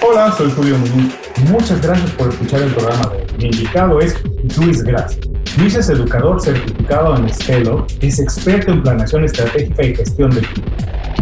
Hola, 0.00 0.32
soy 0.36 0.50
Julio 0.52 0.78
Muñoz. 0.78 1.12
Muchas 1.50 1.82
gracias 1.82 2.10
por 2.12 2.28
escuchar 2.28 2.62
el 2.62 2.72
programa 2.72 3.06
de 3.06 3.16
hoy. 3.16 3.24
Mi 3.38 3.44
invitado 3.46 4.00
es 4.00 4.14
Luis 4.56 4.82
Gras. 4.84 5.18
Luis 5.58 5.74
es 5.74 5.88
educador 5.88 6.40
certificado 6.40 7.16
en 7.16 7.28
Stelo, 7.28 7.84
es 8.00 8.20
experto 8.20 8.72
en 8.72 8.82
planeación 8.82 9.24
estratégica 9.24 9.82
y 9.82 9.96
gestión 9.96 10.30
de 10.30 10.40
equipo. 10.40 10.68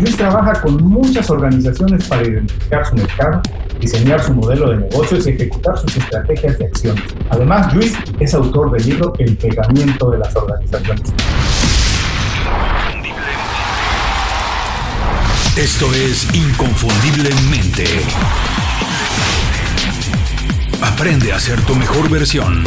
Luis 0.00 0.16
trabaja 0.16 0.60
con 0.60 0.84
muchas 0.84 1.30
organizaciones 1.30 2.06
para 2.06 2.24
identificar 2.24 2.86
su 2.86 2.96
mercado, 2.96 3.40
diseñar 3.80 4.22
su 4.22 4.34
modelo 4.34 4.70
de 4.70 4.76
negocios 4.76 5.26
y 5.26 5.30
ejecutar 5.30 5.78
sus 5.78 5.96
estrategias 5.96 6.58
de 6.58 6.66
acción. 6.66 6.96
Además, 7.30 7.74
Luis 7.74 7.94
es 8.20 8.34
autor 8.34 8.72
del 8.72 8.86
libro 8.86 9.14
El 9.18 9.36
pegamiento 9.38 10.10
de 10.10 10.18
las 10.18 10.36
organizaciones. 10.36 11.02
Esto 15.56 15.86
es 15.94 16.34
Inconfundiblemente. 16.34 18.65
Aprende 20.82 21.32
a 21.32 21.38
ser 21.38 21.58
tu 21.62 21.74
mejor 21.74 22.10
versión. 22.10 22.62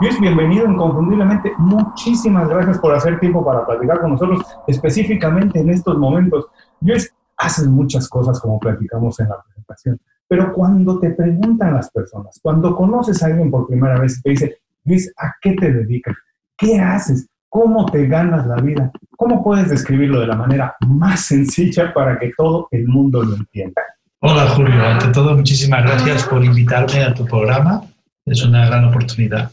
Luis, 0.00 0.18
bienvenido 0.18 0.66
inconfundiblemente. 0.66 1.52
Muchísimas 1.58 2.48
gracias 2.48 2.78
por 2.78 2.94
hacer 2.94 3.20
tiempo 3.20 3.44
para 3.44 3.66
platicar 3.66 4.00
con 4.00 4.12
nosotros, 4.12 4.46
específicamente 4.66 5.60
en 5.60 5.68
estos 5.68 5.98
momentos. 5.98 6.46
Luis, 6.80 7.12
haces 7.36 7.66
muchas 7.66 8.08
cosas 8.08 8.40
como 8.40 8.58
platicamos 8.58 9.20
en 9.20 9.28
la 9.28 9.42
presentación, 9.42 10.00
pero 10.26 10.54
cuando 10.54 10.98
te 10.98 11.10
preguntan 11.10 11.74
las 11.74 11.90
personas, 11.90 12.40
cuando 12.42 12.74
conoces 12.74 13.22
a 13.22 13.26
alguien 13.26 13.50
por 13.50 13.66
primera 13.66 13.98
vez 13.98 14.18
y 14.18 14.22
te 14.22 14.30
dice, 14.30 14.58
Luis, 14.84 15.12
¿a 15.18 15.34
qué 15.40 15.52
te 15.52 15.70
dedicas? 15.70 16.16
¿Qué 16.56 16.80
haces? 16.80 17.29
¿Cómo 17.50 17.84
te 17.86 18.06
ganas 18.06 18.46
la 18.46 18.54
vida? 18.62 18.92
¿Cómo 19.16 19.42
puedes 19.42 19.68
describirlo 19.68 20.20
de 20.20 20.28
la 20.28 20.36
manera 20.36 20.76
más 20.86 21.26
sencilla 21.26 21.92
para 21.92 22.16
que 22.16 22.30
todo 22.36 22.68
el 22.70 22.86
mundo 22.86 23.24
lo 23.24 23.34
entienda? 23.34 23.82
Hola 24.20 24.48
Julio, 24.50 24.86
ante 24.86 25.08
todo 25.08 25.36
muchísimas 25.36 25.82
gracias 25.82 26.22
por 26.28 26.44
invitarme 26.44 27.02
a 27.02 27.12
tu 27.12 27.24
programa. 27.26 27.82
Es 28.24 28.44
una 28.44 28.66
gran 28.66 28.84
oportunidad. 28.84 29.50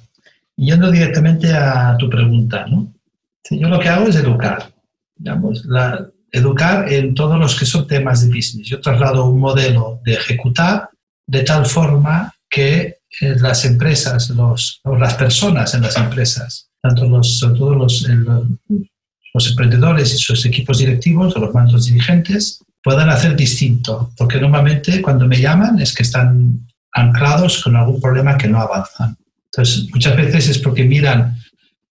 Yendo 0.55 0.91
directamente 0.91 1.51
a 1.51 1.97
tu 1.97 2.07
pregunta, 2.07 2.67
¿no? 2.67 2.93
Yo 3.49 3.67
lo 3.67 3.79
que 3.79 3.89
hago 3.89 4.05
es 4.05 4.15
educar, 4.15 4.71
digamos, 5.15 5.65
la, 5.65 6.07
educar 6.31 6.93
en 6.93 7.15
todos 7.15 7.39
los 7.39 7.59
que 7.59 7.65
son 7.65 7.87
temas 7.87 8.21
de 8.21 8.27
business. 8.27 8.67
Yo 8.67 8.79
traslado 8.79 9.25
un 9.25 9.39
modelo 9.39 10.01
de 10.03 10.13
ejecutar 10.13 10.89
de 11.25 11.41
tal 11.41 11.65
forma 11.65 12.31
que 12.47 12.97
eh, 13.21 13.35
las 13.39 13.65
empresas, 13.65 14.29
los, 14.29 14.81
las 14.85 15.15
personas 15.15 15.73
en 15.73 15.81
las 15.81 15.97
empresas, 15.97 16.66
tanto 16.87 17.05
los, 17.05 17.39
sobre 17.39 17.59
todo 17.59 17.75
los, 17.75 18.07
los 19.33 19.49
emprendedores 19.49 20.13
y 20.13 20.17
sus 20.17 20.45
equipos 20.45 20.79
directivos 20.79 21.35
o 21.35 21.39
los 21.39 21.53
mandos 21.53 21.85
dirigentes 21.85 22.63
puedan 22.83 23.09
hacer 23.09 23.35
distinto, 23.35 24.11
porque 24.17 24.39
normalmente 24.39 25.01
cuando 25.01 25.27
me 25.27 25.39
llaman 25.39 25.79
es 25.79 25.93
que 25.93 26.03
están 26.03 26.67
anclados 26.93 27.61
con 27.63 27.75
algún 27.75 27.99
problema 27.99 28.37
que 28.37 28.47
no 28.47 28.59
avanzan. 28.59 29.17
Entonces, 29.45 29.87
muchas 29.93 30.15
veces 30.15 30.49
es 30.49 30.59
porque 30.59 30.83
miran 30.83 31.35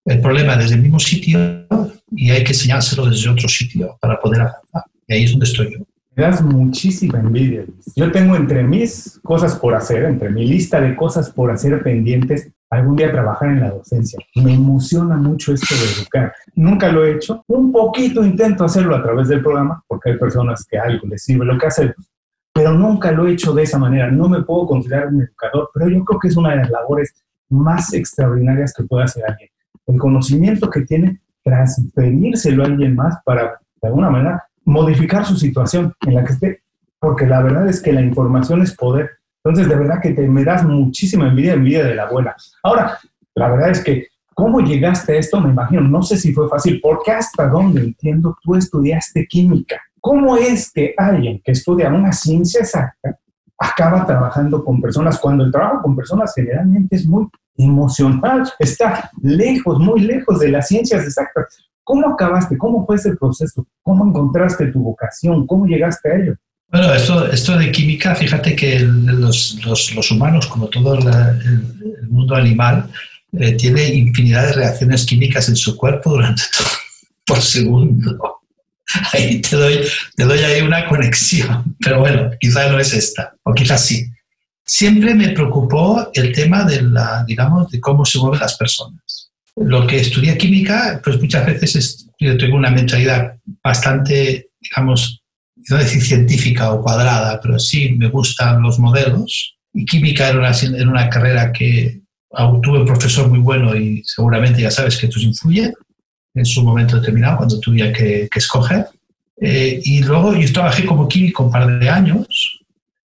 el 0.04 0.20
problema 0.20 0.56
desde 0.56 0.76
el 0.76 0.82
mismo 0.82 1.00
sitio 1.00 1.66
y 2.12 2.30
hay 2.30 2.44
que 2.44 2.52
enseñárselo 2.52 3.06
desde 3.06 3.28
otro 3.28 3.48
sitio 3.48 3.98
para 4.00 4.18
poder 4.20 4.42
avanzar. 4.42 4.84
Y 5.08 5.14
ahí 5.14 5.24
es 5.24 5.32
donde 5.32 5.46
estoy 5.46 5.72
yo. 5.72 5.84
Me 6.14 6.22
das 6.22 6.40
muchísima 6.42 7.18
envidia. 7.18 7.66
Yo 7.94 8.10
tengo 8.10 8.36
entre 8.36 8.62
mis 8.62 9.20
cosas 9.22 9.56
por 9.56 9.74
hacer, 9.74 10.04
entre 10.04 10.30
mi 10.30 10.46
lista 10.46 10.80
de 10.80 10.96
cosas 10.96 11.30
por 11.30 11.50
hacer 11.50 11.82
pendientes, 11.82 12.52
algún 12.70 12.96
día 12.96 13.12
trabajar 13.12 13.48
en 13.50 13.60
la 13.60 13.70
docencia. 13.70 14.18
Me 14.36 14.54
emociona 14.54 15.16
mucho 15.16 15.52
esto 15.52 15.74
de 15.74 16.00
educar. 16.00 16.34
Nunca 16.54 16.90
lo 16.90 17.04
he 17.04 17.12
hecho. 17.12 17.44
Un 17.46 17.72
poquito 17.72 18.24
intento 18.24 18.64
hacerlo 18.64 18.96
a 18.96 19.02
través 19.02 19.28
del 19.28 19.42
programa, 19.42 19.82
porque 19.86 20.10
hay 20.10 20.18
personas 20.18 20.66
que 20.66 20.78
algo 20.78 21.06
les 21.06 21.22
sirve 21.22 21.44
lo 21.44 21.58
que 21.58 21.66
hacemos, 21.66 21.96
pero 22.52 22.72
nunca 22.72 23.12
lo 23.12 23.26
he 23.26 23.32
hecho 23.32 23.54
de 23.54 23.62
esa 23.62 23.78
manera. 23.78 24.10
No 24.10 24.28
me 24.28 24.42
puedo 24.42 24.66
considerar 24.66 25.08
un 25.08 25.22
educador, 25.22 25.70
pero 25.72 25.88
yo 25.88 26.04
creo 26.04 26.18
que 26.18 26.28
es 26.28 26.36
una 26.36 26.50
de 26.50 26.56
las 26.56 26.70
labores 26.70 27.14
más 27.48 27.92
extraordinarias 27.94 28.72
que 28.74 28.84
puede 28.84 29.04
hacer 29.04 29.24
alguien. 29.28 29.50
El 29.86 29.98
conocimiento 29.98 30.68
que 30.68 30.82
tiene, 30.82 31.20
transferírselo 31.44 32.64
a 32.64 32.66
alguien 32.66 32.96
más 32.96 33.18
para, 33.24 33.60
de 33.80 33.88
alguna 33.88 34.10
manera, 34.10 34.44
modificar 34.64 35.24
su 35.24 35.36
situación 35.36 35.94
en 36.04 36.14
la 36.14 36.24
que 36.24 36.32
esté, 36.32 36.62
porque 36.98 37.26
la 37.26 37.40
verdad 37.40 37.68
es 37.68 37.80
que 37.80 37.92
la 37.92 38.00
información 38.00 38.62
es 38.62 38.74
poder 38.74 39.10
entonces, 39.48 39.68
de 39.68 39.76
verdad 39.76 40.00
que 40.02 40.10
te, 40.10 40.26
me 40.28 40.44
das 40.44 40.64
muchísima 40.64 41.28
envidia, 41.28 41.52
envidia 41.52 41.84
de 41.84 41.94
la 41.94 42.02
abuela. 42.02 42.34
Ahora, 42.64 42.98
la 43.36 43.48
verdad 43.48 43.70
es 43.70 43.84
que, 43.84 44.08
¿cómo 44.34 44.60
llegaste 44.60 45.12
a 45.12 45.18
esto? 45.18 45.40
Me 45.40 45.50
imagino, 45.50 45.82
no 45.82 46.02
sé 46.02 46.16
si 46.16 46.32
fue 46.32 46.48
fácil, 46.48 46.80
porque 46.82 47.12
hasta 47.12 47.46
donde 47.46 47.80
entiendo, 47.82 48.36
tú 48.42 48.56
estudiaste 48.56 49.24
química. 49.26 49.80
¿Cómo 50.00 50.36
es 50.36 50.72
que 50.72 50.94
alguien 50.98 51.40
que 51.44 51.52
estudia 51.52 51.90
una 51.90 52.12
ciencia 52.12 52.60
exacta 52.60 53.18
acaba 53.56 54.04
trabajando 54.04 54.64
con 54.64 54.80
personas 54.80 55.18
cuando 55.20 55.44
el 55.44 55.52
trabajo 55.52 55.82
con 55.82 55.94
personas 55.94 56.32
generalmente 56.34 56.96
es 56.96 57.06
muy 57.06 57.28
emocional, 57.56 58.42
está 58.58 59.10
lejos, 59.22 59.78
muy 59.78 60.00
lejos 60.00 60.40
de 60.40 60.48
las 60.48 60.66
ciencias 60.66 61.04
exactas? 61.04 61.56
¿Cómo 61.84 62.08
acabaste? 62.08 62.58
¿Cómo 62.58 62.84
fue 62.84 62.96
ese 62.96 63.14
proceso? 63.14 63.64
¿Cómo 63.84 64.04
encontraste 64.06 64.66
tu 64.72 64.82
vocación? 64.82 65.46
¿Cómo 65.46 65.66
llegaste 65.66 66.10
a 66.10 66.16
ello? 66.16 66.34
Bueno, 66.68 66.92
esto, 66.92 67.30
esto 67.30 67.56
de 67.56 67.70
química, 67.70 68.14
fíjate 68.14 68.56
que 68.56 68.80
los, 68.80 69.58
los, 69.64 69.94
los 69.94 70.10
humanos, 70.10 70.46
como 70.46 70.68
todo 70.68 70.94
el, 70.94 72.08
mundo 72.08 72.34
animal, 72.34 72.90
eh, 73.38 73.52
tiene 73.52 73.86
infinidad 73.88 74.46
de 74.46 74.52
reacciones 74.52 75.04
químicas 75.06 75.48
en 75.48 75.56
su 75.56 75.76
cuerpo 75.76 76.10
durante 76.10 76.42
todo 76.56 76.68
por 77.26 77.42
segundo. 77.42 78.40
Ahí 79.12 79.40
te 79.40 79.56
doy, 79.56 79.80
te 80.16 80.24
doy 80.24 80.38
ahí 80.38 80.62
una 80.62 80.86
conexión, 80.86 81.76
pero 81.80 81.98
bueno, 81.98 82.30
quizá 82.40 82.70
no 82.70 82.78
es 82.78 82.94
esta, 82.94 83.34
o 83.42 83.52
quizás 83.52 83.84
sí. 83.84 84.06
Siempre 84.64 85.14
me 85.14 85.30
preocupó 85.30 86.08
el 86.14 86.32
tema 86.32 86.64
de 86.64 86.82
la, 86.82 87.24
digamos, 87.26 87.70
de 87.70 87.80
cómo 87.80 88.04
se 88.04 88.18
mueven 88.18 88.40
las 88.40 88.56
personas. 88.56 89.30
Lo 89.56 89.86
que 89.86 90.00
estudié 90.00 90.38
química, 90.38 91.00
pues 91.02 91.20
muchas 91.20 91.46
veces 91.46 91.76
es, 91.76 92.06
yo 92.18 92.36
tengo 92.36 92.56
una 92.56 92.70
mentalidad 92.70 93.36
bastante, 93.62 94.50
digamos, 94.60 95.22
no 95.68 95.76
decir 95.76 96.02
científica 96.02 96.72
o 96.72 96.82
cuadrada, 96.82 97.40
pero 97.40 97.58
sí 97.58 97.94
me 97.96 98.08
gustan 98.08 98.62
los 98.62 98.78
modelos. 98.78 99.56
Y 99.72 99.84
química 99.84 100.28
era 100.28 100.38
una, 100.38 100.50
era 100.50 100.88
una 100.88 101.10
carrera 101.10 101.52
que 101.52 102.00
tuve 102.62 102.80
un 102.80 102.86
profesor 102.86 103.28
muy 103.28 103.38
bueno 103.38 103.74
y 103.74 104.02
seguramente 104.04 104.62
ya 104.62 104.70
sabes 104.70 104.96
que 104.96 105.06
esto 105.06 105.20
influye 105.20 105.72
en 106.34 106.44
su 106.44 106.62
momento 106.62 106.96
determinado, 106.96 107.38
cuando 107.38 107.58
tuve 107.60 107.92
que, 107.92 108.28
que 108.30 108.38
escoger. 108.38 108.86
Eh, 109.40 109.80
y 109.82 110.02
luego 110.02 110.34
yo 110.34 110.52
trabajé 110.52 110.84
como 110.84 111.08
químico 111.08 111.44
un 111.44 111.52
par 111.52 111.78
de 111.78 111.90
años 111.90 112.60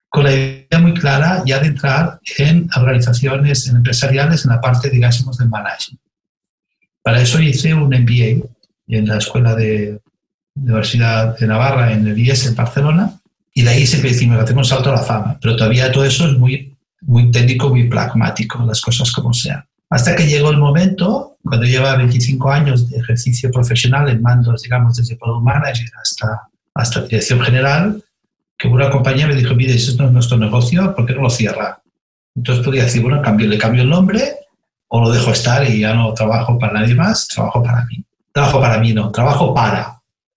con 0.10 0.24
la 0.24 0.34
idea 0.34 0.80
muy 0.80 0.94
clara 0.94 1.44
ya 1.46 1.60
de 1.60 1.68
entrar 1.68 2.20
en 2.38 2.70
organizaciones 2.76 3.68
empresariales 3.68 4.46
en 4.46 4.52
la 4.52 4.62
parte, 4.62 4.90
digamos, 4.90 5.38
del 5.38 5.50
management. 5.50 6.00
Para 7.04 7.22
eso 7.22 7.40
hice 7.42 7.74
un 7.74 7.90
MBA 7.90 8.48
en 8.88 9.08
la 9.08 9.18
Escuela 9.18 9.56
de 9.56 10.00
Universidad 10.56 11.38
de 11.38 11.48
Navarra, 11.48 11.92
en 11.92 12.08
el 12.08 12.18
IES, 12.18 12.48
en 12.48 12.56
Barcelona, 12.56 13.14
y 13.54 13.62
de 13.64 13.70
ahí 13.70 13.88
siempre 13.88 14.12
decimos, 14.12 14.38
hacemos 14.40 14.70
un 14.72 14.76
salto 14.76 14.90
a 14.90 14.96
la 14.96 15.04
fama, 15.04 15.38
pero 15.42 15.56
todavía 15.56 15.92
todo 15.92 16.04
eso 16.06 16.28
es 16.28 16.38
muy, 16.38 16.76
muy 17.02 17.32
técnico, 17.32 17.70
muy 17.70 17.88
pragmático, 17.88 18.64
las 18.66 18.82
cosas 18.82 19.12
como 19.12 19.34
sean. 19.34 19.64
Hasta 19.90 20.16
que 20.16 20.28
llegó 20.28 20.50
el 20.50 20.58
momento, 20.58 21.38
cuando 21.44 21.66
lleva 21.66 21.96
25 21.96 22.52
años 22.52 22.90
de 22.90 22.98
ejercicio 22.98 23.52
profesional 23.52 24.10
en 24.10 24.22
mandos, 24.22 24.64
digamos, 24.64 24.98
desde 24.98 25.16
Product 25.16 25.44
Manager 25.44 25.90
hasta, 26.02 26.50
hasta 26.74 27.02
Dirección 27.02 27.40
General, 27.42 28.04
que 28.58 28.68
una 28.68 28.90
compañía 28.90 29.28
me 29.28 29.36
dijo, 29.36 29.54
mire, 29.54 29.76
eso 29.76 29.96
no 29.98 30.08
es 30.08 30.12
nuestro 30.12 30.38
negocio, 30.38 30.96
¿por 30.96 31.06
qué 31.06 31.14
no 31.14 31.22
lo 31.22 31.30
cierra? 31.30 31.82
Entonces 32.36 32.66
podía 32.66 32.84
decir, 32.84 33.02
bueno, 33.02 33.22
cambio, 33.22 33.48
le 33.48 33.58
cambio 33.58 33.84
el 33.84 33.90
nombre 33.90 34.36
o 34.88 35.02
lo 35.02 35.12
dejo 35.12 35.32
estar 35.32 35.68
y 35.70 35.80
ya 35.80 35.94
no 35.94 36.14
trabajo 36.14 36.58
para 36.60 36.74
nadie 36.74 36.96
más, 36.96 37.28
trabajo 37.28 37.64
para 37.64 37.86
mí. 37.86 38.04
Trabajo 38.32 38.60
para 38.60 38.80
mí, 38.80 38.94
no, 38.94 39.12
trabajo 39.12 39.54
para. 39.54 39.95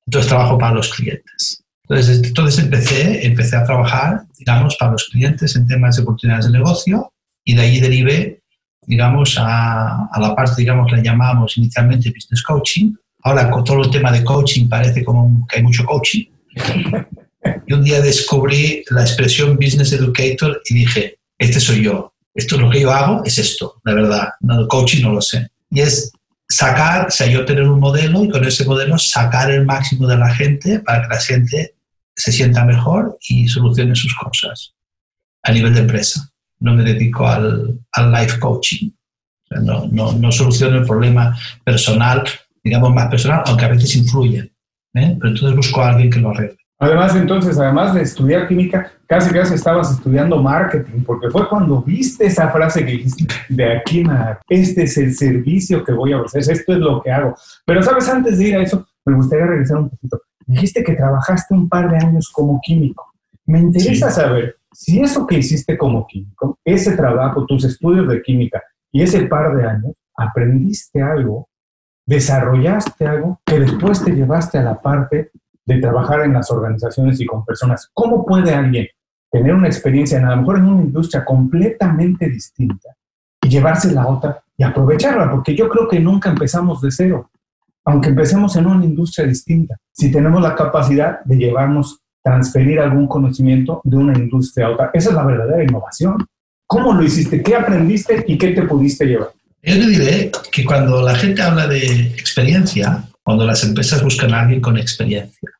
Entonces 0.08 0.30
trabajo 0.30 0.56
para 0.56 0.72
los 0.72 0.88
clientes. 0.88 1.62
Entonces, 1.82 2.22
entonces 2.24 2.64
empecé, 2.64 3.26
empecé 3.26 3.56
a 3.56 3.64
trabajar, 3.64 4.24
digamos, 4.38 4.74
para 4.76 4.92
los 4.92 5.04
clientes 5.10 5.54
en 5.54 5.66
temas 5.66 5.96
de 5.96 6.02
oportunidades 6.02 6.46
de 6.46 6.52
negocio 6.52 7.12
y 7.44 7.54
de 7.54 7.60
ahí 7.60 7.78
derivé, 7.78 8.40
digamos, 8.86 9.36
a, 9.36 10.06
a 10.06 10.18
la 10.18 10.34
parte, 10.34 10.54
digamos, 10.56 10.90
la 10.90 11.02
llamamos 11.02 11.58
inicialmente 11.58 12.08
business 12.08 12.42
coaching. 12.42 12.94
Ahora 13.22 13.50
con 13.50 13.64
todo 13.64 13.82
el 13.82 13.90
tema 13.90 14.10
de 14.10 14.24
coaching 14.24 14.66
parece 14.66 15.04
como 15.04 15.46
que 15.46 15.58
hay 15.58 15.62
mucho 15.62 15.84
coaching. 15.84 16.24
Y 17.66 17.72
un 17.74 17.84
día 17.84 18.00
descubrí 18.00 18.84
la 18.88 19.02
expresión 19.02 19.56
business 19.56 19.92
educator 19.92 20.62
y 20.70 20.74
dije, 20.74 21.18
este 21.36 21.60
soy 21.60 21.82
yo. 21.82 22.14
Esto 22.34 22.54
es 22.54 22.62
lo 22.62 22.70
que 22.70 22.80
yo 22.80 22.90
hago, 22.90 23.22
es 23.26 23.36
esto, 23.36 23.78
la 23.84 23.92
verdad. 23.92 24.28
No, 24.40 24.66
coaching 24.68 25.02
no 25.02 25.12
lo 25.12 25.20
sé. 25.20 25.48
Y 25.70 25.80
es 25.80 26.10
sacar, 26.48 27.08
o 27.08 27.10
sea, 27.10 27.26
yo 27.26 27.44
tener 27.44 27.64
un 27.64 27.80
modelo 27.80 28.24
y 28.24 28.30
con 28.30 28.44
ese 28.44 28.64
modelo 28.64 28.98
sacar 28.98 29.50
el 29.50 29.66
máximo 29.66 30.06
de 30.06 30.16
la 30.16 30.34
gente 30.34 30.80
para 30.80 31.02
que 31.02 31.08
la 31.08 31.20
gente 31.20 31.74
se 32.14 32.32
sienta 32.32 32.64
mejor 32.64 33.18
y 33.28 33.46
solucione 33.48 33.94
sus 33.94 34.14
cosas 34.16 34.74
a 35.42 35.52
nivel 35.52 35.74
de 35.74 35.80
empresa. 35.80 36.30
No 36.60 36.74
me 36.74 36.82
dedico 36.82 37.26
al, 37.28 37.78
al 37.92 38.12
life 38.12 38.38
coaching. 38.38 38.90
no, 39.50 39.86
no, 39.90 40.12
no 40.12 40.32
soluciono 40.32 40.78
el 40.78 40.86
problema 40.86 41.36
personal, 41.64 42.24
digamos 42.64 42.92
más 42.92 43.08
personal, 43.08 43.42
aunque 43.46 43.64
a 43.64 43.68
veces 43.68 43.94
influye. 43.96 44.52
¿eh? 44.94 45.16
pero 45.18 45.30
entonces 45.32 45.56
busco 45.56 45.82
a 45.82 45.90
alguien 45.90 46.10
que 46.10 46.20
lo 46.20 46.30
arregle. 46.30 46.58
Además, 46.80 47.14
entonces, 47.16 47.58
además 47.58 47.94
de 47.94 48.02
estudiar 48.02 48.46
química, 48.46 48.92
casi 49.08 49.32
casi 49.32 49.54
estabas 49.54 49.90
estudiando 49.90 50.40
marketing, 50.40 51.02
porque 51.02 51.30
fue 51.30 51.48
cuando 51.48 51.80
viste 51.82 52.26
esa 52.26 52.50
frase 52.50 52.84
que 52.84 52.92
dijiste, 52.92 53.26
de 53.48 53.78
aquí 53.78 54.04
nada, 54.04 54.38
este 54.48 54.82
es 54.82 54.98
el 54.98 55.14
servicio 55.14 55.82
que 55.82 55.92
voy 55.92 56.12
a 56.12 56.20
ofrecer, 56.20 56.54
esto 56.54 56.74
es 56.74 56.78
lo 56.78 57.00
que 57.02 57.10
hago. 57.10 57.34
Pero, 57.64 57.82
¿sabes? 57.82 58.06
Antes 58.08 58.38
de 58.38 58.48
ir 58.48 58.56
a 58.56 58.62
eso, 58.62 58.86
me 59.06 59.14
gustaría 59.14 59.46
regresar 59.46 59.78
un 59.78 59.88
poquito. 59.88 60.20
Dijiste 60.46 60.84
que 60.84 60.94
trabajaste 60.94 61.54
un 61.54 61.68
par 61.68 61.90
de 61.90 61.96
años 61.96 62.30
como 62.30 62.60
químico. 62.60 63.12
Me 63.46 63.60
interesa 63.60 64.10
saber 64.10 64.56
si 64.72 65.00
eso 65.00 65.26
que 65.26 65.38
hiciste 65.38 65.78
como 65.78 66.06
químico, 66.06 66.58
ese 66.62 66.94
trabajo, 66.94 67.46
tus 67.46 67.64
estudios 67.64 68.06
de 68.08 68.20
química 68.20 68.62
y 68.92 69.02
ese 69.02 69.22
par 69.22 69.56
de 69.56 69.66
años, 69.66 69.92
aprendiste 70.14 71.00
algo, 71.00 71.48
desarrollaste 72.06 73.06
algo 73.06 73.40
que 73.46 73.58
después 73.58 74.04
te 74.04 74.12
llevaste 74.12 74.58
a 74.58 74.62
la 74.62 74.80
parte 74.82 75.30
de 75.64 75.78
trabajar 75.78 76.20
en 76.20 76.34
las 76.34 76.50
organizaciones 76.50 77.20
y 77.20 77.26
con 77.26 77.44
personas. 77.44 77.90
¿Cómo 77.94 78.26
puede 78.26 78.54
alguien 78.54 78.86
tener 79.30 79.54
una 79.54 79.66
experiencia, 79.66 80.18
a 80.18 80.30
lo 80.30 80.38
mejor 80.38 80.58
en 80.58 80.64
una 80.64 80.82
industria 80.82 81.24
completamente 81.24 82.28
distinta, 82.28 82.90
y 83.42 83.48
llevarse 83.48 83.92
la 83.92 84.06
otra 84.06 84.42
y 84.56 84.62
aprovecharla? 84.62 85.30
Porque 85.30 85.54
yo 85.54 85.68
creo 85.68 85.88
que 85.88 86.00
nunca 86.00 86.30
empezamos 86.30 86.80
de 86.80 86.90
cero, 86.90 87.30
aunque 87.84 88.08
empecemos 88.08 88.56
en 88.56 88.66
una 88.66 88.84
industria 88.84 89.26
distinta. 89.26 89.76
Si 89.92 90.10
tenemos 90.10 90.42
la 90.42 90.54
capacidad 90.54 91.20
de 91.24 91.36
llevarnos, 91.36 92.00
transferir 92.22 92.80
algún 92.80 93.06
conocimiento 93.06 93.80
de 93.84 93.96
una 93.96 94.18
industria 94.18 94.66
a 94.66 94.70
otra, 94.70 94.90
esa 94.92 95.10
es 95.10 95.14
la 95.14 95.24
verdadera 95.24 95.62
innovación. 95.62 96.26
¿Cómo 96.66 96.92
lo 96.92 97.02
hiciste? 97.02 97.42
¿Qué 97.42 97.56
aprendiste 97.56 98.24
y 98.26 98.36
qué 98.36 98.48
te 98.48 98.62
pudiste 98.62 99.06
llevar? 99.06 99.30
Yo 99.62 99.74
te 99.74 99.86
diré 99.86 100.30
que 100.52 100.64
cuando 100.64 101.02
la 101.02 101.14
gente 101.14 101.42
habla 101.42 101.66
de 101.66 102.08
experiencia, 102.08 103.04
cuando 103.22 103.44
las 103.46 103.64
empresas 103.64 104.02
buscan 104.02 104.34
a 104.34 104.42
alguien 104.42 104.60
con 104.60 104.76
experiencia, 104.76 105.50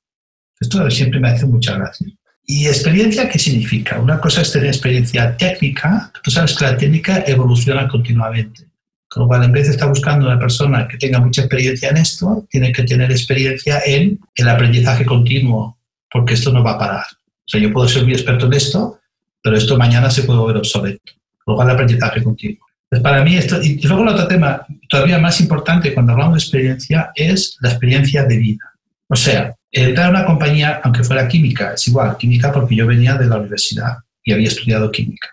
esto 0.60 0.90
siempre 0.90 1.20
me 1.20 1.30
hace 1.30 1.46
mucha 1.46 1.76
gracia. 1.76 2.06
¿Y 2.50 2.66
experiencia 2.66 3.28
qué 3.28 3.38
significa? 3.38 4.00
Una 4.00 4.18
cosa 4.18 4.40
es 4.40 4.50
tener 4.50 4.68
experiencia 4.68 5.36
técnica, 5.36 6.10
tú 6.22 6.30
sabes 6.30 6.56
que 6.56 6.64
la 6.64 6.78
técnica 6.78 7.22
evoluciona 7.26 7.86
continuamente. 7.86 8.62
Con 9.06 9.24
lo 9.24 9.28
cual, 9.28 9.44
en 9.44 9.52
vez 9.52 9.66
de 9.66 9.72
estar 9.72 9.86
buscando 9.86 10.26
una 10.26 10.38
persona 10.38 10.88
que 10.88 10.96
tenga 10.96 11.20
mucha 11.20 11.42
experiencia 11.42 11.90
en 11.90 11.98
esto, 11.98 12.46
tiene 12.48 12.72
que 12.72 12.84
tener 12.84 13.10
experiencia 13.10 13.82
en 13.84 14.18
el 14.34 14.48
aprendizaje 14.48 15.04
continuo, 15.04 15.78
porque 16.10 16.34
esto 16.34 16.50
no 16.50 16.64
va 16.64 16.72
a 16.72 16.78
parar. 16.78 17.04
O 17.04 17.48
sea, 17.48 17.60
yo 17.60 17.70
puedo 17.70 17.86
ser 17.86 18.04
muy 18.04 18.14
experto 18.14 18.46
en 18.46 18.54
esto, 18.54 18.98
pero 19.42 19.54
esto 19.54 19.76
mañana 19.76 20.10
se 20.10 20.22
puede 20.22 20.38
volver 20.38 20.56
obsoleto. 20.56 21.12
Con 21.44 21.52
lo 21.52 21.56
cual, 21.56 21.68
el 21.68 21.74
aprendizaje 21.74 22.22
continuo. 22.22 22.66
Pues 22.88 23.02
para 23.02 23.22
mí 23.22 23.36
esto, 23.36 23.62
y 23.62 23.78
luego 23.82 24.04
el 24.04 24.08
otro 24.08 24.26
tema 24.26 24.66
todavía 24.88 25.18
más 25.18 25.38
importante 25.42 25.92
cuando 25.92 26.12
hablamos 26.12 26.36
de 26.36 26.40
experiencia 26.40 27.12
es 27.14 27.58
la 27.60 27.68
experiencia 27.68 28.24
de 28.24 28.38
vida. 28.38 28.77
O 29.08 29.16
sea, 29.16 29.54
entrar 29.72 30.06
a 30.06 30.10
una 30.10 30.26
compañía, 30.26 30.80
aunque 30.84 31.04
fuera 31.04 31.28
química, 31.28 31.74
es 31.74 31.88
igual, 31.88 32.16
química 32.18 32.52
porque 32.52 32.76
yo 32.76 32.86
venía 32.86 33.14
de 33.14 33.26
la 33.26 33.38
universidad 33.38 33.98
y 34.22 34.32
había 34.32 34.48
estudiado 34.48 34.90
química. 34.90 35.28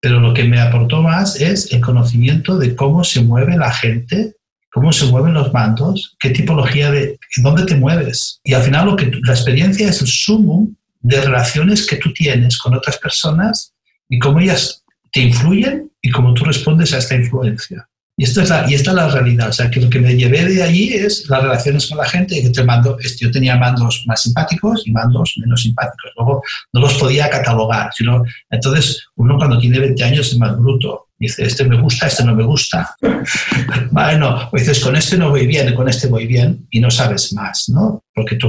Pero 0.00 0.20
lo 0.20 0.34
que 0.34 0.44
me 0.44 0.60
aportó 0.60 1.02
más 1.02 1.40
es 1.40 1.72
el 1.72 1.80
conocimiento 1.80 2.58
de 2.58 2.76
cómo 2.76 3.02
se 3.02 3.22
mueve 3.22 3.56
la 3.56 3.72
gente, 3.72 4.34
cómo 4.70 4.92
se 4.92 5.06
mueven 5.06 5.32
los 5.32 5.52
mandos, 5.52 6.16
qué 6.20 6.30
tipología 6.30 6.90
de, 6.90 7.18
dónde 7.38 7.64
te 7.64 7.76
mueves. 7.76 8.40
Y 8.44 8.52
al 8.52 8.62
final 8.62 8.86
lo 8.86 8.96
que, 8.96 9.10
la 9.22 9.32
experiencia 9.32 9.88
es 9.88 10.02
el 10.02 10.06
sumo 10.06 10.68
de 11.00 11.20
relaciones 11.20 11.86
que 11.86 11.96
tú 11.96 12.12
tienes 12.12 12.58
con 12.58 12.74
otras 12.74 12.98
personas 12.98 13.72
y 14.08 14.18
cómo 14.18 14.40
ellas 14.40 14.84
te 15.10 15.20
influyen 15.20 15.90
y 16.02 16.10
cómo 16.10 16.34
tú 16.34 16.44
respondes 16.44 16.92
a 16.92 16.98
esta 16.98 17.14
influencia. 17.14 17.88
Y, 18.16 18.24
esto 18.24 18.42
es 18.42 18.50
la, 18.50 18.70
y 18.70 18.74
esta 18.74 18.90
es 18.90 18.96
la 18.96 19.08
realidad. 19.08 19.48
O 19.48 19.52
sea, 19.52 19.70
que 19.70 19.80
lo 19.80 19.90
que 19.90 20.00
me 20.00 20.14
llevé 20.14 20.44
de 20.44 20.62
allí 20.62 20.94
es 20.94 21.28
las 21.28 21.42
relaciones 21.42 21.86
con 21.86 21.98
la 21.98 22.08
gente. 22.08 22.40
Que 22.40 22.50
te 22.50 22.64
mando, 22.64 22.96
yo 23.18 23.30
tenía 23.30 23.56
mandos 23.56 24.04
más 24.06 24.22
simpáticos 24.22 24.86
y 24.86 24.92
mandos 24.92 25.34
menos 25.38 25.62
simpáticos. 25.62 26.12
Luego 26.16 26.42
no 26.72 26.80
los 26.80 26.94
podía 26.94 27.28
catalogar. 27.28 27.90
Sino, 27.94 28.22
entonces, 28.50 29.06
uno 29.16 29.36
cuando 29.36 29.58
tiene 29.58 29.78
20 29.78 30.04
años 30.04 30.28
es 30.28 30.38
más 30.38 30.56
bruto. 30.56 31.06
Dice, 31.18 31.44
este 31.44 31.64
me 31.64 31.80
gusta, 31.80 32.06
este 32.06 32.24
no 32.24 32.34
me 32.34 32.44
gusta. 32.44 32.94
bueno, 33.90 34.48
o 34.52 34.56
dices, 34.56 34.80
con 34.80 34.96
este 34.96 35.16
no 35.16 35.30
voy 35.30 35.46
bien, 35.46 35.74
con 35.74 35.88
este 35.88 36.08
voy 36.08 36.26
bien, 36.26 36.66
y 36.70 36.80
no 36.80 36.90
sabes 36.90 37.32
más, 37.32 37.70
¿no? 37.70 38.04
Porque 38.14 38.36
tú, 38.36 38.48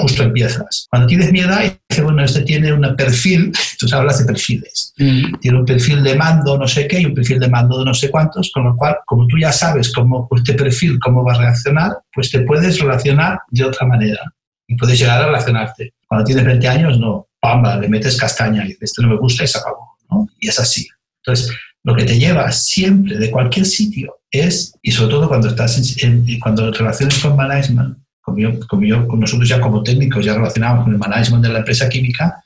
justo 0.00 0.22
empiezas. 0.22 0.86
Cuando 0.90 1.08
tienes 1.08 1.32
mi 1.32 1.40
edad, 1.40 1.60
dices, 1.88 2.04
bueno, 2.04 2.24
este 2.24 2.42
tiene 2.42 2.72
un 2.72 2.96
perfil, 2.96 3.52
tú 3.78 3.86
hablas 3.94 4.18
de 4.18 4.24
perfiles, 4.24 4.92
mm. 4.98 5.38
tiene 5.40 5.58
un 5.58 5.64
perfil 5.64 6.02
de 6.02 6.14
mando 6.14 6.58
no 6.58 6.68
sé 6.68 6.86
qué 6.86 7.00
y 7.00 7.06
un 7.06 7.14
perfil 7.14 7.40
de 7.40 7.48
mando 7.48 7.78
de 7.78 7.84
no 7.84 7.94
sé 7.94 8.10
cuántos, 8.10 8.50
con 8.52 8.64
lo 8.64 8.76
cual, 8.76 8.96
como 9.06 9.26
tú 9.26 9.38
ya 9.38 9.52
sabes 9.52 9.92
cómo 9.92 10.28
este 10.36 10.54
perfil, 10.54 10.98
cómo 10.98 11.24
va 11.24 11.34
a 11.34 11.38
reaccionar, 11.38 11.92
pues 12.12 12.30
te 12.30 12.40
puedes 12.40 12.78
relacionar 12.78 13.40
de 13.50 13.64
otra 13.64 13.86
manera 13.86 14.20
y 14.66 14.76
puedes 14.76 14.98
llegar 14.98 15.22
a 15.22 15.26
relacionarte. 15.26 15.94
Cuando 16.06 16.24
tienes 16.24 16.44
20 16.44 16.68
años, 16.68 16.98
no, 16.98 17.28
pamba, 17.40 17.76
le 17.76 17.88
metes 17.88 18.16
castaña 18.16 18.64
y 18.64 18.68
dices, 18.68 18.90
esto 18.90 19.02
no 19.02 19.08
me 19.08 19.16
gusta 19.16 19.44
y 19.44 19.46
se 19.46 19.58
acabó, 19.58 19.96
¿no? 20.10 20.28
Y 20.40 20.48
es 20.48 20.58
así. 20.58 20.86
Entonces, 21.22 21.54
lo 21.84 21.94
que 21.94 22.04
te 22.04 22.18
lleva 22.18 22.50
siempre 22.50 23.18
de 23.18 23.30
cualquier 23.30 23.66
sitio 23.66 24.16
es, 24.30 24.74
y 24.82 24.90
sobre 24.90 25.10
todo 25.10 25.28
cuando 25.28 25.48
estás 25.48 26.02
en, 26.02 26.26
cuando 26.40 26.72
relaciones 26.72 27.18
con 27.18 27.36
management, 27.36 27.98
como, 28.24 28.38
yo, 28.82 29.06
nosotros 29.16 29.48
ya 29.48 29.60
como 29.60 29.82
técnicos 29.82 30.24
ya 30.24 30.34
relacionamos 30.34 30.84
con 30.84 30.92
el 30.94 30.98
management 30.98 31.44
de 31.44 31.52
la 31.52 31.58
empresa 31.58 31.88
química, 31.88 32.42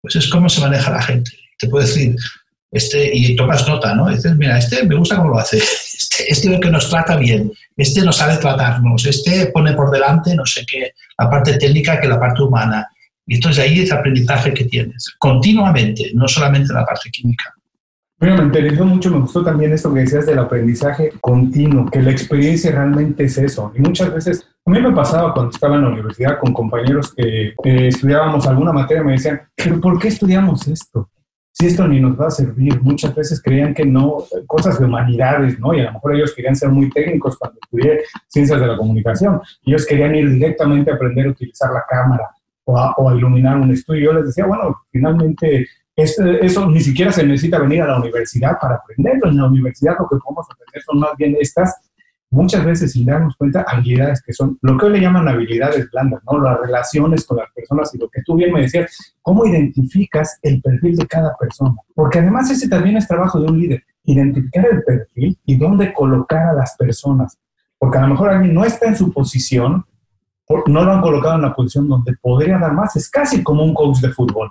pues 0.00 0.16
es 0.16 0.28
cómo 0.28 0.48
se 0.48 0.60
maneja 0.60 0.90
la 0.90 1.02
gente. 1.02 1.30
Te 1.58 1.68
puedo 1.68 1.86
decir, 1.86 2.16
este, 2.72 3.10
y 3.14 3.36
tomas 3.36 3.66
nota, 3.68 3.94
¿no? 3.94 4.08
Dices, 4.08 4.36
mira, 4.36 4.58
este 4.58 4.82
me 4.84 4.96
gusta 4.96 5.16
cómo 5.16 5.30
lo 5.30 5.38
hace, 5.38 5.58
este, 5.58 6.30
este 6.32 6.48
es 6.48 6.54
el 6.54 6.60
que 6.60 6.70
nos 6.70 6.88
trata 6.88 7.16
bien, 7.16 7.52
este 7.76 8.02
no 8.02 8.12
sabe 8.12 8.38
tratarnos, 8.38 9.06
este 9.06 9.46
pone 9.46 9.74
por 9.74 9.90
delante, 9.90 10.34
no 10.34 10.44
sé 10.44 10.66
qué, 10.66 10.92
la 11.18 11.30
parte 11.30 11.56
técnica 11.58 12.00
que 12.00 12.08
la 12.08 12.18
parte 12.18 12.42
humana. 12.42 12.88
Y 13.24 13.36
entonces 13.36 13.62
ahí 13.62 13.80
es 13.80 13.90
el 13.90 13.98
aprendizaje 13.98 14.52
que 14.52 14.64
tienes, 14.64 15.14
continuamente, 15.18 16.10
no 16.14 16.26
solamente 16.26 16.72
la 16.72 16.84
parte 16.84 17.10
química. 17.10 17.51
Bueno, 18.22 18.36
me 18.36 18.44
interesó 18.44 18.84
mucho, 18.84 19.10
me 19.10 19.18
gustó 19.18 19.42
también 19.42 19.72
esto 19.72 19.92
que 19.92 19.98
decías 19.98 20.26
del 20.26 20.38
aprendizaje 20.38 21.10
continuo, 21.20 21.90
que 21.90 22.00
la 22.00 22.12
experiencia 22.12 22.70
realmente 22.70 23.24
es 23.24 23.36
eso. 23.36 23.72
Y 23.74 23.80
muchas 23.80 24.14
veces, 24.14 24.48
a 24.64 24.70
mí 24.70 24.80
me 24.80 24.92
pasaba 24.92 25.34
cuando 25.34 25.50
estaba 25.50 25.74
en 25.74 25.82
la 25.82 25.88
universidad 25.88 26.38
con 26.38 26.52
compañeros 26.52 27.12
que 27.16 27.52
estudiábamos 27.64 28.46
alguna 28.46 28.72
materia, 28.72 29.02
me 29.02 29.14
decían, 29.14 29.40
pero 29.56 29.80
¿por 29.80 29.98
qué 29.98 30.06
estudiamos 30.06 30.68
esto? 30.68 31.10
Si 31.50 31.66
esto 31.66 31.88
ni 31.88 31.98
nos 31.98 32.18
va 32.18 32.28
a 32.28 32.30
servir. 32.30 32.80
Muchas 32.80 33.12
veces 33.12 33.42
creían 33.42 33.74
que 33.74 33.84
no, 33.84 34.18
cosas 34.46 34.78
de 34.78 34.84
humanidades, 34.84 35.58
¿no? 35.58 35.74
Y 35.74 35.80
a 35.80 35.86
lo 35.86 35.94
mejor 35.94 36.14
ellos 36.14 36.32
querían 36.32 36.54
ser 36.54 36.68
muy 36.68 36.90
técnicos 36.90 37.36
cuando 37.36 37.58
estudié 37.60 38.02
ciencias 38.28 38.60
de 38.60 38.68
la 38.68 38.76
comunicación. 38.76 39.40
Ellos 39.66 39.84
querían 39.84 40.14
ir 40.14 40.30
directamente 40.30 40.92
a 40.92 40.94
aprender 40.94 41.26
a 41.26 41.30
utilizar 41.30 41.72
la 41.72 41.82
cámara 41.90 42.30
o 42.66 42.78
a, 42.78 42.92
o 42.98 43.10
a 43.10 43.16
iluminar 43.16 43.56
un 43.56 43.72
estudio. 43.72 44.12
Yo 44.12 44.12
les 44.12 44.26
decía, 44.26 44.46
bueno, 44.46 44.76
finalmente 44.92 45.66
eso 45.96 46.70
ni 46.70 46.80
siquiera 46.80 47.12
se 47.12 47.26
necesita 47.26 47.58
venir 47.58 47.82
a 47.82 47.88
la 47.88 47.98
universidad 47.98 48.58
para 48.60 48.76
aprenderlo. 48.76 49.28
En 49.28 49.36
la 49.36 49.46
universidad 49.46 49.96
lo 49.98 50.08
que 50.08 50.16
podemos 50.16 50.46
aprender 50.50 50.82
son 50.82 50.98
más 51.00 51.10
bien 51.18 51.36
estas, 51.38 51.74
muchas 52.30 52.64
veces 52.64 52.92
sin 52.92 53.04
darnos 53.04 53.36
cuenta, 53.36 53.64
habilidades 53.68 54.22
que 54.22 54.32
son 54.32 54.58
lo 54.62 54.78
que 54.78 54.86
hoy 54.86 54.92
le 54.92 55.00
llaman 55.00 55.28
habilidades 55.28 55.90
blandas, 55.90 56.22
¿no? 56.30 56.38
Las 56.38 56.60
relaciones 56.60 57.26
con 57.26 57.36
las 57.38 57.50
personas 57.52 57.94
y 57.94 57.98
lo 57.98 58.08
que 58.08 58.22
tú 58.22 58.36
bien 58.36 58.52
me 58.52 58.62
decías, 58.62 59.14
cómo 59.20 59.44
identificas 59.44 60.38
el 60.42 60.62
perfil 60.62 60.96
de 60.96 61.06
cada 61.06 61.36
persona. 61.36 61.74
Porque 61.94 62.20
además 62.20 62.50
ese 62.50 62.68
también 62.68 62.96
es 62.96 63.06
trabajo 63.06 63.38
de 63.38 63.50
un 63.50 63.60
líder, 63.60 63.84
identificar 64.04 64.66
el 64.72 64.82
perfil 64.82 65.38
y 65.44 65.56
dónde 65.56 65.92
colocar 65.92 66.48
a 66.48 66.52
las 66.54 66.74
personas. 66.76 67.38
Porque 67.78 67.98
a 67.98 68.02
lo 68.02 68.08
mejor 68.08 68.30
alguien 68.30 68.54
no 68.54 68.64
está 68.64 68.86
en 68.86 68.96
su 68.96 69.12
posición, 69.12 69.84
no 70.66 70.84
lo 70.84 70.92
han 70.92 71.02
colocado 71.02 71.34
en 71.34 71.42
la 71.42 71.54
posición 71.54 71.88
donde 71.88 72.14
podría 72.20 72.58
dar 72.58 72.72
más. 72.72 72.96
Es 72.96 73.10
casi 73.10 73.42
como 73.42 73.62
un 73.62 73.74
coach 73.74 73.98
de 74.00 74.10
fútbol 74.10 74.50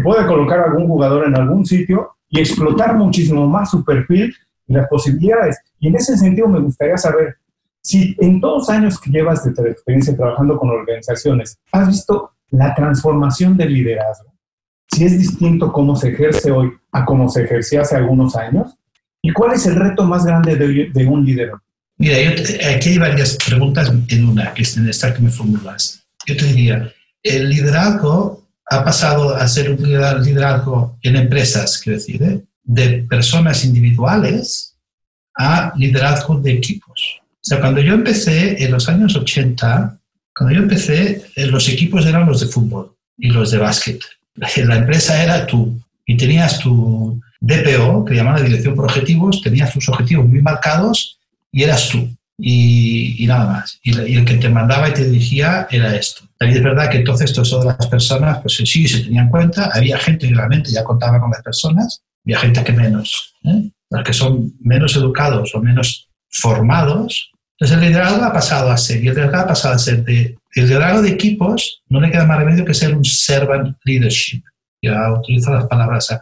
puede 0.00 0.26
colocar 0.26 0.60
a 0.60 0.64
algún 0.64 0.86
jugador 0.86 1.26
en 1.26 1.36
algún 1.36 1.66
sitio 1.66 2.16
y 2.28 2.40
explotar 2.40 2.96
muchísimo 2.96 3.46
más 3.46 3.70
su 3.70 3.84
perfil 3.84 4.34
y 4.66 4.72
las 4.72 4.88
posibilidades. 4.88 5.58
Y 5.80 5.88
en 5.88 5.96
ese 5.96 6.16
sentido 6.16 6.48
me 6.48 6.60
gustaría 6.60 6.96
saber 6.96 7.36
si 7.82 8.16
en 8.20 8.40
todos 8.40 8.58
los 8.58 8.70
años 8.70 9.00
que 9.00 9.10
llevas 9.10 9.44
de 9.44 9.52
tu 9.52 9.62
experiencia 9.66 10.16
trabajando 10.16 10.56
con 10.56 10.70
organizaciones, 10.70 11.58
has 11.72 11.88
visto 11.88 12.30
la 12.50 12.74
transformación 12.74 13.56
del 13.56 13.74
liderazgo. 13.74 14.32
Si 14.90 15.04
es 15.04 15.18
distinto 15.18 15.72
cómo 15.72 15.96
se 15.96 16.10
ejerce 16.10 16.50
hoy 16.50 16.72
a 16.92 17.04
cómo 17.04 17.28
se 17.28 17.44
ejercía 17.44 17.80
hace 17.80 17.96
algunos 17.96 18.36
años. 18.36 18.76
¿Y 19.20 19.32
cuál 19.32 19.52
es 19.52 19.66
el 19.66 19.76
reto 19.76 20.04
más 20.04 20.24
grande 20.24 20.56
de, 20.56 20.90
de 20.92 21.06
un 21.06 21.24
líder? 21.24 21.52
Mira, 21.96 22.16
aquí 22.74 22.90
hay 22.90 22.98
varias 22.98 23.36
preguntas 23.36 23.92
en 24.08 24.28
una, 24.28 24.52
que 24.54 24.62
es 24.62 24.76
en 24.76 24.88
esta 24.88 25.14
que 25.14 25.22
me 25.22 25.30
formulas. 25.30 26.04
Yo 26.26 26.36
te 26.36 26.44
diría, 26.46 26.92
el 27.22 27.48
liderazgo 27.48 28.41
ha 28.72 28.84
pasado 28.84 29.34
a 29.36 29.46
ser 29.48 29.70
un 29.70 29.82
liderazgo 29.82 30.98
en 31.02 31.16
empresas, 31.16 31.78
quiero 31.78 31.98
decir, 31.98 32.22
¿eh? 32.22 32.40
de 32.64 33.04
personas 33.08 33.64
individuales 33.64 34.76
a 35.36 35.72
liderazgo 35.76 36.38
de 36.38 36.52
equipos. 36.52 37.20
O 37.30 37.44
sea, 37.44 37.60
cuando 37.60 37.80
yo 37.80 37.94
empecé 37.94 38.62
en 38.62 38.70
los 38.70 38.88
años 38.88 39.16
80, 39.16 39.98
cuando 40.34 40.54
yo 40.54 40.62
empecé, 40.62 41.22
eh, 41.36 41.46
los 41.46 41.68
equipos 41.68 42.06
eran 42.06 42.26
los 42.26 42.40
de 42.40 42.46
fútbol 42.46 42.94
y 43.18 43.28
los 43.28 43.50
de 43.50 43.58
básquet. 43.58 44.00
La 44.34 44.76
empresa 44.76 45.22
era 45.22 45.46
tú 45.46 45.78
y 46.06 46.16
tenías 46.16 46.58
tu 46.58 47.20
DPO, 47.40 48.04
que 48.04 48.14
llamaban 48.14 48.40
la 48.40 48.46
dirección 48.46 48.74
por 48.74 48.84
objetivos, 48.84 49.42
tenías 49.42 49.72
tus 49.72 49.88
objetivos 49.88 50.26
muy 50.26 50.40
marcados 50.40 51.18
y 51.50 51.62
eras 51.64 51.88
tú. 51.88 52.08
y, 52.38 53.24
nada 53.26 53.46
más. 53.46 53.78
Y, 53.82 53.90
el 54.16 54.24
que 54.24 54.34
te 54.34 54.48
mandaba 54.48 54.88
y 54.88 54.94
te 54.94 55.04
dirigía 55.04 55.68
era 55.70 55.94
esto. 55.94 56.24
También 56.42 56.58
es 56.58 56.64
verdad 56.64 56.90
que 56.90 56.96
entonces 56.98 57.32
todas 57.32 57.64
las 57.64 57.86
personas, 57.86 58.40
pues 58.40 58.56
sí, 58.56 58.88
se 58.88 59.04
tenían 59.04 59.26
en 59.26 59.30
cuenta. 59.30 59.70
Había 59.72 59.96
gente 59.96 60.26
que 60.26 60.34
realmente 60.34 60.72
ya 60.72 60.82
contaba 60.82 61.20
con 61.20 61.30
las 61.30 61.40
personas, 61.40 62.02
había 62.24 62.40
gente 62.40 62.64
que 62.64 62.72
menos. 62.72 63.36
¿eh? 63.44 63.70
Los 63.90 64.02
que 64.02 64.12
son 64.12 64.52
menos 64.58 64.96
educados 64.96 65.54
o 65.54 65.62
menos 65.62 66.10
formados. 66.30 67.30
Entonces 67.56 67.78
el 67.78 67.90
liderazgo 67.90 68.24
ha 68.24 68.32
pasado 68.32 68.72
a 68.72 68.76
ser, 68.76 69.04
y 69.04 69.06
el 69.06 69.14
liderazgo 69.14 69.38
ha 69.38 69.46
pasado 69.46 69.76
a 69.76 69.78
ser 69.78 70.04
de, 70.04 70.36
el 70.56 70.66
liderazgo 70.66 71.02
de 71.02 71.10
equipos, 71.10 71.84
no 71.88 72.00
le 72.00 72.10
queda 72.10 72.26
más 72.26 72.38
remedio 72.40 72.64
que 72.64 72.74
ser 72.74 72.92
un 72.92 73.04
servant 73.04 73.76
leadership. 73.84 74.42
Ya 74.82 75.12
utilizo 75.12 75.54
las 75.54 75.66
palabras, 75.68 76.18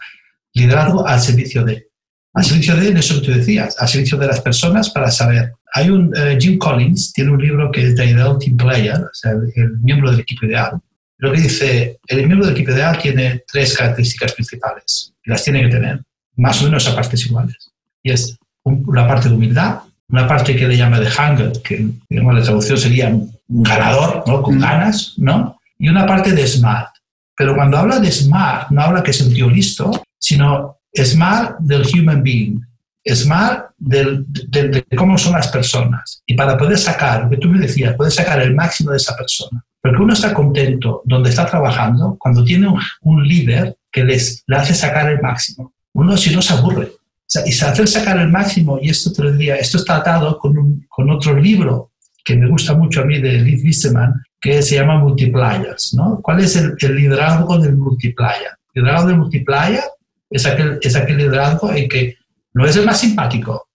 liderazgo 0.52 1.06
al 1.06 1.18
servicio 1.18 1.64
de 1.64 1.86
al 2.34 2.44
servicio 2.44 2.76
de 2.76 2.90
eso 2.90 3.14
que 3.14 3.26
tú 3.26 3.32
decías, 3.32 3.74
al 3.78 3.88
servicio 3.88 4.18
de 4.18 4.26
las 4.26 4.42
personas 4.42 4.90
para 4.90 5.10
saber. 5.10 5.54
Hay 5.72 5.90
un, 5.90 6.12
eh, 6.16 6.36
Jim 6.40 6.58
Collins 6.58 7.12
tiene 7.12 7.30
un 7.30 7.40
libro 7.40 7.70
que 7.70 7.86
es 7.86 7.94
The 7.94 8.06
Ideal 8.06 8.38
Team 8.38 8.56
Player, 8.56 8.96
o 8.96 9.14
sea, 9.14 9.32
el, 9.32 9.78
miembro 9.80 10.10
del 10.10 10.20
equipo 10.20 10.46
ideal. 10.46 10.80
Lo 11.18 11.32
que 11.32 11.40
dice, 11.40 11.98
el 12.06 12.26
miembro 12.26 12.46
del 12.46 12.56
equipo 12.56 12.72
ideal 12.72 12.98
tiene 12.98 13.44
tres 13.50 13.76
características 13.76 14.32
principales, 14.32 15.12
y 15.24 15.30
las 15.30 15.44
tiene 15.44 15.62
que 15.62 15.68
tener, 15.68 16.00
más 16.36 16.60
o 16.62 16.64
menos 16.64 16.88
a 16.88 16.94
partes 16.94 17.24
iguales. 17.26 17.70
Y 18.02 18.10
es 18.10 18.36
una 18.64 19.06
parte 19.06 19.28
de 19.28 19.34
humildad, 19.34 19.80
una 20.08 20.26
parte 20.26 20.56
que 20.56 20.66
le 20.66 20.76
llama 20.76 20.98
de 20.98 21.06
hunger, 21.06 21.52
que 21.62 21.88
digamos, 22.08 22.34
la 22.34 22.42
traducción 22.42 22.78
sería 22.78 23.08
un 23.08 23.30
ganador, 23.62 24.24
¿no? 24.26 24.42
con 24.42 24.58
ganas, 24.58 25.14
¿no? 25.18 25.60
y 25.78 25.88
una 25.88 26.06
parte 26.06 26.32
de 26.32 26.46
smart. 26.46 26.90
Pero 27.36 27.54
cuando 27.54 27.78
habla 27.78 27.98
de 27.98 28.12
smart, 28.12 28.70
no 28.70 28.82
habla 28.82 29.02
que 29.02 29.12
es 29.12 29.20
un 29.20 29.32
tío 29.32 29.48
listo, 29.48 29.90
sino 30.18 30.76
Smart 30.94 31.58
del 31.60 31.82
human 31.86 32.22
being, 32.22 32.60
Smart 33.07 33.71
del, 33.78 34.25
de, 34.26 34.85
cómo 34.97 35.16
son 35.16 35.33
las 35.33 35.49
personas. 35.49 36.23
Y 36.26 36.35
para 36.35 36.57
poder 36.57 36.78
sacar, 36.78 37.25
lo 37.25 37.30
que 37.30 37.38
tú 37.38 37.49
me 37.49 37.59
decías, 37.59 37.95
poder 37.95 38.12
sacar 38.12 38.40
el 38.42 38.54
máximo 38.54 38.90
de 38.90 38.99
esa 38.99 39.16
persona. 39.16 39.64
Porque 39.80 40.02
uno 40.02 40.12
está 40.12 40.35
contento 40.35 41.02
donde 41.04 41.30
está 41.30 41.47
trabajando 41.47 42.16
cuando 42.19 42.45
tiene 42.45 42.69
un, 43.02 43.26
líder 43.26 43.76
que 43.90 44.04
les, 44.04 44.45
le 44.47 44.57
hace 44.57 44.75
sacar 44.75 45.11
el 45.11 45.21
máximo. 45.21 45.73
Uno 45.95 46.16
si 46.16 46.35
no 46.35 46.42
se 46.42 46.52
aburre. 46.52 46.87
O 46.87 47.33
sea, 47.33 47.42
y 47.47 47.50
hacer 47.50 47.88
sacar 47.88 48.19
el 48.19 48.28
máximo, 48.28 48.78
y 48.80 48.90
esto 48.90 49.12
te 49.12 49.23
lo 49.23 49.30
esto 49.54 49.78
está 49.78 49.97
atado 49.97 50.38
con, 50.38 50.59
un, 50.59 50.87
con 50.88 51.11
otro 51.11 51.35
libro 51.35 51.92
que 52.25 52.37
me 52.37 52.49
gusta 52.49 52.75
mucho 52.75 53.00
a 53.00 53.04
mí 53.04 53.21
de 53.21 53.40
Liz 53.40 53.62
Wisseman, 53.64 54.23
que 54.40 54.62
se 54.62 54.76
llama 54.76 54.99
Multipliers. 54.99 55.95
¿no? 55.95 56.21
¿Cuál 56.23 56.40
es 56.40 56.57
el, 56.57 56.75
el 56.78 56.97
liderazgo 56.97 57.59
del 57.59 57.76
multiplier? 57.76 58.59
El 58.75 58.83
liderazgo 58.83 59.09
del 59.09 59.19
multiplier 59.19 59.83
es 60.28 60.47
aquel, 60.47 60.78
es 60.83 60.95
aquel 60.97 61.16
liderazgo 61.16 61.73
en 61.73 61.88
que 61.88 62.16
no 62.54 62.66
es 62.66 62.76
el 62.76 62.87
más 62.87 63.00
simpático, 63.00 63.69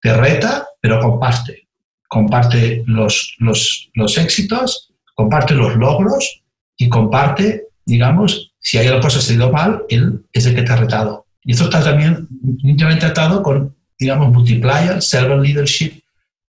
te 0.00 0.14
reta, 0.14 0.66
pero 0.80 1.00
comparte. 1.00 1.68
Comparte 2.08 2.82
los, 2.86 3.34
los, 3.38 3.90
los 3.94 4.18
éxitos, 4.18 4.92
comparte 5.14 5.54
los 5.54 5.76
logros 5.76 6.42
y 6.76 6.88
comparte, 6.88 7.68
digamos, 7.86 8.52
si 8.58 8.78
hay 8.78 8.88
algo 8.88 9.00
que 9.00 9.14
ha 9.16 9.32
ido 9.32 9.50
mal, 9.50 9.82
él 9.88 10.24
es 10.32 10.46
el 10.46 10.54
que 10.54 10.62
te 10.62 10.72
ha 10.72 10.76
retado. 10.76 11.26
Y 11.44 11.52
esto 11.52 11.64
está 11.64 11.82
también 11.82 12.28
íntimamente 12.62 13.06
atado 13.06 13.42
con, 13.42 13.74
digamos, 13.98 14.32
multiplier, 14.32 15.00
servant 15.00 15.42
leadership, 15.42 16.02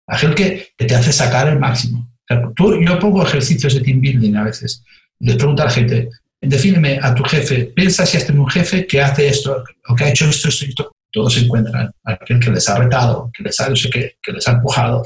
aquel 0.06 0.34
que, 0.34 0.68
te 0.76 0.94
hace 0.94 1.12
sacar 1.12 1.48
el 1.48 1.58
máximo. 1.58 2.08
tú, 2.56 2.80
yo 2.80 2.98
pongo 2.98 3.22
ejercicios 3.22 3.74
de 3.74 3.80
team 3.80 4.00
building 4.00 4.36
a 4.36 4.44
veces. 4.44 4.82
Les 5.20 5.36
pregunto 5.36 5.62
a 5.62 5.66
la 5.66 5.70
gente, 5.70 6.08
defíneme 6.40 6.98
a 7.00 7.14
tu 7.14 7.22
jefe, 7.24 7.66
piensa 7.66 8.06
si 8.06 8.16
has 8.16 8.26
tenido 8.26 8.44
un 8.44 8.50
jefe 8.50 8.86
que 8.86 9.00
hace 9.00 9.28
esto, 9.28 9.64
o 9.88 9.94
que 9.94 10.04
ha 10.04 10.08
hecho 10.08 10.28
esto, 10.28 10.48
esto, 10.48 10.64
esto. 10.64 10.92
Todos 11.12 11.34
se 11.34 11.40
encuentran. 11.40 11.90
Aquel 12.04 12.38
que 12.40 12.50
les 12.50 12.68
ha 12.68 12.78
retado, 12.78 13.30
que 13.36 13.42
les 13.42 13.58
ha, 13.60 13.68
no 13.68 13.76
sé 13.76 13.90
qué, 13.90 14.16
que 14.22 14.32
les 14.32 14.46
ha 14.46 14.52
empujado, 14.52 15.02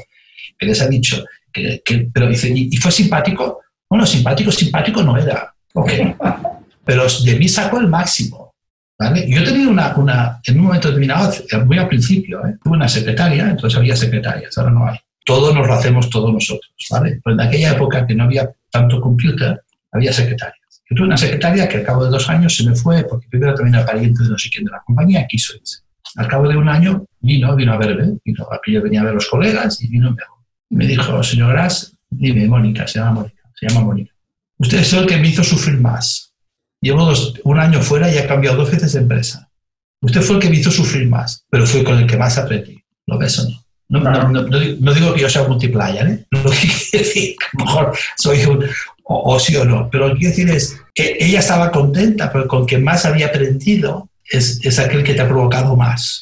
que 0.57 0.65
les 0.65 0.81
ha 0.81 0.87
dicho, 0.87 1.23
que, 1.51 2.09
pero 2.13 2.27
dice, 2.27 2.51
¿y, 2.53 2.75
fue 2.77 2.91
simpático? 2.91 3.61
Bueno, 3.89 4.05
simpático, 4.05 4.51
simpático 4.51 5.01
no 5.01 5.17
era. 5.17 5.53
Ok. 5.73 5.91
Pero 6.85 7.05
de 7.23 7.35
mí 7.35 7.47
sacó 7.47 7.79
el 7.79 7.87
máximo. 7.87 8.53
¿vale? 8.99 9.25
Yo 9.27 9.43
tenía 9.43 9.67
una, 9.67 9.95
una, 9.95 10.39
en 10.45 10.59
un 10.59 10.65
momento 10.65 10.89
determinado, 10.89 11.33
muy 11.65 11.77
al 11.79 11.87
principio, 11.87 12.45
¿eh? 12.45 12.57
tuve 12.63 12.75
una 12.75 12.87
secretaria, 12.87 13.49
entonces 13.49 13.77
había 13.77 13.95
secretarias, 13.95 14.55
ahora 14.57 14.71
no 14.71 14.87
hay. 14.87 14.97
Todo 15.25 15.53
nos 15.53 15.65
lo 15.65 15.73
hacemos 15.73 16.09
todos 16.09 16.31
nosotros. 16.31 16.71
¿vale? 16.91 17.19
Pero 17.23 17.33
en 17.33 17.41
aquella 17.41 17.71
época 17.71 18.05
que 18.05 18.13
no 18.13 18.25
había 18.25 18.51
tanto 18.69 19.01
computer, 19.01 19.59
había 19.91 20.13
secretarias. 20.13 20.59
Yo 20.87 20.95
tuve 20.95 21.07
una 21.07 21.17
secretaria 21.17 21.67
que 21.67 21.77
al 21.77 21.83
cabo 21.83 22.05
de 22.05 22.11
dos 22.11 22.29
años 22.29 22.55
se 22.55 22.63
me 22.63 22.75
fue 22.75 23.03
porque 23.03 23.27
primero 23.27 23.55
también 23.55 23.75
era 23.75 23.85
pariente 23.85 24.23
de 24.23 24.29
no 24.29 24.37
sé 24.37 24.49
quién 24.51 24.65
de 24.65 24.71
la 24.71 24.83
compañía, 24.85 25.25
quiso 25.27 25.55
irse. 25.55 25.84
Al 26.15 26.27
cabo 26.27 26.47
de 26.47 26.57
un 26.57 26.69
año 26.69 27.05
vino, 27.19 27.55
vino 27.55 27.73
a 27.73 27.77
verme, 27.77 28.17
vino, 28.23 28.47
aquí 28.51 28.71
yo 28.71 28.81
venía 28.81 29.01
a 29.01 29.03
ver 29.03 29.11
a 29.11 29.15
los 29.15 29.27
colegas 29.27 29.81
y 29.81 29.87
vino 29.87 30.15
y 30.69 30.75
me 30.75 30.87
dijo, 30.87 31.21
señor 31.23 31.53
Gras, 31.53 31.95
dime, 32.09 32.47
Mónica, 32.47 32.87
se 32.87 32.99
llama 32.99 33.11
Mónica, 33.11 33.51
se 33.53 33.67
llama 33.67 33.85
Mónica. 33.85 34.13
Usted 34.57 34.79
es 34.79 34.93
el 34.93 35.05
que 35.05 35.17
me 35.17 35.27
hizo 35.27 35.43
sufrir 35.43 35.79
más. 35.79 36.33
Llevo 36.81 37.11
un 37.43 37.59
año 37.59 37.81
fuera 37.81 38.13
y 38.13 38.17
ha 38.17 38.27
cambiado 38.27 38.57
dos 38.57 38.71
veces 38.71 38.93
de 38.93 38.99
empresa. 38.99 39.49
Usted 40.01 40.21
fue 40.21 40.35
el 40.35 40.41
que 40.41 40.49
me 40.49 40.57
hizo 40.57 40.71
sufrir 40.71 41.07
más, 41.07 41.45
pero 41.49 41.65
fue 41.65 41.83
con 41.83 41.97
el 41.97 42.07
que 42.07 42.17
más 42.17 42.37
aprendí. 42.37 42.81
¿Lo 43.07 43.17
ves 43.17 43.39
o 43.39 43.49
no? 43.49 43.65
No, 43.87 43.99
no, 43.99 44.29
no, 44.29 44.93
digo 44.93 45.13
que 45.13 45.21
yo 45.21 45.29
sea 45.29 45.47
multiplayer, 45.47 46.07
¿eh? 46.07 46.25
Lo 46.31 46.49
que 46.49 46.57
quiero 46.91 47.05
decir, 47.05 47.35
a 47.41 47.59
lo 47.59 47.65
mejor 47.65 47.97
soy 48.17 48.45
un, 48.45 48.65
o, 49.03 49.39
sí 49.39 49.55
o 49.55 49.65
no. 49.65 49.89
Pero 49.91 50.07
lo 50.07 50.13
que 50.13 50.19
quiero 50.19 50.35
decir 50.35 50.49
es 50.49 50.81
que 50.93 51.17
ella 51.19 51.39
estaba 51.39 51.71
contenta, 51.71 52.31
pero 52.31 52.47
con 52.47 52.65
quien 52.65 52.83
más 52.83 53.05
había 53.05 53.27
aprendido 53.27 54.09
es, 54.29 54.65
es 54.65 54.79
aquel 54.79 55.03
que 55.03 55.13
te 55.13 55.21
ha 55.21 55.27
provocado 55.27 55.75
más. 55.75 56.19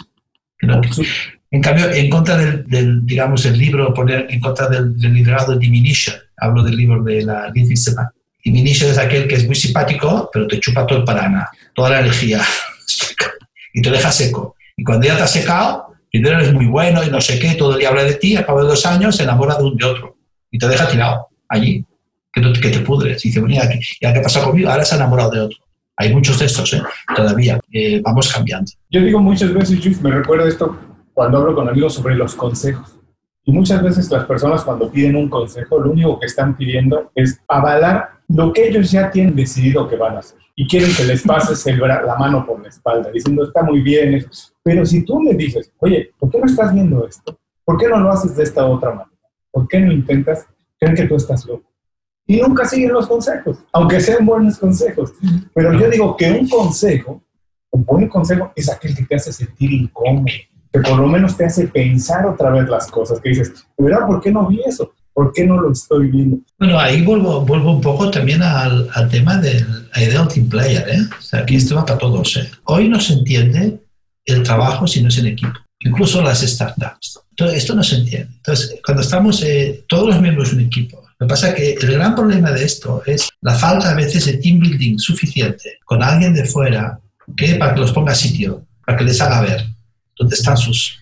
En 1.51 1.61
cambio, 1.61 1.91
en 1.91 2.09
contra 2.09 2.37
del, 2.37 3.05
digamos, 3.05 3.45
el 3.45 3.57
libro, 3.57 3.93
poner 3.93 4.27
en 4.29 4.39
contra 4.39 4.67
del, 4.67 4.97
liderazgo 4.97 5.53
de 5.53 5.59
Diminution, 5.59 6.15
hablo 6.37 6.63
del 6.63 6.75
libro 6.75 7.03
de 7.03 7.23
la 7.23 7.49
Liz 7.49 7.69
Diminution 8.43 8.91
es 8.91 8.97
aquel 8.97 9.27
que 9.27 9.35
es 9.35 9.45
muy 9.45 9.55
simpático, 9.55 10.29
pero 10.33 10.47
te 10.47 10.59
chupa 10.59 10.85
todo 10.85 10.99
el 10.99 11.05
parana, 11.05 11.47
toda 11.73 11.91
la 11.91 11.99
energía, 12.01 12.41
y 13.73 13.81
te 13.81 13.89
deja 13.89 14.11
seco. 14.11 14.55
Y 14.75 14.83
cuando 14.83 15.07
ya 15.07 15.15
te 15.15 15.23
has 15.23 15.31
secado, 15.31 15.95
primero 16.11 16.39
eres 16.39 16.53
muy 16.53 16.65
bueno 16.65 17.03
y 17.03 17.09
no 17.09 17.21
sé 17.21 17.39
qué, 17.39 17.53
todo 17.55 17.73
el 17.73 17.79
día 17.79 17.89
habla 17.89 18.03
de 18.03 18.15
ti, 18.15 18.35
a 18.35 18.45
cabo 18.45 18.61
de 18.61 18.67
dos 18.67 18.85
años 18.85 19.15
se 19.15 19.23
enamora 19.23 19.55
de 19.55 19.63
un 19.63 19.77
de 19.77 19.85
otro 19.85 20.17
y 20.51 20.57
te 20.57 20.67
deja 20.67 20.87
tirado 20.87 21.27
allí 21.47 21.85
que, 22.33 22.41
que 22.53 22.69
te 22.69 22.79
pudres. 22.79 23.23
Y 23.23 23.29
dice, 23.29 23.39
bueno, 23.39 23.55
¿ya 24.01 24.13
qué 24.13 24.19
pasa 24.19 24.43
conmigo? 24.43 24.69
Ahora 24.69 24.83
se 24.83 24.95
ha 24.95 24.97
enamorado 24.97 25.29
de 25.31 25.39
otro. 25.39 25.57
Hay 25.97 26.13
muchos 26.13 26.39
de 26.39 26.45
estos, 26.45 26.73
¿eh? 26.73 26.81
todavía. 27.15 27.59
Eh, 27.71 28.01
vamos 28.03 28.31
cambiando. 28.33 28.71
Yo 28.89 29.01
digo 29.01 29.19
muchas 29.19 29.53
veces, 29.53 30.01
me 30.01 30.11
recuerdo 30.11 30.47
esto 30.47 30.77
cuando 31.13 31.37
hablo 31.37 31.55
con 31.55 31.69
amigos 31.69 31.93
sobre 31.93 32.15
los 32.15 32.33
consejos. 32.35 32.99
Y 33.45 33.51
muchas 33.51 33.83
veces 33.83 34.09
las 34.09 34.25
personas 34.25 34.63
cuando 34.63 34.89
piden 34.89 35.15
un 35.15 35.29
consejo, 35.29 35.79
lo 35.79 35.91
único 35.91 36.19
que 36.19 36.27
están 36.27 36.55
pidiendo 36.55 37.11
es 37.13 37.41
avalar 37.47 38.21
lo 38.29 38.53
que 38.53 38.69
ellos 38.69 38.89
ya 38.89 39.11
tienen 39.11 39.35
decidido 39.35 39.87
que 39.87 39.97
van 39.97 40.15
a 40.15 40.19
hacer. 40.19 40.39
Y 40.55 40.67
quieren 40.67 40.91
que 40.95 41.03
les 41.03 41.23
pases 41.23 41.65
la 41.77 42.15
mano 42.17 42.45
por 42.45 42.61
la 42.61 42.69
espalda, 42.69 43.11
diciendo, 43.11 43.43
está 43.43 43.63
muy 43.63 43.81
bien. 43.81 44.25
Pero 44.63 44.85
si 44.85 45.03
tú 45.03 45.19
me 45.19 45.33
dices, 45.33 45.71
oye, 45.79 46.11
¿por 46.17 46.31
qué 46.31 46.39
no 46.39 46.45
estás 46.45 46.73
viendo 46.73 47.05
esto? 47.07 47.37
¿Por 47.65 47.77
qué 47.77 47.87
no 47.87 47.99
lo 47.99 48.11
haces 48.11 48.35
de 48.35 48.43
esta 48.43 48.65
otra 48.65 48.89
manera? 48.89 49.09
¿Por 49.51 49.67
qué 49.67 49.79
no 49.79 49.91
intentas? 49.91 50.47
Creen 50.79 50.95
que 50.95 51.05
tú 51.05 51.15
estás 51.15 51.45
loco 51.45 51.72
y 52.25 52.37
nunca 52.41 52.65
siguen 52.65 52.93
los 52.93 53.07
consejos, 53.07 53.57
aunque 53.71 53.99
sean 53.99 54.25
buenos 54.25 54.57
consejos. 54.57 55.11
Pero 55.53 55.77
yo 55.79 55.89
digo 55.89 56.15
que 56.15 56.31
un 56.31 56.47
consejo, 56.47 57.21
un 57.71 57.83
buen 57.83 58.07
consejo, 58.07 58.51
es 58.55 58.69
aquel 58.69 58.95
que 58.95 59.03
te 59.03 59.15
hace 59.15 59.33
sentir 59.33 59.71
incómodo, 59.71 60.25
que 60.71 60.79
por 60.79 60.97
lo 60.97 61.07
menos 61.07 61.35
te 61.35 61.45
hace 61.45 61.67
pensar 61.67 62.25
otra 62.25 62.49
vez 62.51 62.67
las 62.69 62.87
cosas, 62.87 63.19
que 63.19 63.29
dices, 63.29 63.51
¿verdad? 63.77 64.07
¿Por 64.07 64.21
qué 64.21 64.31
no 64.31 64.47
vi 64.47 64.61
eso? 64.65 64.93
¿Por 65.13 65.31
qué 65.31 65.45
no 65.45 65.61
lo 65.61 65.71
estoy 65.71 66.09
viendo? 66.09 66.39
Bueno, 66.57 66.79
ahí 66.79 67.03
vuelvo, 67.03 67.41
vuelvo 67.41 67.75
un 67.75 67.81
poco 67.81 68.09
también 68.09 68.41
al, 68.41 68.89
al 68.93 69.09
tema 69.09 69.37
del 69.37 69.87
ideal 69.95 70.27
team 70.27 70.49
player, 70.49 70.87
¿eh? 70.89 71.01
O 71.17 71.21
sea, 71.21 71.41
aquí 71.41 71.55
esto 71.55 71.75
va 71.75 71.85
para 71.85 71.99
todos, 71.99 72.35
¿eh? 72.37 72.49
Hoy 72.63 72.89
no 72.89 72.99
se 72.99 73.13
entiende 73.13 73.79
el 74.25 74.41
trabajo 74.41 74.87
si 74.87 75.03
no 75.03 75.09
es 75.09 75.17
en 75.19 75.27
equipo, 75.27 75.53
incluso 75.79 76.21
las 76.21 76.41
startups. 76.41 77.19
Entonces, 77.29 77.57
esto 77.59 77.75
no 77.75 77.83
se 77.83 77.97
entiende. 77.97 78.33
Entonces, 78.37 78.79
cuando 78.83 79.03
estamos 79.03 79.43
eh, 79.43 79.85
todos 79.87 80.07
los 80.07 80.21
miembros 80.21 80.49
de 80.49 80.57
un 80.57 80.63
equipo, 80.63 81.02
lo 81.23 81.27
que 81.27 81.31
pasa 81.31 81.49
es 81.51 81.55
que 81.55 81.71
el 81.85 81.93
gran 81.93 82.15
problema 82.15 82.51
de 82.51 82.65
esto 82.65 83.01
es 83.05 83.29
la 83.39 83.55
falta 83.55 83.91
a 83.91 83.95
veces 83.95 84.25
de 84.25 84.33
team 84.39 84.59
building 84.59 84.99
suficiente 84.99 85.79
con 85.85 86.03
alguien 86.03 86.33
de 86.33 86.43
fuera 86.43 86.99
que 87.37 87.55
para 87.55 87.73
que 87.73 87.79
los 87.79 87.93
ponga 87.93 88.11
a 88.11 88.15
sitio, 88.15 88.65
para 88.85 88.97
que 88.97 89.05
les 89.05 89.21
haga 89.21 89.39
ver 89.39 89.65
dónde 90.19 90.35
están 90.35 90.57
sus, 90.57 90.99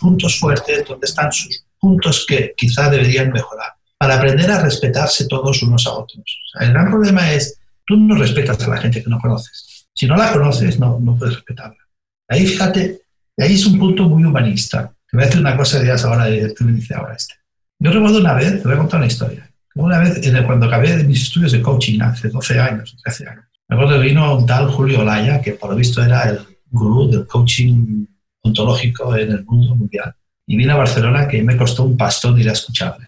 puntos 0.00 0.40
fuertes, 0.40 0.84
dónde 0.88 1.06
están 1.06 1.30
sus 1.30 1.64
puntos 1.78 2.26
que 2.26 2.52
quizá 2.56 2.90
deberían 2.90 3.30
mejorar, 3.30 3.74
para 3.96 4.16
aprender 4.16 4.50
a 4.50 4.60
respetarse 4.60 5.28
todos 5.28 5.62
unos 5.62 5.86
a 5.86 5.92
otros. 5.92 6.24
el 6.58 6.72
gran 6.72 6.90
problema 6.90 7.32
es, 7.32 7.60
tú 7.86 7.96
no 7.96 8.16
respetas 8.16 8.60
a 8.60 8.68
la 8.68 8.78
gente 8.78 9.04
que 9.04 9.08
no 9.08 9.20
conoces. 9.20 9.86
Si 9.94 10.06
no 10.06 10.16
la 10.16 10.32
conoces, 10.32 10.80
no, 10.80 10.98
puedes 11.16 11.36
respetarla. 11.36 11.78
Ahí, 12.26 12.44
fíjate, 12.44 13.02
ahí 13.36 13.54
es 13.54 13.66
un 13.66 13.78
punto 13.78 14.08
muy 14.08 14.24
humanista. 14.24 14.92
Te 15.08 15.16
voy 15.16 15.22
a 15.22 15.26
decir 15.26 15.40
una 15.40 15.56
cosa 15.56 15.78
de 15.78 15.92
ahora, 15.92 16.26
tú 16.56 16.64
me 16.64 16.72
dices 16.72 16.96
ahora 16.96 17.14
este. 17.14 17.37
Yo 17.80 17.92
recuerdo 17.92 18.18
una 18.18 18.34
vez, 18.34 18.60
te 18.60 18.62
voy 18.64 18.74
a 18.74 18.78
contar 18.78 18.98
una 18.98 19.06
historia. 19.06 19.48
Una 19.74 19.98
vez, 19.98 20.20
cuando 20.44 20.66
acabé 20.66 20.96
de 20.96 21.04
mis 21.04 21.22
estudios 21.22 21.52
de 21.52 21.62
coaching 21.62 22.00
hace 22.00 22.28
12 22.28 22.58
años, 22.58 22.96
13 23.04 23.28
años, 23.28 23.44
me 23.68 23.76
acuerdo 23.76 24.00
que 24.00 24.08
vino 24.08 24.36
un 24.36 24.46
tal 24.46 24.68
Julio 24.68 25.00
Olaya, 25.00 25.40
que 25.40 25.52
por 25.52 25.70
lo 25.70 25.76
visto 25.76 26.02
era 26.02 26.28
el 26.28 26.40
gurú 26.70 27.08
del 27.08 27.26
coaching 27.26 28.04
ontológico 28.42 29.14
en 29.16 29.30
el 29.30 29.44
mundo 29.44 29.76
mundial. 29.76 30.14
y 30.46 30.56
vine 30.56 30.72
a 30.72 30.76
Barcelona 30.76 31.28
que 31.28 31.42
me 31.42 31.56
costó 31.56 31.84
un 31.84 31.96
pastón 31.96 32.38
ir 32.40 32.48
a 32.48 32.52
escucharle. 32.52 33.06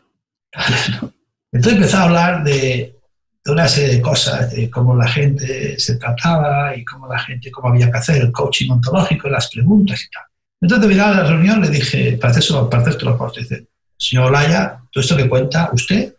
Entonces 1.52 1.78
empezó 1.78 1.96
a 1.96 2.02
hablar 2.04 2.44
de, 2.44 3.00
de, 3.44 3.52
una 3.52 3.66
serie 3.66 3.96
de 3.96 4.02
cosas, 4.02 4.52
de 4.52 4.68
cómo 4.68 4.94
la 4.94 5.08
gente 5.08 5.80
se 5.80 5.96
trataba 5.96 6.76
y 6.76 6.84
cómo 6.84 7.08
la 7.08 7.18
gente, 7.18 7.50
cómo 7.50 7.70
había 7.70 7.90
que 7.90 7.96
hacer 7.96 8.22
el 8.22 8.30
coaching 8.30 8.70
ontológico, 8.70 9.28
las 9.28 9.50
preguntas 9.50 10.04
y 10.04 10.10
tal. 10.10 10.24
Entonces, 10.60 10.88
de 10.88 10.94
la 10.94 11.24
reunión, 11.24 11.62
le 11.62 11.70
dije, 11.70 12.18
para 12.20 12.34
hacer, 12.34 12.68
para 12.68 12.82
hacer 12.82 12.96
todo 12.96 13.16
lo 13.16 13.32
dice, 13.34 13.69
señor 14.00 14.26
Olaya, 14.26 14.80
todo 14.90 15.02
esto 15.02 15.16
que 15.16 15.28
cuenta 15.28 15.71
usted, 15.73 16.14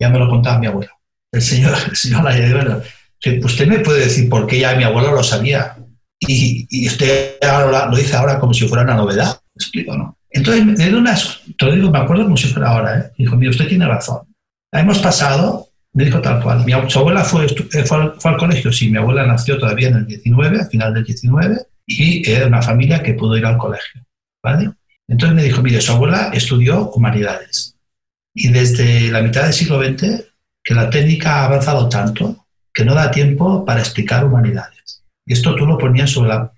ya 0.00 0.08
me 0.08 0.18
lo 0.18 0.28
contaba 0.28 0.58
mi 0.58 0.66
abuela. 0.66 0.92
El 1.32 1.42
señor, 1.42 1.76
el 1.90 1.96
señor 1.96 2.22
Olaya, 2.22 2.54
bueno, 2.54 2.80
usted 3.44 3.66
me 3.66 3.80
puede 3.80 4.00
decir 4.00 4.28
por 4.28 4.46
qué 4.46 4.60
ya 4.60 4.74
mi 4.74 4.84
abuelo 4.84 5.12
lo 5.12 5.22
sabía 5.22 5.76
y, 6.18 6.66
y 6.70 6.88
usted 6.88 7.36
ahora 7.42 7.86
lo 7.86 7.96
dice 7.96 8.16
ahora 8.16 8.38
como 8.38 8.54
si 8.54 8.66
fuera 8.66 8.84
una 8.84 8.94
novedad. 8.94 9.40
¿Me 9.54 9.60
explico, 9.60 9.96
no? 9.96 10.16
Entonces, 10.36 10.66
me 10.66 10.74
dio 10.74 10.98
unas, 10.98 11.40
te 11.56 11.64
lo 11.64 11.72
digo, 11.72 11.90
me 11.90 11.98
acuerdo 11.98 12.24
como 12.24 12.36
si 12.36 12.48
fuera 12.48 12.68
ahora, 12.68 12.98
¿eh? 12.98 13.12
Dijo, 13.16 13.36
mire, 13.36 13.50
usted 13.50 13.68
tiene 13.68 13.86
razón. 13.86 14.18
Hemos 14.70 14.98
pasado, 14.98 15.68
me 15.94 16.04
dijo 16.04 16.20
tal 16.20 16.42
cual, 16.42 16.64
mi, 16.64 16.72
su 16.88 16.98
abuela 16.98 17.24
fue, 17.24 17.46
eh, 17.46 17.84
fue, 17.84 17.96
al, 17.96 18.20
fue, 18.20 18.32
al, 18.32 18.36
colegio, 18.36 18.70
sí, 18.70 18.90
mi 18.90 18.98
abuela 18.98 19.26
nació 19.26 19.58
todavía 19.58 19.88
en 19.88 19.96
el 19.96 20.06
19, 20.06 20.60
al 20.60 20.66
final 20.66 20.92
del 20.92 21.04
19, 21.04 21.58
y 21.86 22.30
era 22.30 22.48
una 22.48 22.60
familia 22.60 23.02
que 23.02 23.14
pudo 23.14 23.36
ir 23.38 23.46
al 23.46 23.56
colegio, 23.56 24.04
¿vale? 24.42 24.72
Entonces 25.08 25.36
me 25.36 25.42
dijo, 25.42 25.62
mire, 25.62 25.80
su 25.80 25.92
abuela 25.92 26.30
estudió 26.32 26.90
humanidades 26.90 27.76
y 28.34 28.48
desde 28.48 29.10
la 29.10 29.22
mitad 29.22 29.44
del 29.44 29.52
siglo 29.52 29.82
XX 29.82 30.24
que 30.62 30.74
la 30.74 30.90
técnica 30.90 31.36
ha 31.36 31.44
avanzado 31.46 31.88
tanto 31.88 32.46
que 32.72 32.84
no 32.84 32.94
da 32.94 33.10
tiempo 33.10 33.64
para 33.64 33.80
explicar 33.80 34.24
humanidades. 34.24 35.02
Y 35.24 35.32
esto 35.32 35.54
tú 35.54 35.64
lo 35.64 35.78
ponías 35.78 36.10
sobre 36.10 36.30
la 36.30 36.52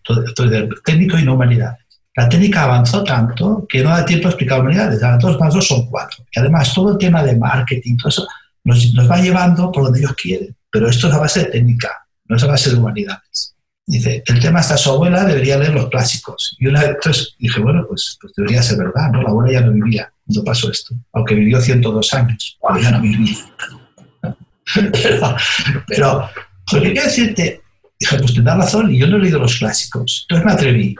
técnico 0.85 1.19
y 1.19 1.25
no 1.25 1.35
humanidades. 1.35 1.85
La 2.17 2.28
técnica 2.28 2.64
avanzó 2.64 3.05
tanto 3.05 3.64
que 3.69 3.83
no 3.83 3.90
da 3.90 4.05
tiempo 4.05 4.26
a 4.26 4.31
explicar 4.31 4.61
humanidades. 4.61 5.02
Ahora 5.02 5.19
dos 5.19 5.38
más 5.38 5.55
dos 5.55 5.69
son 5.69 5.87
cuatro. 5.87 6.25
Y 6.33 6.40
además 6.40 6.75
todo 6.75 6.93
el 6.93 6.99
tema 6.99 7.23
de 7.23 7.37
marketing, 7.37 7.97
todo 7.97 8.09
eso, 8.09 8.26
nos, 8.64 8.93
nos 8.95 9.09
va 9.09 9.21
llevando 9.21 9.71
por 9.71 9.85
donde 9.85 10.00
ellos 10.00 10.14
quieren. 10.14 10.57
Pero 10.71 10.88
esto 10.88 11.07
es 11.07 11.14
a 11.14 11.19
base 11.19 11.40
de 11.40 11.50
técnica, 11.50 11.90
no 12.25 12.37
es 12.37 12.43
a 12.43 12.49
base 12.49 12.71
de 12.71 12.76
humanidades. 12.76 13.55
Dice, 13.88 14.23
el 14.26 14.38
tema 14.38 14.61
está 14.61 14.76
su 14.76 14.90
abuela, 14.90 15.25
debería 15.25 15.57
leer 15.57 15.73
los 15.73 15.88
clásicos. 15.88 16.54
Y 16.59 16.66
una 16.66 16.83
vez 16.83 17.35
dije, 17.38 17.59
bueno, 17.59 17.87
pues, 17.88 18.18
pues, 18.21 18.35
debería 18.37 18.62
ser 18.62 18.76
verdad, 18.76 19.11
¿no? 19.11 19.23
La 19.23 19.30
abuela 19.30 19.50
ya 19.50 19.66
no 19.66 19.73
vivía 19.73 20.12
cuando 20.26 20.45
pasó 20.45 20.71
esto, 20.71 20.95
aunque 21.14 21.35
vivió 21.35 21.59
102 21.59 22.12
años, 22.12 22.59
pero 22.61 22.80
ya 22.83 22.90
no 22.90 23.00
vivía. 23.00 23.37
pero, 24.92 25.37
pero, 25.87 26.30
lo 26.73 26.83
que 26.83 26.92
quiero 26.92 27.07
decirte, 27.07 27.62
dije, 27.99 28.18
pues 28.18 28.35
tendrás 28.35 28.59
razón, 28.59 28.95
y 28.95 28.99
yo 28.99 29.07
no 29.07 29.16
he 29.16 29.21
leído 29.21 29.38
los 29.38 29.57
clásicos. 29.57 30.26
Entonces 30.28 30.45
me 30.45 30.52
atreví. 30.52 30.95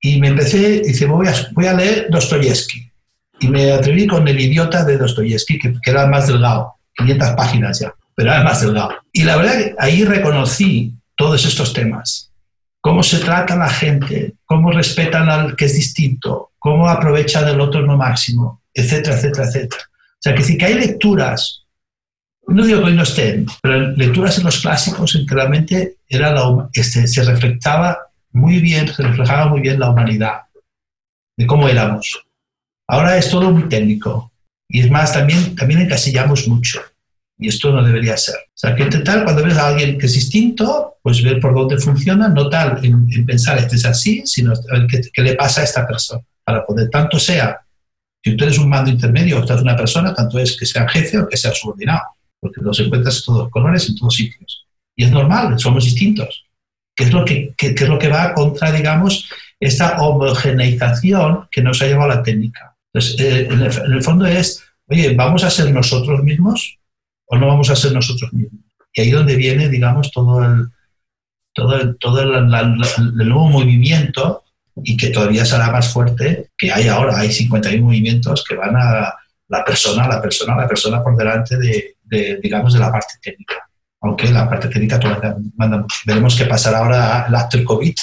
Y 0.00 0.20
me 0.20 0.28
empecé, 0.28 0.82
dice, 0.82 1.06
voy 1.06 1.26
a, 1.26 1.34
voy 1.50 1.66
a 1.66 1.74
leer 1.74 2.06
Dostoyevsky. 2.10 2.92
Y 3.40 3.48
me 3.48 3.72
atreví 3.72 4.06
con 4.06 4.28
El 4.28 4.38
idiota 4.38 4.84
de 4.84 4.98
Dostoyevsky, 4.98 5.58
que, 5.58 5.72
que 5.82 5.90
era 5.90 6.06
más 6.06 6.28
delgado, 6.28 6.76
500 6.94 7.30
páginas 7.30 7.80
ya, 7.80 7.92
pero 8.14 8.30
era 8.30 8.44
más 8.44 8.60
delgado. 8.60 8.90
Y 9.12 9.24
la 9.24 9.36
verdad 9.36 9.58
que 9.58 9.74
ahí 9.80 10.04
reconocí 10.04 10.94
todos 11.20 11.44
estos 11.44 11.74
temas. 11.74 12.32
Cómo 12.80 13.02
se 13.02 13.18
trata 13.18 13.54
la 13.54 13.68
gente, 13.68 14.36
cómo 14.46 14.72
respetan 14.72 15.28
al 15.28 15.54
que 15.54 15.66
es 15.66 15.74
distinto, 15.74 16.52
cómo 16.58 16.88
aprovechan 16.88 17.46
el 17.46 17.60
otro 17.60 17.82
no 17.82 17.98
máximo, 17.98 18.62
etcétera, 18.72 19.16
etcétera, 19.16 19.46
etcétera. 19.46 19.82
O 19.92 20.18
sea, 20.18 20.34
que 20.34 20.56
que 20.56 20.64
hay 20.64 20.74
lecturas, 20.74 21.66
no 22.46 22.64
digo 22.64 22.80
que 22.80 22.86
hoy 22.86 22.94
no 22.94 23.02
estén, 23.02 23.44
pero 23.60 23.90
lecturas 23.90 24.38
en 24.38 24.44
los 24.44 24.60
clásicos 24.60 25.14
en 25.14 25.26
que 25.26 25.34
realmente 25.34 25.96
era 26.08 26.32
la, 26.32 26.70
este, 26.72 27.06
se 27.06 27.22
reflectaba 27.22 27.98
muy 28.32 28.58
bien, 28.58 28.88
se 28.88 29.02
reflejaba 29.02 29.46
muy 29.50 29.60
bien 29.60 29.78
la 29.78 29.90
humanidad, 29.90 30.44
de 31.36 31.46
cómo 31.46 31.68
éramos. 31.68 32.24
Ahora 32.88 33.18
es 33.18 33.28
todo 33.28 33.50
muy 33.50 33.68
técnico. 33.68 34.32
Y 34.68 34.80
es 34.80 34.90
más, 34.90 35.12
también, 35.12 35.54
también 35.54 35.82
encasillamos 35.82 36.48
mucho. 36.48 36.80
Y 37.40 37.48
esto 37.48 37.72
no 37.72 37.82
debería 37.82 38.18
ser. 38.18 38.36
O 38.36 38.52
sea, 38.54 38.76
que 38.76 38.82
intentar 38.82 39.24
cuando 39.24 39.42
ves 39.42 39.56
a 39.56 39.68
alguien 39.68 39.96
que 39.98 40.04
es 40.04 40.12
distinto, 40.12 40.98
pues 41.02 41.22
ver 41.22 41.40
por 41.40 41.54
dónde 41.54 41.78
funciona, 41.78 42.28
no 42.28 42.50
tal 42.50 42.84
en, 42.84 43.06
en 43.10 43.24
pensar 43.24 43.56
este 43.56 43.76
es 43.76 43.84
así, 43.86 44.22
sino 44.26 44.52
ver 44.70 44.86
qué, 44.86 45.22
le 45.22 45.34
pasa 45.34 45.62
a 45.62 45.64
esta 45.64 45.86
persona. 45.86 46.22
Para 46.44 46.66
poder, 46.66 46.90
tanto 46.90 47.18
sea, 47.18 47.58
si 48.22 48.36
tú 48.36 48.44
eres 48.44 48.58
un 48.58 48.68
mando 48.68 48.90
intermedio 48.90 49.38
o 49.38 49.40
estás 49.40 49.62
una 49.62 49.74
persona, 49.74 50.14
tanto 50.14 50.38
es 50.38 50.54
que 50.54 50.66
sea 50.66 50.86
jefe 50.86 51.18
o 51.18 51.26
que 51.26 51.38
sea 51.38 51.52
subordinado, 51.52 52.02
porque 52.38 52.60
los 52.60 52.78
encuentras 52.78 53.16
en 53.16 53.24
todos 53.24 53.50
colores, 53.50 53.88
en 53.88 53.96
todos 53.96 54.14
sitios. 54.14 54.66
Y 54.94 55.04
es 55.04 55.10
normal, 55.10 55.58
somos 55.58 55.84
distintos. 55.84 56.44
¿Qué 56.94 57.04
es 57.04 57.12
lo 57.12 57.24
que, 57.24 57.54
qué, 57.56 57.68
es 57.68 57.88
lo 57.88 57.98
que 57.98 58.08
va 58.08 58.34
contra, 58.34 58.70
digamos, 58.70 59.30
esta 59.58 59.98
homogeneización 60.02 61.48
que 61.50 61.62
nos 61.62 61.80
ha 61.80 61.86
llevado 61.86 62.10
a 62.10 62.16
la 62.16 62.22
técnica? 62.22 62.76
Entonces, 62.92 63.18
eh, 63.18 63.48
en 63.50 63.92
el 63.92 64.02
fondo 64.02 64.26
es, 64.26 64.62
oye, 64.88 65.14
¿vamos 65.14 65.42
a 65.42 65.50
ser 65.50 65.72
nosotros 65.72 66.22
mismos? 66.22 66.79
O 67.30 67.38
no 67.38 67.46
vamos 67.46 67.70
a 67.70 67.76
ser 67.76 67.92
nosotros 67.92 68.32
mismos. 68.32 68.60
Y 68.92 69.00
ahí 69.00 69.10
donde 69.10 69.36
viene, 69.36 69.68
digamos, 69.68 70.10
todo 70.10 70.44
el, 70.44 70.68
todo 71.54 71.76
el, 71.76 71.96
todo 71.98 72.20
el, 72.20 72.48
nuevo 72.48 73.48
movimiento 73.48 74.42
y 74.82 74.96
que 74.96 75.10
todavía 75.10 75.44
será 75.44 75.70
más 75.70 75.92
fuerte 75.92 76.50
que 76.58 76.72
hay 76.72 76.88
ahora. 76.88 77.18
Hay 77.18 77.30
51 77.30 77.84
movimientos 77.84 78.44
que 78.46 78.56
van 78.56 78.74
a 78.76 79.14
la 79.48 79.64
persona, 79.64 80.08
la 80.08 80.20
persona, 80.20 80.56
la 80.56 80.66
persona 80.66 81.02
por 81.02 81.16
delante 81.16 81.56
de, 81.56 81.96
de 82.02 82.40
digamos, 82.42 82.74
de 82.74 82.80
la 82.80 82.90
parte 82.90 83.14
técnica. 83.22 83.54
Aunque 84.00 84.28
la 84.30 84.48
parte 84.48 84.68
técnica 84.68 84.98
todavía. 84.98 85.36
Veremos 86.04 86.34
qué 86.34 86.46
pasará 86.46 86.78
ahora 86.78 87.26
el 87.28 87.34
after 87.34 87.62
COVID. 87.62 87.94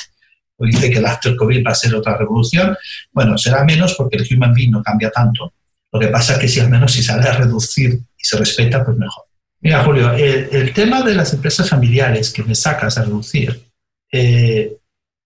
Dice 0.59 0.89
que 0.89 0.99
el 0.99 1.05
after 1.05 1.35
COVID 1.35 1.65
va 1.65 1.71
a 1.71 1.75
ser 1.75 1.93
otra 1.95 2.15
revolución. 2.15 2.77
Bueno, 3.11 3.37
será 3.37 3.65
menos 3.65 3.93
porque 3.95 4.17
el 4.17 4.27
human 4.31 4.53
being 4.53 4.71
no 4.71 4.81
cambia 4.81 5.11
tanto. 5.11 5.53
Lo 5.91 5.99
que 5.99 6.07
pasa 6.07 6.33
es 6.33 6.39
que 6.39 6.47
si 6.47 6.59
al 6.59 6.69
menos 6.69 6.93
si 6.93 7.03
sale 7.03 7.27
a 7.27 7.33
reducir 7.33 7.99
se 8.27 8.37
respeta, 8.37 8.83
pues 8.83 8.97
mejor. 8.97 9.23
Mira, 9.61 9.83
Julio, 9.85 10.11
el, 10.11 10.49
el 10.51 10.73
tema 10.73 11.01
de 11.01 11.15
las 11.15 11.33
empresas 11.33 11.69
familiares 11.69 12.31
que 12.33 12.43
me 12.43 12.55
sacas 12.55 12.97
a 12.97 13.05
reducir, 13.05 13.57
eh, 14.11 14.75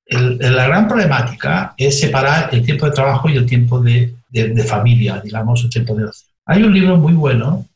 el, 0.06 0.38
la 0.38 0.68
gran 0.68 0.88
problemática 0.88 1.74
es 1.78 2.00
separar 2.00 2.54
el 2.54 2.64
tiempo 2.64 2.86
de 2.86 2.92
trabajo 2.92 3.28
y 3.28 3.38
el 3.38 3.48
tiempo 3.48 3.82
de, 3.82 4.14
de, 4.30 4.50
de, 4.50 4.64
familia, 4.64 5.20
digamos, 5.20 5.64
el 5.64 5.72
tiempo 5.72 5.96
de 5.96 6.06
ocio. 6.06 6.28
Hay 6.46 6.62
un 6.62 6.74
libro 6.74 6.98
muy 6.98 7.14
bueno 7.14 7.68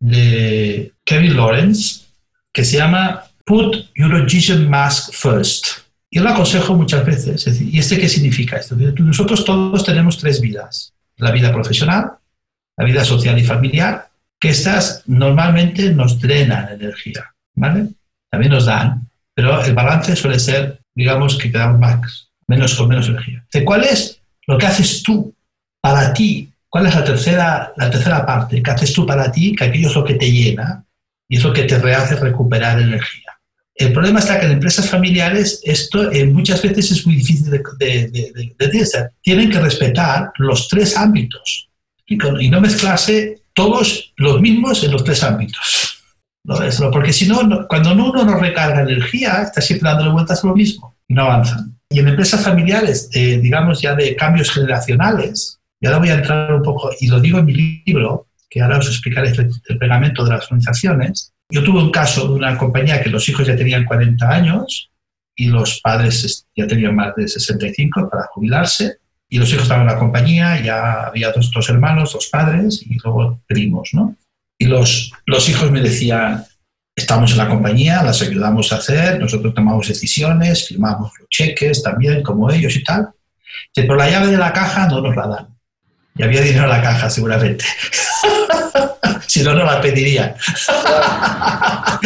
de 0.00 0.92
Kevin 1.04 1.36
Lawrence 1.36 2.06
que 2.52 2.64
se 2.64 2.78
llama 2.78 3.22
Put 3.44 3.76
Eurovision 3.94 4.68
Mask 4.68 5.12
First. 5.12 5.66
Y 6.10 6.18
lo 6.18 6.30
aconsejo 6.30 6.74
muchas 6.74 7.06
veces. 7.06 7.46
Es 7.46 7.54
decir, 7.54 7.72
¿Y 7.72 7.78
este 7.78 7.98
qué 8.00 8.08
significa 8.08 8.56
esto? 8.56 8.74
Nosotros 8.74 9.44
todos 9.44 9.84
tenemos 9.84 10.18
tres 10.18 10.40
vidas. 10.40 10.92
La 11.18 11.30
vida 11.30 11.52
profesional, 11.52 12.12
la 12.76 12.84
vida 12.84 13.04
social 13.04 13.38
y 13.38 13.44
familiar 13.44 14.11
que 14.42 14.48
estas 14.48 15.04
normalmente 15.06 15.94
nos 15.94 16.20
drenan 16.20 16.68
energía, 16.68 17.32
¿vale? 17.54 17.86
También 18.28 18.50
nos 18.50 18.66
dan, 18.66 19.08
pero 19.32 19.64
el 19.64 19.72
balance 19.72 20.16
suele 20.16 20.40
ser, 20.40 20.80
digamos, 20.96 21.38
que 21.38 21.52
quedamos 21.52 21.78
más, 21.78 22.28
menos 22.48 22.74
con 22.74 22.88
menos 22.88 23.08
energía. 23.08 23.46
¿Cuál 23.64 23.84
es 23.84 24.20
lo 24.48 24.58
que 24.58 24.66
haces 24.66 25.00
tú 25.04 25.32
para 25.80 26.12
ti? 26.12 26.52
¿Cuál 26.68 26.86
es 26.86 26.94
la 26.96 27.04
tercera, 27.04 27.72
la 27.76 27.88
tercera 27.88 28.26
parte? 28.26 28.60
¿Qué 28.60 28.70
haces 28.72 28.92
tú 28.92 29.06
para 29.06 29.30
ti? 29.30 29.54
Que 29.54 29.66
aquello 29.66 29.88
es 29.88 29.94
lo 29.94 30.04
que 30.04 30.14
te 30.14 30.32
llena 30.32 30.84
y 31.28 31.36
es 31.36 31.44
lo 31.44 31.52
que 31.52 31.62
te 31.62 31.76
hace 31.94 32.16
recuperar 32.16 32.80
energía. 32.80 33.30
El 33.76 33.92
problema 33.92 34.18
está 34.18 34.40
que 34.40 34.46
en 34.46 34.52
empresas 34.52 34.90
familiares 34.90 35.60
esto 35.62 36.10
eh, 36.10 36.24
muchas 36.26 36.60
veces 36.62 36.90
es 36.90 37.06
muy 37.06 37.14
difícil 37.14 37.48
de, 37.48 37.62
de, 37.78 38.08
de, 38.08 38.58
de. 38.58 39.08
Tienen 39.22 39.50
que 39.50 39.60
respetar 39.60 40.32
los 40.38 40.66
tres 40.66 40.96
ámbitos 40.96 41.68
y 42.06 42.50
no 42.50 42.60
mezclarse 42.60 43.41
todos 43.54 44.12
los 44.16 44.40
mismos 44.40 44.82
en 44.84 44.92
los 44.92 45.04
tres 45.04 45.22
ámbitos. 45.22 46.02
¿no? 46.44 46.56
Porque 46.90 47.12
si 47.12 47.26
no, 47.26 47.66
cuando 47.68 47.92
uno 47.92 48.24
no 48.24 48.38
recarga 48.38 48.82
energía, 48.82 49.42
está 49.42 49.60
siempre 49.60 49.88
dándole 49.88 50.10
vueltas 50.10 50.42
a 50.42 50.48
lo 50.48 50.54
mismo 50.54 50.96
y 51.06 51.14
no 51.14 51.22
avanzan. 51.22 51.78
Y 51.90 52.00
en 52.00 52.08
empresas 52.08 52.42
familiares, 52.42 53.10
eh, 53.12 53.38
digamos 53.38 53.80
ya 53.80 53.94
de 53.94 54.16
cambios 54.16 54.50
generacionales, 54.50 55.60
y 55.80 55.86
ahora 55.86 55.98
voy 55.98 56.08
a 56.08 56.14
entrar 56.14 56.54
un 56.54 56.62
poco, 56.62 56.90
y 57.00 57.08
lo 57.08 57.20
digo 57.20 57.38
en 57.38 57.44
mi 57.44 57.82
libro, 57.84 58.28
que 58.48 58.60
ahora 58.60 58.78
os 58.78 58.88
explicaré 58.88 59.30
el, 59.30 59.50
el 59.68 59.78
pegamento 59.78 60.24
de 60.24 60.30
las 60.30 60.44
organizaciones. 60.44 61.32
Yo 61.50 61.62
tuve 61.62 61.82
un 61.82 61.90
caso 61.90 62.28
de 62.28 62.34
una 62.34 62.56
compañía 62.56 63.02
que 63.02 63.10
los 63.10 63.28
hijos 63.28 63.46
ya 63.46 63.56
tenían 63.56 63.84
40 63.84 64.28
años 64.28 64.90
y 65.34 65.46
los 65.46 65.80
padres 65.80 66.46
ya 66.54 66.66
tenían 66.66 66.94
más 66.94 67.14
de 67.14 67.28
65 67.28 68.08
para 68.10 68.26
jubilarse 68.32 68.98
y 69.32 69.38
los 69.38 69.48
hijos 69.48 69.62
estaban 69.62 69.88
en 69.88 69.94
la 69.94 69.98
compañía, 69.98 70.60
ya 70.60 71.04
había 71.04 71.32
dos, 71.32 71.70
hermanos, 71.70 72.12
dos 72.12 72.26
padres 72.26 72.82
y 72.86 72.98
luego 73.02 73.40
primos, 73.46 73.88
¿no? 73.94 74.14
Y 74.58 74.66
los, 74.66 75.10
los 75.24 75.48
hijos 75.48 75.70
me 75.70 75.80
decían, 75.80 76.44
estamos 76.94 77.32
en 77.32 77.38
la 77.38 77.48
compañía, 77.48 78.02
las 78.02 78.20
ayudamos 78.20 78.70
a 78.70 78.76
hacer, 78.76 79.18
nosotros 79.18 79.54
tomamos 79.54 79.88
decisiones, 79.88 80.68
firmamos 80.68 81.12
los 81.18 81.30
cheques 81.30 81.82
también, 81.82 82.22
como 82.22 82.50
ellos 82.50 82.76
y 82.76 82.84
tal, 82.84 83.08
pero 83.74 83.94
la 83.96 84.10
llave 84.10 84.26
de 84.26 84.36
la 84.36 84.52
caja 84.52 84.86
no 84.88 85.00
nos 85.00 85.16
la 85.16 85.26
dan. 85.26 85.51
Y 86.16 86.22
había 86.22 86.42
dinero 86.42 86.64
en 86.64 86.70
la 86.70 86.82
caja, 86.82 87.08
seguramente. 87.08 87.64
si 89.26 89.42
no, 89.42 89.54
no 89.54 89.64
la 89.64 89.80
pedirían. 89.80 90.34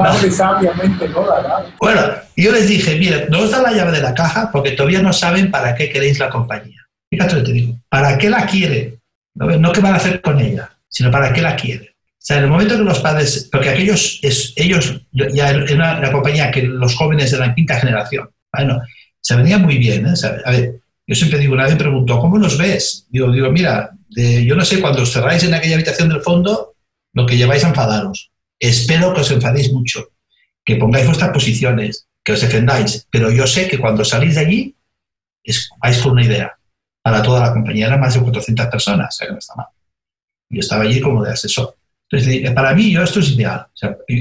no. 0.00 0.30
sabiamente 0.30 1.08
no 1.08 1.26
la 1.26 1.42
dan. 1.42 1.64
Bueno, 1.80 2.02
yo 2.36 2.52
les 2.52 2.68
dije, 2.68 2.96
mire, 2.96 3.26
no 3.28 3.40
os 3.40 3.50
dan 3.50 3.64
la 3.64 3.72
llave 3.72 3.92
de 3.92 4.02
la 4.02 4.14
caja 4.14 4.50
porque 4.52 4.72
todavía 4.72 5.02
no 5.02 5.12
saben 5.12 5.50
para 5.50 5.74
qué 5.74 5.90
queréis 5.90 6.18
la 6.18 6.30
compañía. 6.30 6.86
Fíjate 7.10 7.34
lo 7.34 7.40
que 7.40 7.46
te 7.46 7.52
digo. 7.52 7.78
¿Para 7.88 8.16
qué 8.16 8.30
la 8.30 8.46
quiere? 8.46 8.98
No, 9.34 9.72
qué 9.72 9.80
van 9.80 9.94
a 9.94 9.96
hacer 9.96 10.20
con 10.20 10.40
ella, 10.40 10.70
sino 10.88 11.10
para 11.10 11.32
qué 11.32 11.42
la 11.42 11.56
quiere. 11.56 11.90
O 11.90 12.22
sea, 12.22 12.36
en 12.36 12.44
el 12.44 12.50
momento 12.50 12.76
que 12.76 12.84
los 12.84 13.00
padres, 13.00 13.48
porque 13.50 13.70
aquellos, 13.70 14.20
es, 14.22 14.52
ellos, 14.56 15.00
ya 15.12 15.50
en 15.50 15.74
una, 15.74 16.12
compañía 16.12 16.50
que 16.50 16.62
los 16.62 16.94
jóvenes 16.94 17.30
de 17.30 17.38
la 17.38 17.54
quinta 17.54 17.80
generación, 17.80 18.28
bueno, 18.52 18.82
se 19.20 19.36
venía 19.36 19.58
muy 19.58 19.78
bien. 19.78 20.06
¿eh? 20.06 20.14
a 20.44 20.50
ver, 20.50 20.74
yo 21.10 21.16
siempre 21.16 21.40
digo, 21.40 21.56
nadie 21.56 21.74
preguntó, 21.74 22.20
¿cómo 22.20 22.38
nos 22.38 22.56
ves? 22.56 23.08
Digo, 23.10 23.32
digo 23.32 23.50
mira, 23.50 23.90
yo 24.10 24.54
no 24.54 24.64
sé, 24.64 24.80
cuando 24.80 25.02
os 25.02 25.12
cerráis 25.12 25.42
en 25.42 25.52
aquella 25.52 25.74
habitación 25.74 26.08
del 26.08 26.20
fondo, 26.20 26.76
lo 27.14 27.26
que 27.26 27.36
lleváis 27.36 27.64
a 27.64 27.70
enfadaros. 27.70 28.30
Espero 28.60 29.12
que 29.12 29.22
os 29.22 29.30
enfadéis 29.32 29.72
mucho, 29.72 30.12
que 30.64 30.76
pongáis 30.76 31.06
vuestras 31.06 31.30
posiciones, 31.30 32.06
que 32.22 32.30
os 32.30 32.40
defendáis, 32.40 33.08
pero 33.10 33.28
yo 33.28 33.44
sé 33.48 33.66
que 33.66 33.80
cuando 33.80 34.04
salís 34.04 34.36
de 34.36 34.40
allí, 34.42 34.76
es, 35.42 35.68
vais 35.82 35.98
con 35.98 36.12
una 36.12 36.24
idea 36.24 36.56
para 37.02 37.24
toda 37.24 37.40
la 37.40 37.52
compañía. 37.54 37.88
Eran 37.88 37.98
más 37.98 38.14
de 38.14 38.20
400 38.20 38.66
personas, 38.66 39.08
o 39.08 39.18
sea 39.18 39.26
que 39.26 39.32
no 39.32 39.38
está 39.40 39.56
mal. 39.56 39.66
Yo 40.48 40.60
estaba 40.60 40.84
allí 40.84 41.00
como 41.00 41.24
de 41.24 41.32
asesor. 41.32 41.76
Entonces, 42.08 42.52
para 42.52 42.72
mí, 42.72 42.92
yo 42.92 43.02
esto 43.02 43.18
es 43.18 43.30
ideal. 43.30 43.66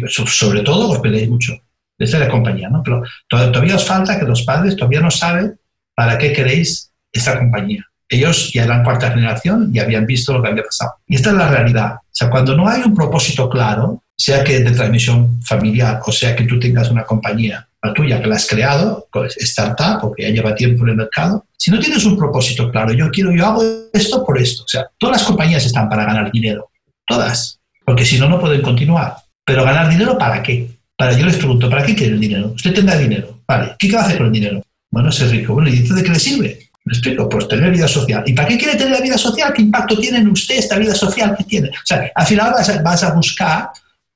sobre 0.07 0.61
todo, 0.63 0.89
os 0.89 0.99
peleéis 0.99 1.29
mucho 1.29 1.53
desde 1.99 2.17
la 2.17 2.29
compañía, 2.29 2.67
¿no? 2.67 2.81
Pero 2.81 3.03
todavía 3.27 3.75
os 3.75 3.85
falta 3.85 4.17
que 4.17 4.25
los 4.25 4.41
padres 4.41 4.75
todavía 4.75 5.01
no 5.01 5.11
saben 5.11 5.59
para 5.99 6.17
qué 6.17 6.31
queréis 6.31 6.93
esta 7.11 7.37
compañía. 7.37 7.83
Ellos 8.07 8.53
ya 8.53 8.63
eran 8.63 8.85
cuarta 8.85 9.11
generación 9.11 9.69
y 9.73 9.79
habían 9.79 10.05
visto 10.05 10.31
lo 10.31 10.41
que 10.41 10.47
había 10.47 10.63
pasado. 10.63 10.93
Y 11.05 11.15
esta 11.15 11.31
es 11.31 11.35
la 11.35 11.49
realidad. 11.49 11.95
O 11.95 12.09
sea, 12.09 12.29
cuando 12.29 12.55
no 12.55 12.69
hay 12.69 12.83
un 12.83 12.95
propósito 12.95 13.49
claro, 13.49 14.01
sea 14.15 14.41
que 14.41 14.61
de 14.61 14.71
transmisión 14.71 15.43
familiar 15.43 15.99
o 16.05 16.11
sea 16.13 16.37
que 16.37 16.45
tú 16.45 16.57
tengas 16.57 16.89
una 16.89 17.03
compañía, 17.03 17.67
la 17.83 17.93
tuya, 17.93 18.21
que 18.21 18.27
la 18.27 18.37
has 18.37 18.47
creado, 18.47 19.09
pues, 19.11 19.35
startup 19.39 20.05
o 20.05 20.13
que 20.13 20.23
ya 20.23 20.29
lleva 20.29 20.55
tiempo 20.55 20.83
en 20.83 20.91
el 20.91 20.95
mercado, 20.95 21.45
si 21.57 21.69
no 21.69 21.79
tienes 21.79 22.05
un 22.05 22.17
propósito 22.17 22.71
claro, 22.71 22.93
yo 22.93 23.11
quiero, 23.11 23.35
yo 23.35 23.45
hago 23.45 23.61
esto 23.91 24.25
por 24.25 24.39
esto. 24.39 24.63
O 24.63 24.69
sea, 24.69 24.87
todas 24.97 25.17
las 25.17 25.27
compañías 25.27 25.65
están 25.65 25.89
para 25.89 26.05
ganar 26.05 26.31
dinero. 26.31 26.69
Todas. 27.05 27.59
Porque 27.85 28.05
si 28.05 28.17
no, 28.17 28.29
no 28.29 28.39
pueden 28.39 28.61
continuar. 28.61 29.17
Pero 29.43 29.65
ganar 29.65 29.89
dinero, 29.89 30.17
¿para 30.17 30.41
qué? 30.41 30.65
Para, 30.95 31.11
yo 31.17 31.25
les 31.25 31.35
pregunto, 31.35 31.69
¿para 31.69 31.85
qué 31.85 31.93
quiere 31.93 32.13
el 32.13 32.21
dinero? 32.21 32.53
Usted 32.55 32.73
tendrá 32.73 32.97
dinero. 32.97 33.41
Vale, 33.45 33.75
¿qué 33.77 33.91
va 33.91 33.99
a 33.99 34.05
hacer 34.05 34.17
con 34.17 34.27
el 34.27 34.31
dinero? 34.31 34.63
Bueno, 34.91 35.11
ser 35.11 35.29
rico. 35.29 35.53
Bueno, 35.53 35.69
¿y 35.69 35.79
de 35.79 36.03
qué 36.03 36.09
le 36.09 36.19
sirve? 36.19 36.69
¿Me 36.85 36.93
explico? 36.93 37.29
Pues 37.29 37.47
tener 37.47 37.71
vida 37.71 37.87
social. 37.87 38.23
¿Y 38.25 38.33
para 38.33 38.47
qué 38.47 38.57
quiere 38.57 38.77
tener 38.77 38.93
la 38.93 39.01
vida 39.01 39.17
social? 39.17 39.53
¿Qué 39.53 39.61
impacto 39.61 39.97
tiene 39.97 40.19
en 40.19 40.29
usted 40.29 40.57
esta 40.57 40.77
vida 40.77 40.95
social 40.95 41.35
que 41.37 41.43
tiene? 41.43 41.69
O 41.69 41.85
sea, 41.85 42.11
al 42.15 42.25
final 42.25 42.53
vas 42.83 43.03
a, 43.03 43.13
buscar 43.13 43.69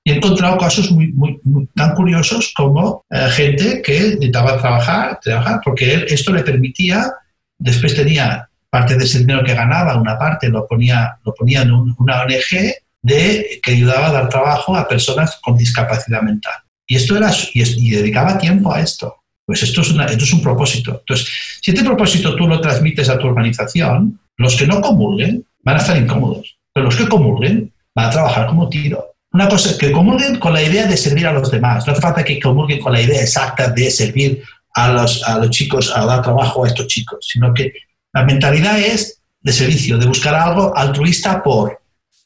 y 0.04 0.12
he 0.12 0.16
encontrado 0.16 0.58
casos 0.58 0.90
muy, 0.92 1.14
muy, 1.14 1.40
tan 1.76 1.94
curiosos 1.94 2.52
como 2.56 3.06
eh, 3.10 3.28
gente 3.30 3.82
que 3.82 4.00
necesitaba 4.00 4.60
trabajar, 4.60 5.20
trabajar, 5.22 5.62
porque 5.64 5.94
él, 5.94 6.06
esto 6.10 6.34
le 6.34 6.42
permitía, 6.42 7.12
después 7.60 7.96
tenía 7.96 8.50
parte 8.70 8.98
de 8.98 9.04
ese 9.04 9.20
dinero 9.20 9.44
que 9.44 9.54
ganaba, 9.54 9.96
una 9.96 10.18
parte 10.18 10.50
lo 10.50 10.68
ponía, 10.68 11.18
lo 11.24 11.34
ponía 11.36 11.62
en 11.62 11.72
una 11.72 12.24
ONG 12.24 12.74
de, 13.04 13.60
que 13.62 13.72
ayudaba 13.72 14.08
a 14.08 14.14
dar 14.14 14.30
trabajo 14.30 14.76
a 14.76 14.88
personas 14.88 15.40
con 15.44 15.56
discapacidad 15.58 16.24
mental. 16.24 16.56
Y 16.88 16.96
esto 16.96 17.16
era, 17.16 17.32
y 17.54 17.92
dedicaba 17.92 18.38
tiempo 18.38 18.74
a 18.74 18.82
esto. 18.82 19.23
Pues 19.46 19.64
esto 19.64 19.82
es, 19.82 19.90
esto 19.90 20.24
es 20.24 20.34
un 20.34 20.42
propósito. 20.42 21.00
Entonces, 21.00 21.28
si 21.62 21.72
este 21.72 21.84
propósito 21.84 22.36
tú 22.36 22.48
lo 22.48 22.62
transmites 22.62 23.10
a 23.10 23.18
tu 23.18 23.28
organización, 23.28 24.20
los 24.38 24.56
que 24.56 24.68
no 24.68 24.82
comulguen 24.82 25.46
van 25.64 25.76
a 25.76 25.80
estar 25.80 25.98
incómodos, 25.98 26.58
pero 26.74 26.86
los 26.86 26.96
que 26.96 27.08
comulguen 27.08 27.72
van 27.94 28.06
a 28.08 28.10
trabajar 28.10 28.48
como 28.48 28.70
tiro. 28.70 29.16
Una 29.32 29.50
cosa 29.50 29.72
es 29.72 29.78
que 29.78 29.92
comulguen 29.92 30.38
con 30.40 30.54
la 30.54 30.62
idea 30.62 30.86
de 30.86 30.96
servir 30.96 31.28
a 31.28 31.34
los 31.34 31.50
demás. 31.50 31.86
No 31.86 31.94
hace 31.94 32.02
falta 32.02 32.24
que 32.24 32.40
comulguen 32.40 32.80
con 32.80 32.94
la 32.94 33.02
idea 33.02 33.22
exacta 33.22 33.70
de 33.70 33.90
servir 33.90 34.44
a 34.76 34.92
los, 34.92 35.24
a 35.24 35.40
los 35.40 35.50
chicos, 35.50 35.92
a 35.96 36.06
dar 36.06 36.22
trabajo 36.22 36.64
a 36.64 36.68
estos 36.68 36.88
chicos, 36.88 37.26
sino 37.28 37.54
que 37.54 37.74
la 38.14 38.24
mentalidad 38.24 38.80
es 38.80 39.20
de 39.42 39.52
servicio, 39.52 39.98
de 39.98 40.06
buscar 40.06 40.36
algo 40.36 40.76
altruista 40.76 41.42
por. 41.44 41.82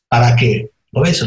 ¿Para 0.10 0.36
qué? 0.36 0.70
¿Lo 0.92 1.02
ves? 1.02 1.26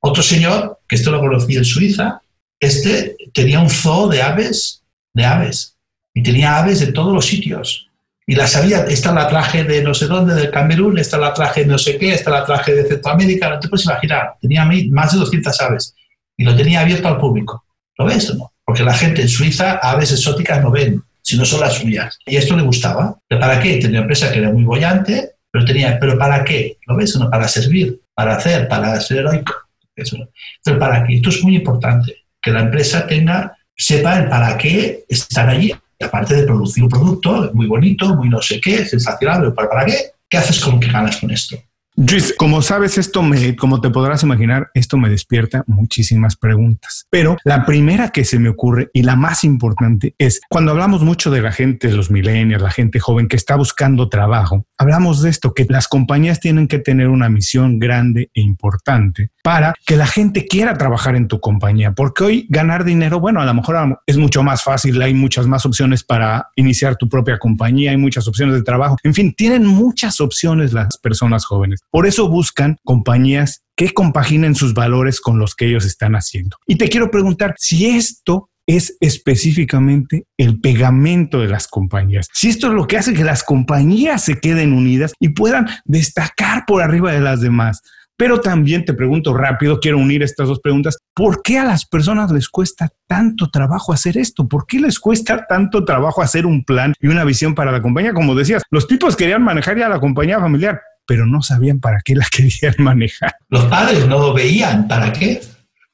Otro 0.00 0.22
señor, 0.22 0.80
que 0.88 0.96
esto 0.96 1.10
lo 1.10 1.20
conocí 1.20 1.56
en 1.56 1.64
Suiza, 1.64 2.20
este 2.58 3.16
tenía 3.32 3.60
un 3.60 3.68
zoo 3.68 4.08
de 4.08 4.22
aves 4.22 4.82
de 5.16 5.24
aves. 5.24 5.76
Y 6.14 6.22
tenía 6.22 6.58
aves 6.58 6.80
de 6.80 6.92
todos 6.92 7.12
los 7.12 7.26
sitios. 7.26 7.88
Y 8.26 8.34
las 8.34 8.52
sabía, 8.52 8.84
esta 8.84 9.12
la 9.12 9.28
traje 9.28 9.64
de 9.64 9.82
no 9.82 9.94
sé 9.94 10.06
dónde, 10.06 10.34
del 10.34 10.50
Camerún, 10.50 10.98
esta 10.98 11.16
la 11.16 11.32
traje 11.32 11.60
de 11.60 11.66
no 11.68 11.78
sé 11.78 11.96
qué, 11.96 12.12
esta 12.12 12.30
la 12.30 12.44
traje 12.44 12.74
de 12.74 12.86
Centroamérica, 12.86 13.48
no 13.48 13.58
te 13.58 13.68
puedes 13.68 13.86
imaginar. 13.86 14.34
Tenía 14.40 14.68
más 14.90 15.12
de 15.12 15.18
200 15.18 15.60
aves. 15.60 15.94
Y 16.36 16.44
lo 16.44 16.54
tenía 16.54 16.80
abierto 16.80 17.08
al 17.08 17.18
público. 17.18 17.64
¿Lo 17.98 18.04
ves 18.04 18.30
o 18.30 18.34
no? 18.34 18.52
Porque 18.64 18.82
la 18.82 18.92
gente 18.92 19.22
en 19.22 19.28
Suiza 19.28 19.78
aves 19.82 20.12
exóticas 20.12 20.60
no 20.62 20.70
ven, 20.70 21.02
sino 21.22 21.44
son 21.44 21.60
las 21.60 21.74
suyas. 21.74 22.18
Y 22.26 22.36
esto 22.36 22.56
le 22.56 22.62
gustaba. 22.62 23.18
¿Pero 23.26 23.40
para 23.40 23.58
qué? 23.60 23.76
Tenía 23.76 23.90
una 23.90 24.00
empresa 24.00 24.30
que 24.30 24.40
era 24.40 24.50
muy 24.50 24.64
bollante, 24.64 25.36
pero 25.50 25.64
tenía, 25.64 25.98
¿pero 25.98 26.18
para 26.18 26.44
qué? 26.44 26.76
¿Lo 26.86 26.96
ves 26.96 27.16
o 27.16 27.20
no? 27.20 27.30
Para 27.30 27.48
servir, 27.48 28.00
para 28.14 28.36
hacer, 28.36 28.68
para 28.68 29.00
ser 29.00 29.18
heroico. 29.18 29.54
Eso. 29.94 30.18
Pero 30.62 30.78
para 30.78 31.04
qué? 31.04 31.14
Esto 31.16 31.30
es 31.30 31.42
muy 31.42 31.56
importante, 31.56 32.26
que 32.42 32.50
la 32.50 32.60
empresa 32.60 33.06
tenga 33.06 33.55
sepa 33.76 34.18
el 34.18 34.28
para 34.28 34.56
qué 34.56 35.04
están 35.08 35.48
allí. 35.48 35.72
aparte 36.00 36.34
de 36.34 36.42
producir 36.42 36.84
un 36.84 36.90
producto 36.90 37.50
muy 37.54 37.66
bonito, 37.66 38.14
muy 38.16 38.28
no 38.28 38.42
sé 38.42 38.60
qué, 38.60 38.84
sensacional, 38.84 39.52
pero 39.54 39.68
¿para, 39.70 39.84
qué? 39.86 40.12
¿Qué 40.28 40.36
haces 40.38 40.60
con 40.60 40.78
que 40.78 40.90
ganas 40.90 41.16
con 41.16 41.30
esto? 41.30 41.56
Luis, 41.98 42.34
como 42.36 42.60
sabes, 42.60 42.98
esto 42.98 43.22
me, 43.22 43.56
como 43.56 43.80
te 43.80 43.88
podrás 43.88 44.22
imaginar, 44.22 44.70
esto 44.74 44.98
me 44.98 45.08
despierta 45.08 45.64
muchísimas 45.66 46.36
preguntas. 46.36 47.06
Pero 47.08 47.38
la 47.42 47.64
primera 47.64 48.10
que 48.10 48.26
se 48.26 48.38
me 48.38 48.50
ocurre 48.50 48.90
y 48.92 49.02
la 49.02 49.16
más 49.16 49.44
importante 49.44 50.14
es 50.18 50.42
cuando 50.50 50.72
hablamos 50.72 51.02
mucho 51.02 51.30
de 51.30 51.40
la 51.40 51.52
gente, 51.52 51.90
los 51.90 52.10
millennials, 52.10 52.62
la 52.62 52.70
gente 52.70 53.00
joven 53.00 53.28
que 53.28 53.36
está 53.36 53.56
buscando 53.56 54.10
trabajo, 54.10 54.66
hablamos 54.76 55.22
de 55.22 55.30
esto, 55.30 55.54
que 55.54 55.64
las 55.70 55.88
compañías 55.88 56.38
tienen 56.38 56.68
que 56.68 56.78
tener 56.78 57.08
una 57.08 57.30
misión 57.30 57.78
grande 57.78 58.30
e 58.34 58.42
importante 58.42 59.30
para 59.42 59.72
que 59.86 59.96
la 59.96 60.06
gente 60.06 60.46
quiera 60.46 60.76
trabajar 60.76 61.16
en 61.16 61.28
tu 61.28 61.40
compañía. 61.40 61.92
Porque 61.92 62.24
hoy 62.24 62.46
ganar 62.50 62.84
dinero, 62.84 63.20
bueno, 63.20 63.40
a 63.40 63.46
lo 63.46 63.54
mejor 63.54 64.00
es 64.04 64.18
mucho 64.18 64.42
más 64.42 64.62
fácil, 64.62 65.00
hay 65.00 65.14
muchas 65.14 65.46
más 65.46 65.64
opciones 65.64 66.04
para 66.04 66.50
iniciar 66.56 66.96
tu 66.96 67.08
propia 67.08 67.38
compañía, 67.38 67.92
hay 67.92 67.96
muchas 67.96 68.28
opciones 68.28 68.54
de 68.54 68.62
trabajo. 68.62 68.96
En 69.02 69.14
fin, 69.14 69.32
tienen 69.34 69.64
muchas 69.64 70.20
opciones 70.20 70.74
las 70.74 70.98
personas 70.98 71.46
jóvenes. 71.46 71.80
Por 71.90 72.06
eso 72.06 72.28
buscan 72.28 72.76
compañías 72.84 73.62
que 73.76 73.92
compaginen 73.92 74.54
sus 74.54 74.74
valores 74.74 75.20
con 75.20 75.38
los 75.38 75.54
que 75.54 75.66
ellos 75.66 75.84
están 75.84 76.14
haciendo. 76.14 76.56
Y 76.66 76.76
te 76.76 76.88
quiero 76.88 77.10
preguntar 77.10 77.54
si 77.58 77.86
esto 77.86 78.50
es 78.66 78.96
específicamente 79.00 80.24
el 80.36 80.60
pegamento 80.60 81.40
de 81.40 81.48
las 81.48 81.68
compañías. 81.68 82.28
Si 82.32 82.48
esto 82.48 82.68
es 82.68 82.72
lo 82.72 82.86
que 82.86 82.96
hace 82.96 83.14
que 83.14 83.24
las 83.24 83.44
compañías 83.44 84.24
se 84.24 84.40
queden 84.40 84.72
unidas 84.72 85.12
y 85.20 85.30
puedan 85.30 85.68
destacar 85.84 86.64
por 86.66 86.82
arriba 86.82 87.12
de 87.12 87.20
las 87.20 87.40
demás. 87.40 87.82
Pero 88.18 88.40
también 88.40 88.84
te 88.86 88.94
pregunto 88.94 89.34
rápido, 89.34 89.78
quiero 89.78 89.98
unir 89.98 90.22
estas 90.22 90.48
dos 90.48 90.60
preguntas. 90.60 90.96
¿Por 91.14 91.42
qué 91.42 91.58
a 91.58 91.64
las 91.64 91.84
personas 91.84 92.32
les 92.32 92.48
cuesta 92.48 92.88
tanto 93.06 93.50
trabajo 93.50 93.92
hacer 93.92 94.16
esto? 94.16 94.48
¿Por 94.48 94.66
qué 94.66 94.80
les 94.80 94.98
cuesta 94.98 95.46
tanto 95.46 95.84
trabajo 95.84 96.22
hacer 96.22 96.46
un 96.46 96.64
plan 96.64 96.94
y 96.98 97.08
una 97.08 97.24
visión 97.24 97.54
para 97.54 97.72
la 97.72 97.82
compañía? 97.82 98.14
Como 98.14 98.34
decías, 98.34 98.62
los 98.70 98.86
tipos 98.86 99.16
querían 99.16 99.42
manejar 99.42 99.78
ya 99.78 99.90
la 99.90 100.00
compañía 100.00 100.40
familiar, 100.40 100.80
pero 101.06 101.26
no 101.26 101.42
sabían 101.42 101.80
para 101.80 102.00
qué 102.04 102.14
la 102.14 102.26
querían 102.30 102.74
manejar. 102.78 103.34
Los 103.48 103.64
padres 103.66 104.06
no 104.06 104.32
veían 104.32 104.88
para 104.88 105.12
qué, 105.12 105.40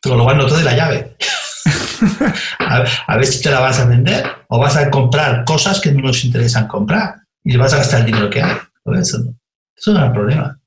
pero 0.01 0.17
lo 0.17 0.25
van 0.25 0.39
notó 0.39 0.57
de 0.57 0.65
la 0.65 0.77
llave. 0.77 1.17
a, 2.59 3.17
ver 3.17 3.27
si 3.27 3.43
te 3.43 3.51
la 3.51 3.61
vas 3.61 3.79
a 3.79 3.87
vender 3.87 4.25
o 4.49 4.59
vas 4.59 4.77
a 4.77 4.91
comprar 4.91 5.45
cosas 5.45 5.81
que 5.81 5.93
no 5.93 6.01
nos 6.01 6.25
interesan 6.25 6.67
comprar 6.67 7.17
y 7.45 7.57
vas 7.57 7.73
a 7.73 7.79
gastar 7.79 8.01
el 8.01 8.07
dinero 8.07 8.31
que 8.31 8.43
hay. 8.43 8.57
Eso, 9.01 9.19
no. 9.19 9.37
eso 9.77 9.93
no 9.93 10.05
el 10.05 10.13
problema. 10.13 10.59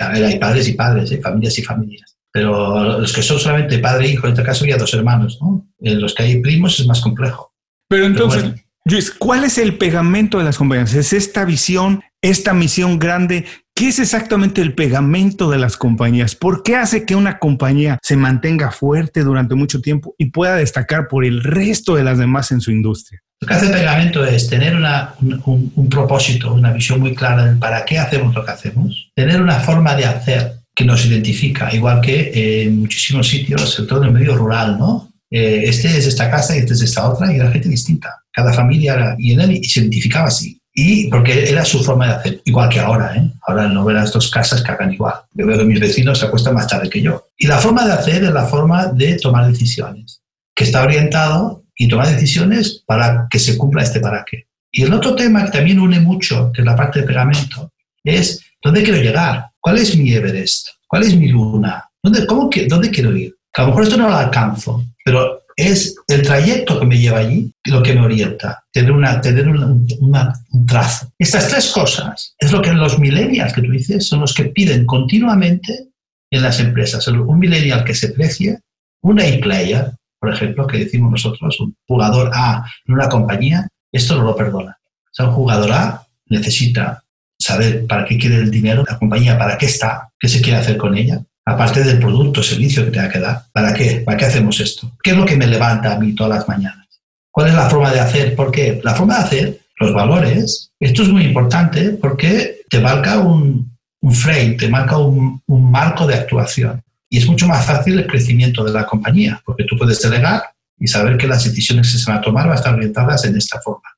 a 0.00 0.08
ver, 0.08 0.24
hay 0.24 0.38
padres 0.38 0.68
y 0.68 0.72
padres, 0.72 1.10
hay 1.10 1.20
familias 1.20 1.58
y 1.58 1.62
familias. 1.62 2.16
Pero 2.32 2.98
los 2.98 3.12
que 3.12 3.22
son 3.22 3.38
solamente 3.38 3.78
padre 3.78 4.06
e 4.06 4.12
hijo, 4.12 4.26
en 4.26 4.32
este 4.32 4.42
caso 4.42 4.64
ya 4.64 4.78
dos 4.78 4.94
hermanos, 4.94 5.38
¿no? 5.40 5.68
En 5.80 6.00
los 6.00 6.14
que 6.14 6.22
hay 6.22 6.40
primos 6.40 6.80
es 6.80 6.86
más 6.86 7.00
complejo. 7.00 7.52
Pero 7.88 8.06
entonces, 8.06 8.54
Luis, 8.84 9.10
¿cuál 9.10 9.44
es 9.44 9.58
el 9.58 9.76
pegamento 9.76 10.38
de 10.38 10.44
las 10.44 10.58
compañías? 10.58 10.94
¿Es 10.94 11.12
esta 11.12 11.44
visión, 11.44 12.02
esta 12.20 12.52
misión 12.52 12.98
grande 12.98 13.44
¿Qué 13.82 13.88
es 13.88 13.98
exactamente 13.98 14.62
el 14.62 14.74
pegamento 14.74 15.50
de 15.50 15.58
las 15.58 15.76
compañías? 15.76 16.36
¿Por 16.36 16.62
qué 16.62 16.76
hace 16.76 17.04
que 17.04 17.16
una 17.16 17.40
compañía 17.40 17.98
se 18.00 18.16
mantenga 18.16 18.70
fuerte 18.70 19.24
durante 19.24 19.56
mucho 19.56 19.80
tiempo 19.80 20.14
y 20.18 20.26
pueda 20.26 20.54
destacar 20.54 21.08
por 21.08 21.24
el 21.24 21.42
resto 21.42 21.96
de 21.96 22.04
las 22.04 22.16
demás 22.16 22.52
en 22.52 22.60
su 22.60 22.70
industria? 22.70 23.18
Lo 23.40 23.48
que 23.48 23.54
hace 23.54 23.66
el 23.66 23.72
pegamento 23.72 24.24
es 24.24 24.48
tener 24.48 24.76
un, 24.76 25.88
propósito, 25.90 26.54
una 26.54 26.72
visión 26.72 27.00
muy 27.00 27.12
clara 27.12 27.46
de 27.46 27.56
para 27.56 27.84
qué 27.84 27.98
hacemos 27.98 28.32
lo 28.36 28.44
que 28.44 28.52
hacemos, 28.52 29.10
tener 29.16 29.42
una 29.42 29.58
forma 29.58 29.96
de 29.96 30.04
hacer 30.04 30.52
que 30.76 30.84
nos 30.84 31.04
identifica, 31.04 31.74
igual 31.74 32.00
que 32.00 32.62
en 32.62 32.78
muchísimos 32.82 33.26
sitios, 33.26 33.68
sobre 33.68 33.88
todo 33.88 34.02
en 34.02 34.08
el 34.10 34.14
medio 34.14 34.36
rural, 34.36 34.78
¿no? 34.78 35.12
Eh, 35.28 35.64
este 35.64 35.88
es 35.88 36.06
esta 36.06 36.30
casa 36.30 36.54
y 36.54 36.60
este 36.60 36.74
es 36.74 36.82
esta 36.82 37.08
otra 37.08 37.32
y 37.32 37.34
era 37.34 37.50
gente 37.50 37.68
distinta. 37.68 38.14
Cada 38.30 38.52
familia 38.52 39.16
y 39.18 39.32
en 39.32 39.40
él 39.40 39.56
y 39.56 39.64
se 39.64 39.80
identificaba 39.80 40.28
así. 40.28 40.61
Y 40.74 41.08
porque 41.08 41.50
era 41.50 41.64
su 41.64 41.84
forma 41.84 42.06
de 42.06 42.12
hacer, 42.14 42.42
igual 42.44 42.68
que 42.68 42.80
ahora, 42.80 43.14
¿eh? 43.14 43.30
Ahora 43.46 43.68
no 43.68 43.84
ver 43.84 43.96
las 43.96 44.12
dos 44.12 44.30
casas 44.30 44.62
que 44.62 44.72
hagan 44.72 44.92
igual. 44.92 45.14
Yo 45.34 45.46
veo 45.46 45.58
que 45.58 45.64
mis 45.64 45.80
vecinos 45.80 46.18
se 46.18 46.26
acuestan 46.26 46.54
más 46.54 46.66
tarde 46.66 46.88
que 46.88 47.02
yo. 47.02 47.28
Y 47.36 47.46
la 47.46 47.58
forma 47.58 47.84
de 47.86 47.92
hacer 47.92 48.24
es 48.24 48.32
la 48.32 48.46
forma 48.46 48.86
de 48.86 49.16
tomar 49.16 49.46
decisiones, 49.46 50.22
que 50.54 50.64
está 50.64 50.82
orientado 50.82 51.64
y 51.76 51.88
tomar 51.88 52.08
decisiones 52.08 52.82
para 52.86 53.26
que 53.30 53.38
se 53.38 53.58
cumpla 53.58 53.82
este 53.82 54.00
para 54.00 54.24
qué. 54.24 54.46
Y 54.70 54.84
el 54.84 54.94
otro 54.94 55.14
tema 55.14 55.44
que 55.44 55.50
también 55.50 55.78
une 55.78 56.00
mucho, 56.00 56.50
que 56.52 56.62
es 56.62 56.66
la 56.66 56.76
parte 56.76 57.00
de 57.00 57.06
pegamento, 57.06 57.72
es 58.02 58.40
dónde 58.62 58.82
quiero 58.82 59.02
llegar, 59.02 59.50
cuál 59.60 59.76
es 59.76 59.94
mi 59.96 60.12
Everest, 60.12 60.68
cuál 60.86 61.02
es 61.02 61.14
mi 61.14 61.28
luna, 61.28 61.86
dónde, 62.02 62.26
cómo, 62.26 62.48
dónde 62.68 62.90
quiero 62.90 63.14
ir. 63.14 63.34
a 63.54 63.62
lo 63.62 63.68
mejor 63.68 63.82
esto 63.82 63.96
no 63.98 64.08
lo 64.08 64.16
alcanzo, 64.16 64.82
pero 65.04 65.41
es 65.56 65.96
el 66.08 66.22
trayecto 66.22 66.78
que 66.78 66.86
me 66.86 66.98
lleva 66.98 67.18
allí 67.18 67.52
lo 67.64 67.82
que 67.82 67.94
me 67.94 68.02
orienta, 68.02 68.64
tener, 68.72 68.92
una, 68.92 69.20
tener 69.20 69.48
un 69.48 70.66
trazo. 70.66 71.10
Estas 71.18 71.48
tres 71.48 71.70
cosas 71.70 72.34
es 72.38 72.52
lo 72.52 72.62
que 72.62 72.72
los 72.72 72.98
millennials 72.98 73.52
que 73.52 73.62
tú 73.62 73.70
dices 73.70 74.06
son 74.06 74.20
los 74.20 74.34
que 74.34 74.46
piden 74.46 74.86
continuamente 74.86 75.88
en 76.30 76.42
las 76.42 76.60
empresas. 76.60 77.06
Un 77.08 77.38
millennial 77.38 77.84
que 77.84 77.94
se 77.94 78.08
precie, 78.08 78.60
un 79.02 79.20
A-player, 79.20 79.92
por 80.18 80.32
ejemplo, 80.32 80.66
que 80.66 80.78
decimos 80.78 81.10
nosotros, 81.10 81.60
un 81.60 81.74
jugador 81.86 82.30
A 82.34 82.64
en 82.86 82.94
una 82.94 83.08
compañía, 83.08 83.68
esto 83.92 84.16
no 84.16 84.22
lo 84.22 84.36
perdona. 84.36 84.78
O 84.80 85.14
sea, 85.14 85.26
un 85.26 85.34
jugador 85.34 85.72
A 85.72 86.06
necesita 86.26 87.02
saber 87.38 87.86
para 87.86 88.04
qué 88.04 88.16
quiere 88.16 88.36
el 88.36 88.50
dinero, 88.50 88.84
la 88.88 88.98
compañía 88.98 89.36
para 89.36 89.58
qué 89.58 89.66
está, 89.66 90.10
qué 90.18 90.28
se 90.28 90.40
quiere 90.40 90.58
hacer 90.58 90.76
con 90.76 90.96
ella, 90.96 91.22
aparte 91.44 91.82
del 91.82 91.98
producto 91.98 92.40
o 92.40 92.44
servicio 92.44 92.84
que 92.84 92.90
tenga 92.90 93.08
que 93.08 93.18
dar. 93.18 93.44
¿Para 93.52 93.74
qué? 93.74 94.02
¿Para 94.04 94.16
qué 94.16 94.26
hacemos 94.26 94.60
esto? 94.60 94.92
¿Qué 95.02 95.10
es 95.10 95.16
lo 95.16 95.24
que 95.24 95.36
me 95.36 95.46
levanta 95.46 95.92
a 95.92 95.98
mí 95.98 96.14
todas 96.14 96.38
las 96.38 96.48
mañanas? 96.48 96.86
¿Cuál 97.30 97.48
es 97.48 97.54
la 97.54 97.68
forma 97.68 97.90
de 97.90 98.00
hacer? 98.00 98.36
¿Por 98.36 98.50
qué? 98.50 98.80
La 98.82 98.94
forma 98.94 99.18
de 99.18 99.24
hacer, 99.24 99.60
los 99.78 99.92
valores, 99.92 100.70
esto 100.78 101.02
es 101.02 101.08
muy 101.08 101.24
importante 101.24 101.90
porque 101.90 102.62
te 102.68 102.80
marca 102.80 103.18
un, 103.18 103.76
un 104.00 104.12
frame, 104.12 104.52
te 104.52 104.68
marca 104.68 104.98
un, 104.98 105.42
un 105.46 105.70
marco 105.70 106.06
de 106.06 106.14
actuación. 106.14 106.82
Y 107.08 107.18
es 107.18 107.26
mucho 107.26 107.46
más 107.46 107.66
fácil 107.66 107.98
el 107.98 108.06
crecimiento 108.06 108.64
de 108.64 108.72
la 108.72 108.86
compañía, 108.86 109.40
porque 109.44 109.64
tú 109.64 109.76
puedes 109.76 110.00
delegar 110.00 110.42
y 110.78 110.86
saber 110.86 111.16
que 111.16 111.26
las 111.26 111.44
decisiones 111.44 111.92
que 111.92 111.98
se 111.98 112.10
van 112.10 112.18
a 112.18 112.22
tomar 112.22 112.44
van 112.44 112.52
a 112.52 112.56
estar 112.56 112.74
orientadas 112.74 113.24
en 113.24 113.36
esta 113.36 113.60
forma, 113.60 113.88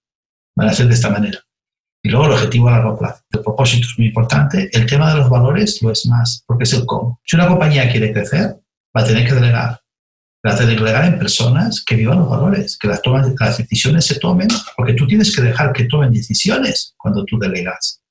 van 0.57 0.69
a 0.69 0.73
ser 0.73 0.89
de 0.89 0.95
esta 0.95 1.11
manera. 1.11 1.39
Y 2.05 2.11
luego 2.11 2.27
el 2.27 2.33
objetivo 2.33 2.69
a 2.69 2.73
largo 2.73 2.99
plazo. 2.99 3.23
El 3.31 3.41
propósito 3.41 3.87
es 3.91 3.99
muy 3.99 4.09
importante. 4.09 4.69
El 4.73 4.85
tema 4.85 5.11
de 5.11 5.21
los 5.21 5.31
valores 5.31 5.81
lo 5.81 5.91
es 5.91 6.05
más, 6.05 6.45
porque 6.47 6.65
es 6.65 6.73
el 6.75 6.85
cómo. 6.85 7.19
Si 7.25 7.35
una 7.35 7.49
compañía 7.49 7.91
quiere 7.91 8.13
crecer, 8.13 8.61
va 8.95 9.01
a 9.01 9.07
tener 9.07 9.27
que 9.27 9.33
delegar. 9.33 9.81
Va 10.47 10.53
a 10.53 10.57
tener 10.57 10.77
que 10.77 10.85
delegar 10.85 11.07
en 11.07 11.19
personas 11.19 11.83
que 11.83 11.97
vivan 11.97 12.19
los 12.19 12.29
valores, 12.29 12.77
que 12.77 12.89
las, 12.89 13.01
toman, 13.01 13.35
las 13.41 13.57
decisiones 13.57 14.05
se 14.05 14.19
tomen, 14.19 14.49
porque 14.77 14.93
tú 14.93 15.07
tienes 15.07 15.35
que 15.35 15.41
dejar 15.41 15.73
que 15.73 15.85
tomen 15.85 16.13
decisiones 16.13 16.93
cuando 16.99 17.25
tú 17.25 17.39
delegas. 17.39 18.03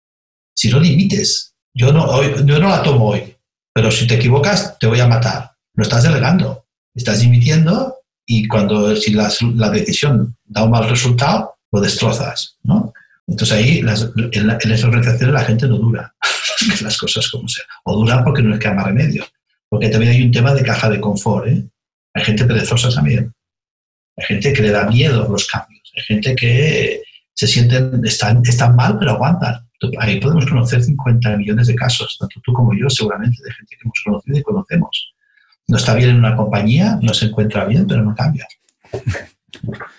Si 0.55 0.69
no 0.69 0.79
limites, 0.79 1.53
yo 1.75 1.93
no, 1.93 2.03
hoy, 2.05 2.33
yo 2.45 2.57
no 2.57 2.69
la 2.69 2.81
tomo 2.81 3.09
hoy, 3.09 3.35
pero 3.71 3.91
si 3.91 4.07
te 4.07 4.15
equivocas, 4.15 4.75
te 4.79 4.87
voy 4.87 5.01
a 5.01 5.07
matar. 5.07 5.51
Lo 5.75 5.83
estás 5.83 6.01
delegando. 6.01 6.65
Estás 6.95 7.19
dimitiendo 7.19 7.97
y 8.25 8.47
cuando 8.47 8.95
si 8.95 9.13
la, 9.13 9.31
la 9.55 9.69
decisión 9.69 10.35
da 10.43 10.63
un 10.63 10.71
mal 10.71 10.89
resultado, 10.89 11.57
lo 11.71 11.79
destrozas, 11.79 12.57
¿no? 12.63 12.91
Entonces 13.27 13.57
ahí 13.57 13.81
las, 13.81 14.11
en, 14.31 14.47
la, 14.47 14.57
esas 14.57 14.83
organizaciones 14.83 15.33
la 15.33 15.45
gente 15.45 15.67
no 15.67 15.77
dura, 15.77 16.13
las 16.81 16.97
cosas 16.97 17.29
como 17.29 17.47
sean. 17.47 17.67
O 17.85 17.95
duran 17.95 18.23
porque 18.23 18.41
no 18.41 18.49
les 18.49 18.59
queda 18.59 18.73
más 18.73 18.85
remedio. 18.85 19.25
Porque 19.69 19.89
también 19.89 20.11
hay 20.11 20.23
un 20.23 20.31
tema 20.31 20.53
de 20.53 20.63
caja 20.63 20.89
de 20.89 20.99
confort. 20.99 21.47
¿eh? 21.47 21.63
Hay 22.13 22.23
gente 22.23 22.45
perezosa 22.45 22.89
también. 22.89 23.33
Hay 24.17 24.25
gente 24.25 24.53
que 24.53 24.61
le 24.61 24.71
da 24.71 24.87
miedo 24.87 25.27
los 25.29 25.47
cambios. 25.47 25.81
Hay 25.95 26.03
gente 26.03 26.35
que 26.35 27.01
se 27.33 27.47
sienten, 27.47 28.05
están, 28.05 28.41
están 28.45 28.75
mal, 28.75 28.97
pero 28.99 29.11
aguantan. 29.11 29.67
Ahí 29.99 30.19
podemos 30.19 30.45
conocer 30.45 30.81
50 30.81 31.37
millones 31.37 31.67
de 31.67 31.75
casos, 31.75 32.15
tanto 32.19 32.39
tú 32.41 32.53
como 32.53 32.73
yo, 32.73 32.89
seguramente, 32.89 33.43
de 33.43 33.51
gente 33.51 33.75
que 33.75 33.81
hemos 33.83 34.01
conocido 34.05 34.37
y 34.37 34.43
conocemos. 34.43 35.13
No 35.67 35.77
está 35.77 35.95
bien 35.95 36.11
en 36.11 36.17
una 36.17 36.35
compañía, 36.35 36.99
no 37.01 37.13
se 37.13 37.25
encuentra 37.25 37.65
bien, 37.65 37.87
pero 37.87 38.03
no 38.03 38.15
cambia. 38.15 38.47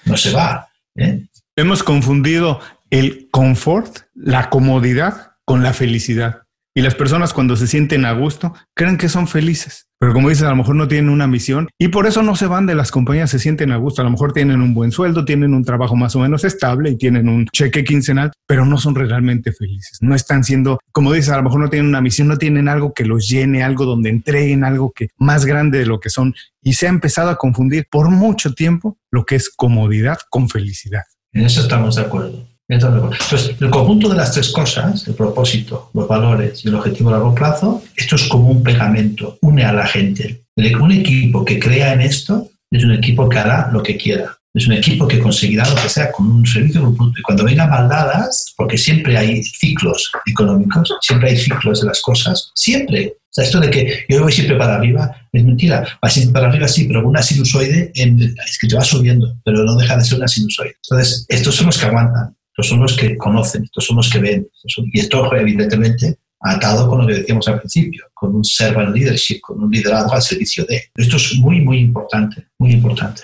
No 0.04 0.16
se 0.16 0.32
va. 0.32 0.68
¿eh? 0.94 1.26
Hemos 1.56 1.82
confundido 1.82 2.60
el 2.94 3.28
confort, 3.32 4.02
la 4.14 4.50
comodidad 4.50 5.32
con 5.44 5.64
la 5.64 5.72
felicidad. 5.72 6.42
Y 6.76 6.80
las 6.80 6.94
personas 6.94 7.32
cuando 7.32 7.56
se 7.56 7.66
sienten 7.66 8.04
a 8.04 8.12
gusto 8.12 8.54
creen 8.72 8.98
que 8.98 9.08
son 9.08 9.26
felices. 9.26 9.88
Pero 9.98 10.12
como 10.12 10.28
dices, 10.28 10.44
a 10.44 10.50
lo 10.50 10.56
mejor 10.56 10.76
no 10.76 10.86
tienen 10.86 11.10
una 11.10 11.26
misión 11.26 11.68
y 11.76 11.88
por 11.88 12.06
eso 12.06 12.22
no 12.22 12.36
se 12.36 12.46
van 12.46 12.66
de 12.66 12.76
las 12.76 12.92
compañías, 12.92 13.30
se 13.30 13.40
sienten 13.40 13.72
a 13.72 13.78
gusto. 13.78 14.00
A 14.00 14.04
lo 14.04 14.12
mejor 14.12 14.32
tienen 14.32 14.60
un 14.60 14.74
buen 14.74 14.92
sueldo, 14.92 15.24
tienen 15.24 15.54
un 15.54 15.64
trabajo 15.64 15.96
más 15.96 16.14
o 16.14 16.20
menos 16.20 16.44
estable 16.44 16.90
y 16.90 16.96
tienen 16.96 17.28
un 17.28 17.46
cheque 17.46 17.82
quincenal, 17.82 18.30
pero 18.46 18.64
no 18.64 18.78
son 18.78 18.94
realmente 18.94 19.50
felices. 19.50 19.98
No 20.00 20.14
están 20.14 20.44
siendo, 20.44 20.78
como 20.92 21.12
dices, 21.12 21.32
a 21.32 21.38
lo 21.38 21.42
mejor 21.42 21.58
no 21.58 21.70
tienen 21.70 21.88
una 21.88 22.00
misión, 22.00 22.28
no 22.28 22.38
tienen 22.38 22.68
algo 22.68 22.94
que 22.94 23.04
los 23.04 23.28
llene, 23.28 23.64
algo 23.64 23.86
donde 23.86 24.10
entreguen, 24.10 24.62
algo 24.62 24.92
que 24.94 25.08
más 25.18 25.46
grande 25.46 25.78
de 25.78 25.86
lo 25.86 25.98
que 25.98 26.10
son. 26.10 26.32
Y 26.62 26.74
se 26.74 26.86
ha 26.86 26.90
empezado 26.90 27.30
a 27.30 27.38
confundir 27.38 27.88
por 27.90 28.08
mucho 28.10 28.54
tiempo 28.54 28.98
lo 29.10 29.24
que 29.24 29.34
es 29.34 29.50
comodidad 29.50 30.18
con 30.30 30.48
felicidad. 30.48 31.02
En 31.32 31.44
eso 31.44 31.60
estamos 31.60 31.96
de 31.96 32.02
acuerdo. 32.02 32.53
Entonces, 32.66 33.54
el 33.60 33.70
conjunto 33.70 34.08
de 34.08 34.16
las 34.16 34.32
tres 34.32 34.50
cosas, 34.50 35.06
el 35.06 35.14
propósito, 35.14 35.90
los 35.92 36.08
valores 36.08 36.64
y 36.64 36.68
el 36.68 36.76
objetivo 36.76 37.10
a 37.10 37.12
largo 37.12 37.34
plazo, 37.34 37.82
esto 37.94 38.16
es 38.16 38.24
como 38.24 38.48
un 38.48 38.62
pegamento, 38.62 39.38
une 39.42 39.64
a 39.64 39.72
la 39.72 39.86
gente. 39.86 40.44
Un 40.56 40.92
equipo 40.92 41.44
que 41.44 41.58
crea 41.58 41.92
en 41.92 42.00
esto 42.00 42.48
es 42.70 42.84
un 42.84 42.92
equipo 42.92 43.28
que 43.28 43.38
hará 43.38 43.70
lo 43.72 43.82
que 43.82 43.96
quiera. 43.96 44.36
Es 44.54 44.68
un 44.68 44.74
equipo 44.74 45.08
que 45.08 45.18
conseguirá 45.18 45.68
lo 45.68 45.74
que 45.74 45.88
sea 45.88 46.12
con 46.12 46.30
un 46.30 46.46
servicio 46.46 46.80
un 46.80 46.96
producto. 46.96 47.18
Y 47.18 47.22
cuando 47.22 47.44
vengan 47.44 47.70
maldadas, 47.70 48.54
porque 48.56 48.78
siempre 48.78 49.18
hay 49.18 49.42
ciclos 49.42 50.12
económicos, 50.26 50.94
siempre 51.00 51.30
hay 51.30 51.36
ciclos 51.36 51.80
de 51.80 51.88
las 51.88 52.00
cosas, 52.00 52.52
siempre. 52.54 53.14
O 53.18 53.32
sea, 53.34 53.44
esto 53.44 53.58
de 53.58 53.68
que 53.68 54.04
yo 54.08 54.22
voy 54.22 54.32
siempre 54.32 54.56
para 54.56 54.76
arriba 54.76 55.10
es 55.32 55.44
mentira. 55.44 55.84
Va 56.02 56.08
siempre 56.08 56.32
para 56.32 56.48
arriba, 56.48 56.68
sí, 56.68 56.84
pero 56.84 57.06
una 57.06 57.20
sinusoide 57.20 57.90
es 57.94 58.58
que 58.58 58.68
te 58.68 58.76
va 58.76 58.84
subiendo, 58.84 59.36
pero 59.44 59.64
no 59.64 59.76
deja 59.76 59.96
de 59.96 60.04
ser 60.04 60.18
una 60.18 60.28
sinusoide. 60.28 60.76
Entonces, 60.88 61.26
estos 61.28 61.56
son 61.56 61.66
los 61.66 61.76
que 61.76 61.86
aguantan. 61.86 62.36
Estos 62.56 62.68
son 62.68 62.82
los 62.82 62.96
que 62.96 63.16
conocen, 63.16 63.64
estos 63.64 63.84
son 63.84 63.96
los 63.96 64.08
que 64.08 64.20
ven. 64.20 64.46
Y 64.92 65.00
esto, 65.00 65.34
evidentemente, 65.34 66.18
atado 66.38 66.88
con 66.88 67.00
lo 67.00 67.06
que 67.08 67.14
decíamos 67.14 67.48
al 67.48 67.58
principio, 67.58 68.04
con 68.14 68.32
un 68.32 68.44
servant 68.44 68.94
leadership, 68.94 69.40
con 69.40 69.60
un 69.60 69.72
liderazgo 69.72 70.12
al 70.12 70.22
servicio 70.22 70.64
de. 70.66 70.84
Esto 70.94 71.16
es 71.16 71.34
muy, 71.38 71.62
muy 71.62 71.78
importante, 71.78 72.46
muy 72.58 72.70
importante. 72.70 73.22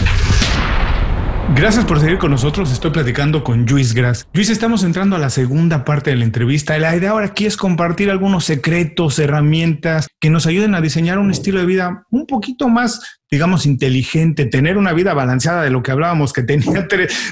Gracias 1.54 1.86
por 1.86 1.98
seguir 1.98 2.18
con 2.18 2.30
nosotros. 2.30 2.70
Estoy 2.70 2.90
platicando 2.90 3.42
con 3.42 3.64
Luis 3.64 3.94
Gras. 3.94 4.28
Luis, 4.34 4.50
estamos 4.50 4.84
entrando 4.84 5.16
a 5.16 5.18
la 5.18 5.30
segunda 5.30 5.84
parte 5.84 6.10
de 6.10 6.16
la 6.16 6.24
entrevista. 6.24 6.78
La 6.78 6.94
idea 6.94 7.10
ahora 7.10 7.26
aquí 7.26 7.46
es 7.46 7.56
compartir 7.56 8.10
algunos 8.10 8.44
secretos, 8.44 9.18
herramientas 9.18 10.08
que 10.20 10.28
nos 10.28 10.46
ayuden 10.46 10.74
a 10.74 10.82
diseñar 10.82 11.18
un 11.18 11.30
estilo 11.30 11.58
de 11.58 11.66
vida 11.66 12.04
un 12.10 12.26
poquito 12.26 12.68
más, 12.68 13.20
digamos, 13.30 13.64
inteligente, 13.64 14.44
tener 14.44 14.76
una 14.76 14.92
vida 14.92 15.14
balanceada 15.14 15.62
de 15.62 15.70
lo 15.70 15.82
que 15.82 15.90
hablábamos, 15.90 16.34
que 16.34 16.42
tenían, 16.42 16.86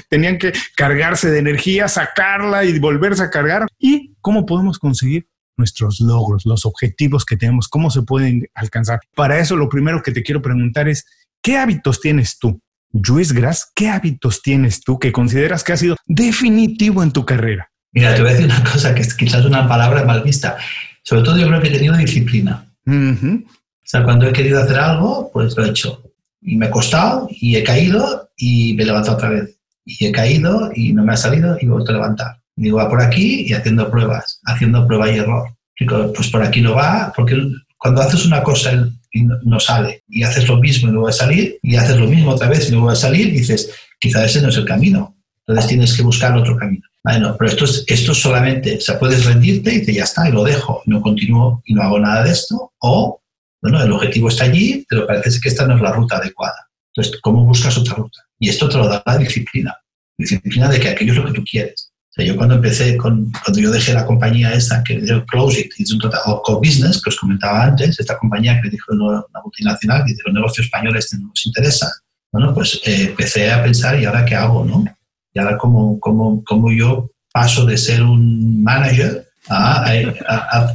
tenían 0.09 0.39
que 0.39 0.51
cargarse 0.75 1.29
de 1.29 1.39
energía, 1.39 1.87
sacarla 1.87 2.65
y 2.65 2.77
volverse 2.79 3.23
a 3.23 3.29
cargar. 3.29 3.67
Y 3.77 4.15
cómo 4.19 4.45
podemos 4.45 4.79
conseguir 4.79 5.29
nuestros 5.57 5.99
logros, 5.99 6.45
los 6.45 6.65
objetivos 6.65 7.23
que 7.23 7.37
tenemos, 7.37 7.67
cómo 7.67 7.91
se 7.91 8.01
pueden 8.01 8.47
alcanzar. 8.55 8.99
Para 9.15 9.39
eso, 9.39 9.55
lo 9.55 9.69
primero 9.69 10.01
que 10.01 10.11
te 10.11 10.23
quiero 10.23 10.41
preguntar 10.41 10.89
es, 10.89 11.05
¿qué 11.41 11.57
hábitos 11.57 12.01
tienes 12.01 12.39
tú? 12.39 12.59
Luis 12.91 13.33
Gras, 13.33 13.71
¿qué 13.75 13.89
hábitos 13.89 14.41
tienes 14.41 14.81
tú 14.81 14.97
que 14.99 15.11
consideras 15.11 15.63
que 15.63 15.73
ha 15.73 15.77
sido 15.77 15.95
definitivo 16.05 17.03
en 17.03 17.11
tu 17.11 17.25
carrera? 17.25 17.69
Mira, 17.91 18.15
te 18.15 18.21
voy 18.21 18.31
a 18.31 18.33
decir 18.33 18.45
una 18.45 18.63
cosa 18.63 18.93
que 18.93 19.01
es 19.01 19.13
quizás 19.13 19.45
una 19.45 19.67
palabra 19.67 20.03
mal 20.03 20.23
vista. 20.23 20.57
Sobre 21.03 21.23
todo 21.23 21.37
yo 21.37 21.47
creo 21.47 21.61
que 21.61 21.69
he 21.69 21.71
tenido 21.71 21.95
disciplina. 21.97 22.65
O 22.85 23.89
sea, 23.89 24.03
cuando 24.03 24.27
he 24.27 24.33
querido 24.33 24.61
hacer 24.61 24.77
algo, 24.77 25.29
pues 25.31 25.55
lo 25.55 25.65
he 25.65 25.69
hecho. 25.69 26.03
Y 26.41 26.55
me 26.55 26.67
ha 26.67 26.71
costado, 26.71 27.27
y 27.29 27.55
he 27.55 27.63
caído, 27.63 28.29
y 28.37 28.73
me 28.75 28.83
he 28.83 28.85
levantado 28.85 29.17
otra 29.17 29.29
vez. 29.29 29.57
Y 29.85 30.05
he 30.05 30.11
caído, 30.11 30.71
y 30.73 30.93
no 30.93 31.03
me 31.03 31.13
ha 31.13 31.17
salido, 31.17 31.57
y 31.59 31.65
me 31.65 31.71
he 31.71 31.73
vuelto 31.73 31.91
a 31.91 31.95
levantar. 31.95 32.41
Digo, 32.55 32.77
va 32.77 32.89
por 32.89 33.01
aquí, 33.01 33.45
y 33.47 33.53
haciendo 33.53 33.89
pruebas, 33.89 34.39
haciendo 34.45 34.85
prueba 34.85 35.09
y 35.09 35.17
error. 35.17 35.55
Digo, 35.79 36.11
pues 36.13 36.29
por 36.29 36.43
aquí 36.43 36.61
no 36.61 36.75
va, 36.75 37.13
porque 37.15 37.35
cuando 37.77 38.01
haces 38.01 38.25
una 38.25 38.43
cosa 38.43 38.89
y 39.11 39.23
no 39.23 39.59
sale, 39.59 40.03
y 40.07 40.23
haces 40.23 40.47
lo 40.47 40.57
mismo 40.57 40.89
y 40.89 40.91
no 40.91 41.03
va 41.03 41.09
a 41.09 41.13
salir, 41.13 41.59
y 41.61 41.75
haces 41.75 41.97
lo 41.97 42.07
mismo 42.07 42.31
otra 42.31 42.49
vez 42.49 42.69
y 42.69 42.71
no 42.71 42.85
va 42.85 42.93
a 42.93 42.95
salir, 42.95 43.31
dices, 43.31 43.71
quizá 43.99 44.25
ese 44.25 44.41
no 44.41 44.49
es 44.49 44.57
el 44.57 44.65
camino. 44.65 45.15
Entonces 45.45 45.69
tienes 45.69 45.95
que 45.95 46.03
buscar 46.03 46.35
otro 46.37 46.57
camino. 46.57 46.85
Bueno, 47.03 47.35
pero 47.37 47.49
esto 47.49 47.65
es, 47.65 47.83
esto 47.87 48.13
solamente, 48.13 48.77
o 48.77 48.81
sea, 48.81 48.99
puedes 48.99 49.25
rendirte 49.25 49.73
y 49.73 49.93
ya 49.93 50.03
está, 50.03 50.27
y 50.27 50.31
lo 50.31 50.43
dejo, 50.43 50.81
no 50.85 51.01
continúo 51.01 51.61
y 51.65 51.73
no 51.73 51.83
hago 51.83 51.99
nada 51.99 52.23
de 52.23 52.31
esto, 52.31 52.73
o, 52.79 53.21
bueno, 53.61 53.81
el 53.81 53.91
objetivo 53.91 54.27
está 54.27 54.43
allí, 54.43 54.85
pero 54.89 55.07
parece 55.07 55.39
que 55.41 55.49
esta 55.49 55.65
no 55.65 55.75
es 55.75 55.81
la 55.81 55.93
ruta 55.93 56.17
adecuada. 56.17 56.67
Entonces, 56.93 57.19
¿cómo 57.21 57.45
buscas 57.45 57.77
otra 57.77 57.95
ruta? 57.95 58.21
Y 58.39 58.49
esto 58.49 58.67
te 58.67 58.77
lo 58.77 58.87
da 58.87 59.01
la 59.05 59.17
disciplina. 59.17 59.75
Disciplina 60.17 60.67
de 60.67 60.79
que 60.79 60.89
aquello 60.89 61.13
es 61.13 61.17
lo 61.19 61.25
que 61.25 61.33
tú 61.33 61.43
quieres 61.49 61.86
yo 62.25 62.35
cuando 62.35 62.55
empecé, 62.55 62.97
con, 62.97 63.31
cuando 63.43 63.59
yo 63.59 63.71
dejé 63.71 63.93
la 63.93 64.05
compañía 64.05 64.53
esta, 64.53 64.83
que 64.83 65.05
yo 65.05 65.25
Close 65.25 65.61
It, 65.61 65.71
hice 65.77 65.93
un 65.93 65.99
total, 65.99 66.21
o 66.25 66.41
Core 66.41 66.67
Business, 66.67 67.01
que 67.01 67.09
os 67.09 67.17
comentaba 67.17 67.63
antes, 67.63 67.99
esta 67.99 68.17
compañía 68.17 68.59
que 68.61 68.69
dijo 68.69 68.93
una 68.93 69.23
multinacional, 69.43 70.03
que 70.03 70.11
dice, 70.11 70.23
los 70.25 70.33
negocios 70.33 70.65
españoles 70.65 71.13
no 71.19 71.27
nos 71.27 71.45
interesa, 71.45 71.91
bueno, 72.31 72.53
pues 72.53 72.81
eh, 72.85 73.05
empecé 73.09 73.51
a 73.51 73.63
pensar, 73.63 73.99
¿y 73.99 74.05
ahora 74.05 74.25
qué 74.25 74.35
hago, 74.35 74.65
no? 74.65 74.83
Y 75.33 75.39
ahora 75.39 75.57
cómo, 75.57 75.99
cómo, 75.99 76.43
cómo 76.43 76.71
yo 76.71 77.09
paso 77.31 77.65
de 77.65 77.77
ser 77.77 78.01
un 78.01 78.63
manager 78.63 79.27
a, 79.49 79.91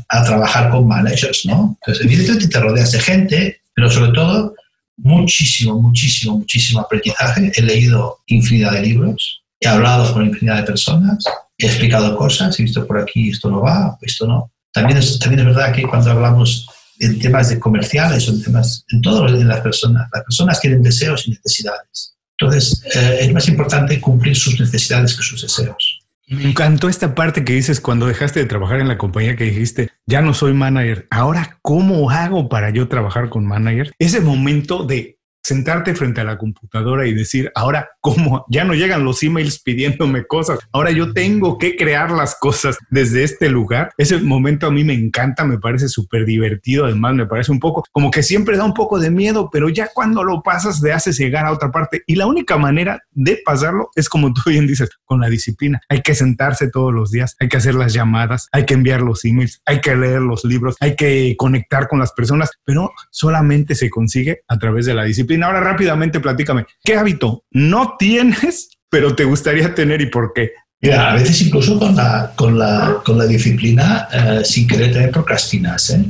a, 0.09 0.25
trabajar 0.25 0.71
con 0.71 0.87
managers, 0.87 1.45
¿no? 1.45 1.77
Entonces, 1.81 2.07
evidentemente 2.07 2.49
te 2.49 2.61
rodeas 2.61 2.93
de 2.93 3.01
gente, 3.01 3.61
pero 3.75 3.91
sobre 3.91 4.13
todo 4.13 4.55
muchísimo, 4.97 5.81
muchísimo, 5.81 6.39
muchísimo 6.39 6.81
aprendizaje. 6.81 7.53
He 7.55 7.63
leído 7.63 8.19
infinidad 8.27 8.73
de 8.73 8.83
libros, 8.83 9.42
he 9.63 9.69
hablado 9.69 10.13
con 10.13 10.27
infinidad 10.27 10.59
de 10.59 10.65
personas, 10.65 11.25
he 11.57 11.67
explicado 11.67 12.17
cosas, 12.17 12.59
he 12.59 12.65
visto 12.65 12.87
por 12.87 12.99
aquí 12.99 13.31
esto 13.31 13.51
no 13.51 13.61
va, 13.61 13.97
esto 14.03 14.27
no. 14.27 14.51
También 14.73 14.99
es, 14.99 15.19
también 15.19 15.41
es 15.41 15.47
verdad 15.47 15.73
que 15.73 15.83
cuando 15.83 16.11
hablamos 16.11 16.67
en 16.99 17.19
temas 17.19 17.49
de 17.49 17.59
comerciales 17.59 18.29
o 18.29 18.33
en 18.33 18.43
temas, 18.43 18.85
en 18.91 19.01
todo 19.01 19.29
en 19.29 19.49
las 19.49 19.61
personas, 19.61 20.09
las 20.13 20.25
personas 20.25 20.61
tienen 20.61 20.83
deseos 20.83 21.27
y 21.27 21.31
necesidades. 21.31 22.17
Entonces, 22.39 22.83
eh, 22.95 23.19
es 23.21 23.33
más 23.33 23.49
importante 23.49 24.01
cumplir 24.01 24.35
sus 24.35 24.59
necesidades 24.59 25.15
que 25.17 25.23
sus 25.23 25.43
deseos. 25.43 26.01
Me 26.27 26.49
encantó 26.49 26.89
esta 26.89 27.15
parte 27.15 27.45
que 27.45 27.53
dices 27.53 27.81
cuando 27.81 28.07
dejaste 28.07 28.41
de 28.41 28.47
trabajar 28.47 28.81
en 28.81 28.89
la 28.89 28.99
compañía 28.99 29.37
que 29.37 29.45
dijiste, 29.45 29.91
ya 30.07 30.23
no 30.23 30.35
soy 30.35 30.55
manager, 30.55 31.07
ahora 31.11 31.59
¿cómo 31.63 32.11
hago 32.11 32.49
para 32.49 32.71
yo 32.71 32.89
trabajar 32.89 33.29
con 33.29 33.45
manager? 33.45 33.93
Ese 33.99 34.21
momento 34.21 34.85
de 34.85 35.19
sentarte 35.43 35.95
frente 35.95 36.21
a 36.21 36.25
la 36.25 36.39
computadora 36.39 37.07
y 37.07 37.15
decir, 37.15 37.51
ahora, 37.55 37.91
¿cómo? 38.01 38.47
Ya 38.49 38.65
no 38.65 38.75
llegan 38.75 39.05
los 39.05 39.23
emails 39.23 39.59
pidiéndome 39.59 40.25
cosas, 40.25 40.61
ahora 40.73 40.91
yo 40.91 41.13
tengo 41.13 41.59
que 41.59 41.77
crear 41.77 42.11
las 42.11 42.37
cosas 42.39 42.79
desde 42.91 43.25
este 43.25 43.49
lugar. 43.49 43.93
Ese 43.99 44.19
momento 44.19 44.67
a 44.67 44.71
mí 44.71 44.85
me 44.85 44.95
encanta, 44.95 45.45
me 45.45 45.59
parece 45.59 45.89
súper 45.89 46.25
divertido, 46.25 46.85
además 46.85 47.15
me 47.15 47.27
parece 47.27 47.51
un 47.53 47.61
poco 47.61 47.85
como 47.93 48.11
que 48.11 48.23
siempre 48.23 48.57
da 48.57 48.65
un 48.65 48.75
poco 48.75 48.99
de 48.99 49.11
miedo, 49.11 49.51
pero 49.53 49.69
ya 49.69 49.89
cuando 49.93 50.23
lo 50.23 50.43
pasas 50.43 50.81
te 50.81 50.93
haces 50.93 51.19
llegar 51.19 51.47
a 51.47 51.53
otra 51.53 51.71
parte 51.71 52.03
y 52.07 52.15
la 52.15 52.27
única 52.27 52.57
manera 52.57 53.03
de 53.13 53.41
pasarlo 53.45 53.91
es 53.97 54.09
como 54.09 54.33
tú 54.33 54.43
bien 54.47 54.67
dices, 54.67 54.91
con 55.05 55.21
la 55.21 55.29
disciplina. 55.29 55.81
Hay 55.89 56.03
que 56.03 56.15
sentarse 56.15 56.71
todos 56.71 56.93
los 56.93 57.11
días, 57.11 57.37
hay 57.41 57.49
que 57.49 57.57
hacer 57.57 57.75
las 57.75 57.93
llamadas, 57.93 58.49
hay 58.53 58.65
que 58.65 58.75
enviar 58.75 59.03
los 59.03 59.25
emails, 59.25 59.61
hay 59.67 59.81
que 59.81 59.97
leer 59.97 60.21
los 60.21 60.45
libros, 60.45 60.77
hay 60.81 60.97
que 60.97 61.35
conectar 61.37 61.89
con 61.89 61.99
las 61.99 62.13
personas, 62.13 62.51
pero 62.65 62.93
solamente 63.11 63.75
se 63.75 63.91
consigue 63.91 64.43
a 64.49 64.59
través 64.59 64.87
de 64.87 64.95
la 64.95 65.05
disciplina 65.05 65.32
Ahora 65.41 65.61
rápidamente 65.61 66.21
platícame, 66.21 66.67
¿qué 66.85 66.97
hábito 66.97 67.45
no 67.51 67.97
tienes, 67.99 68.71
pero 68.91 69.15
te 69.15 69.25
gustaría 69.25 69.75
tener 69.75 70.01
y 70.01 70.07
por 70.07 70.33
qué? 70.33 70.53
Mira, 70.83 71.13
a 71.13 71.15
veces 71.15 71.41
incluso 71.43 71.79
con 71.79 71.95
la, 71.95 72.33
con 72.35 72.59
la, 72.59 73.01
con 73.05 73.17
la 73.17 73.25
disciplina, 73.25 74.09
eh, 74.13 74.45
sin 74.45 74.67
querer 74.67 74.93
tener 74.93 75.13
procrastinas. 75.13 75.91
¿eh? 75.91 76.05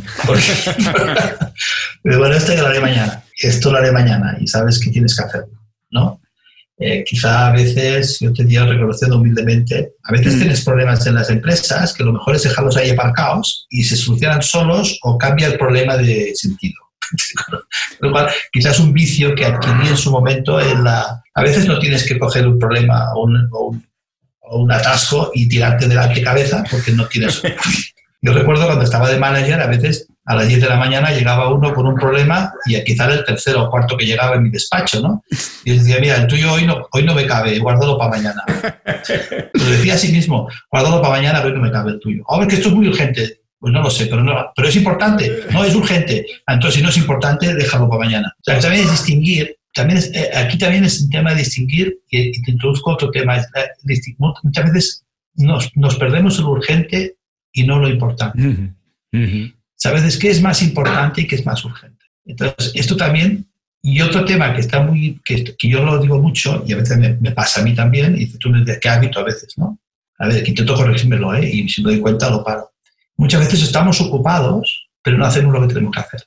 pero 2.03 2.19
bueno, 2.19 2.35
esto 2.35 2.55
lo 2.55 2.67
haré 2.67 2.81
mañana, 2.81 3.23
esto 3.37 3.71
lo 3.71 3.77
haré 3.77 3.93
mañana 3.93 4.39
y 4.41 4.47
sabes 4.47 4.81
que 4.81 4.91
tienes 4.91 5.15
que 5.15 5.25
hacerlo, 5.25 5.61
¿no? 5.91 6.23
Eh, 6.79 7.05
quizá 7.05 7.49
a 7.49 7.53
veces, 7.53 8.19
yo 8.19 8.33
te 8.33 8.45
digo 8.45 8.65
reconociendo 8.65 9.19
humildemente, 9.19 9.93
a 10.05 10.13
veces 10.13 10.37
mm. 10.37 10.39
tienes 10.39 10.65
problemas 10.65 11.07
en 11.07 11.15
las 11.17 11.29
empresas 11.29 11.93
que 11.93 12.03
lo 12.03 12.15
mejor 12.15 12.35
es 12.35 12.43
dejarlos 12.43 12.77
ahí 12.79 12.91
aparcados 12.91 13.67
y 13.69 13.85
se 13.85 13.95
solucionan 13.95 14.43
solos 14.43 14.99
o 15.03 15.19
cambia 15.19 15.49
el 15.49 15.59
problema 15.59 15.99
de 15.99 16.33
sentido. 16.35 16.82
Lo 18.01 18.11
cual, 18.11 18.29
quizás 18.53 18.79
un 18.81 18.93
vicio 18.93 19.35
que 19.35 19.47
adquirí 19.47 19.89
en 19.89 19.97
su 19.97 20.11
momento 20.11 20.61
en 20.61 20.85
la... 20.85 21.23
A 21.35 21.43
veces 21.43 21.67
no 21.67 21.79
tienes 21.79 22.07
que 22.07 22.19
coger 22.19 22.47
un 22.47 22.59
problema 22.59 23.13
o 23.15 23.25
un, 23.25 23.83
un, 24.51 24.73
atasco 24.73 25.31
y 25.35 25.49
tirarte 25.49 25.89
delante 25.89 26.23
cabeza 26.23 26.65
porque 26.71 26.93
no 26.93 27.07
tienes... 27.07 27.43
Yo 28.25 28.33
recuerdo 28.33 28.67
cuando 28.67 28.85
estaba 28.85 29.11
de 29.11 29.19
manager, 29.19 29.61
a 29.61 29.67
veces 29.67 30.07
a 30.25 30.37
las 30.37 30.47
10 30.47 30.61
de 30.61 30.69
la 30.69 30.77
mañana 30.77 31.11
llegaba 31.11 31.53
uno 31.53 31.75
con 31.75 31.87
un 31.87 31.97
problema 31.97 32.53
y 32.67 32.83
quizá 32.85 33.07
era 33.07 33.15
el 33.15 33.25
tercero 33.25 33.65
o 33.65 33.71
cuarto 33.71 33.97
que 33.97 34.07
llegaba 34.07 34.37
en 34.37 34.45
mi 34.45 34.51
despacho, 34.51 35.01
¿no? 35.01 35.25
Y 35.65 35.77
decía, 35.77 35.99
mira, 36.01 36.17
el 36.17 36.29
tuyo 36.29 36.53
hoy 36.53 36.65
no, 36.65 36.87
hoy 36.93 37.03
no 37.03 37.15
me 37.15 37.27
cabe, 37.27 37.59
guárdalo 37.59 37.99
para 37.99 38.11
mañana. 38.11 38.45
Lo 39.53 39.65
decía 39.65 39.95
a 39.95 39.99
sí 39.99 40.13
mismo, 40.13 40.49
guárdalo 40.71 41.03
para 41.03 41.15
mañana, 41.15 41.43
hoy 41.43 41.53
no 41.53 41.61
me 41.61 41.73
cabe 41.73 41.93
el 41.93 42.01
tuyo. 42.01 42.23
Ahora 42.29 42.47
que 42.47 42.55
esto 42.55 42.69
es 42.69 42.75
muy 42.75 42.87
urgente. 42.87 43.42
Pues 43.63 43.73
no 43.73 43.81
lo 43.81 43.91
sé, 43.91 44.07
pero, 44.07 44.25
no, 44.25 44.35
pero 44.57 44.67
es 44.67 44.75
importante, 44.75 45.45
no 45.53 45.63
es 45.63 45.73
urgente. 45.77 46.27
Entonces, 46.49 46.79
si 46.79 46.83
no 46.83 46.89
es 46.89 46.97
importante, 46.97 47.55
déjalo 47.55 47.89
para 47.89 48.01
mañana. 48.01 48.35
O 48.41 48.43
sea, 48.43 48.59
también 48.59 48.83
es 48.83 48.91
distinguir, 48.91 49.57
también 49.73 50.01
eh, 50.15 50.31
aquí 50.35 50.59
también 50.59 50.85
es 50.85 51.01
un 51.01 51.11
tema 51.11 51.31
de 51.31 51.37
distinguir, 51.37 51.97
y, 52.11 52.43
te 52.43 52.51
introduzco 52.51 52.91
otro 52.91 53.13
tema, 53.13 53.37
es, 53.37 53.47
muchas 54.19 54.65
veces 54.65 55.05
nos, 55.37 55.71
nos, 55.77 55.95
perdemos 55.95 56.41
lo 56.41 56.51
urgente 56.51 57.15
y 57.53 57.63
no 57.63 57.79
lo 57.79 57.89
importante. 57.89 58.73
¿Sabes? 59.77 60.17
qué 60.17 60.31
es 60.31 60.43
más 60.43 60.61
importante 60.61 61.21
y 61.21 61.29
qué 61.29 61.37
es 61.37 61.47
más 61.47 61.65
urgente? 61.65 62.05
Entonces, 62.25 62.73
esto 62.75 62.97
también, 62.97 63.47
y 63.81 64.01
otro 64.01 64.25
tema 64.25 64.53
que 64.53 64.61
está 64.61 64.83
muy, 64.83 65.21
que, 65.25 65.45
que 65.57 65.69
yo 65.69 65.85
lo 65.85 66.01
digo 66.01 66.21
mucho, 66.21 66.65
y 66.67 66.73
a 66.73 66.79
veces 66.79 66.99
me, 66.99 67.31
pasa 67.31 67.61
a 67.61 67.65
mí 67.65 67.77
también, 67.77 68.21
y 68.21 68.27
tú 68.27 68.51
me 68.51 68.59
dices, 68.59 68.81
¿qué 68.83 68.89
hábito 68.89 69.21
a 69.21 69.25
veces, 69.25 69.57
no? 69.57 69.79
A 70.19 70.27
ver, 70.27 70.49
intento 70.49 70.75
corregírmelo, 70.75 71.33
¿eh? 71.37 71.49
Y 71.49 71.69
si 71.69 71.81
me 71.81 71.93
doy 71.93 72.01
cuenta, 72.01 72.29
lo 72.29 72.43
paro 72.43 72.72
muchas 73.23 73.41
veces 73.41 73.63
estamos 73.63 74.01
ocupados, 74.01 74.89
pero 75.01 75.17
no 75.17 75.25
hacemos 75.25 75.53
lo 75.53 75.61
que 75.63 75.75
tenemos 75.75 75.95
que 75.95 76.01
hacer. 76.01 76.25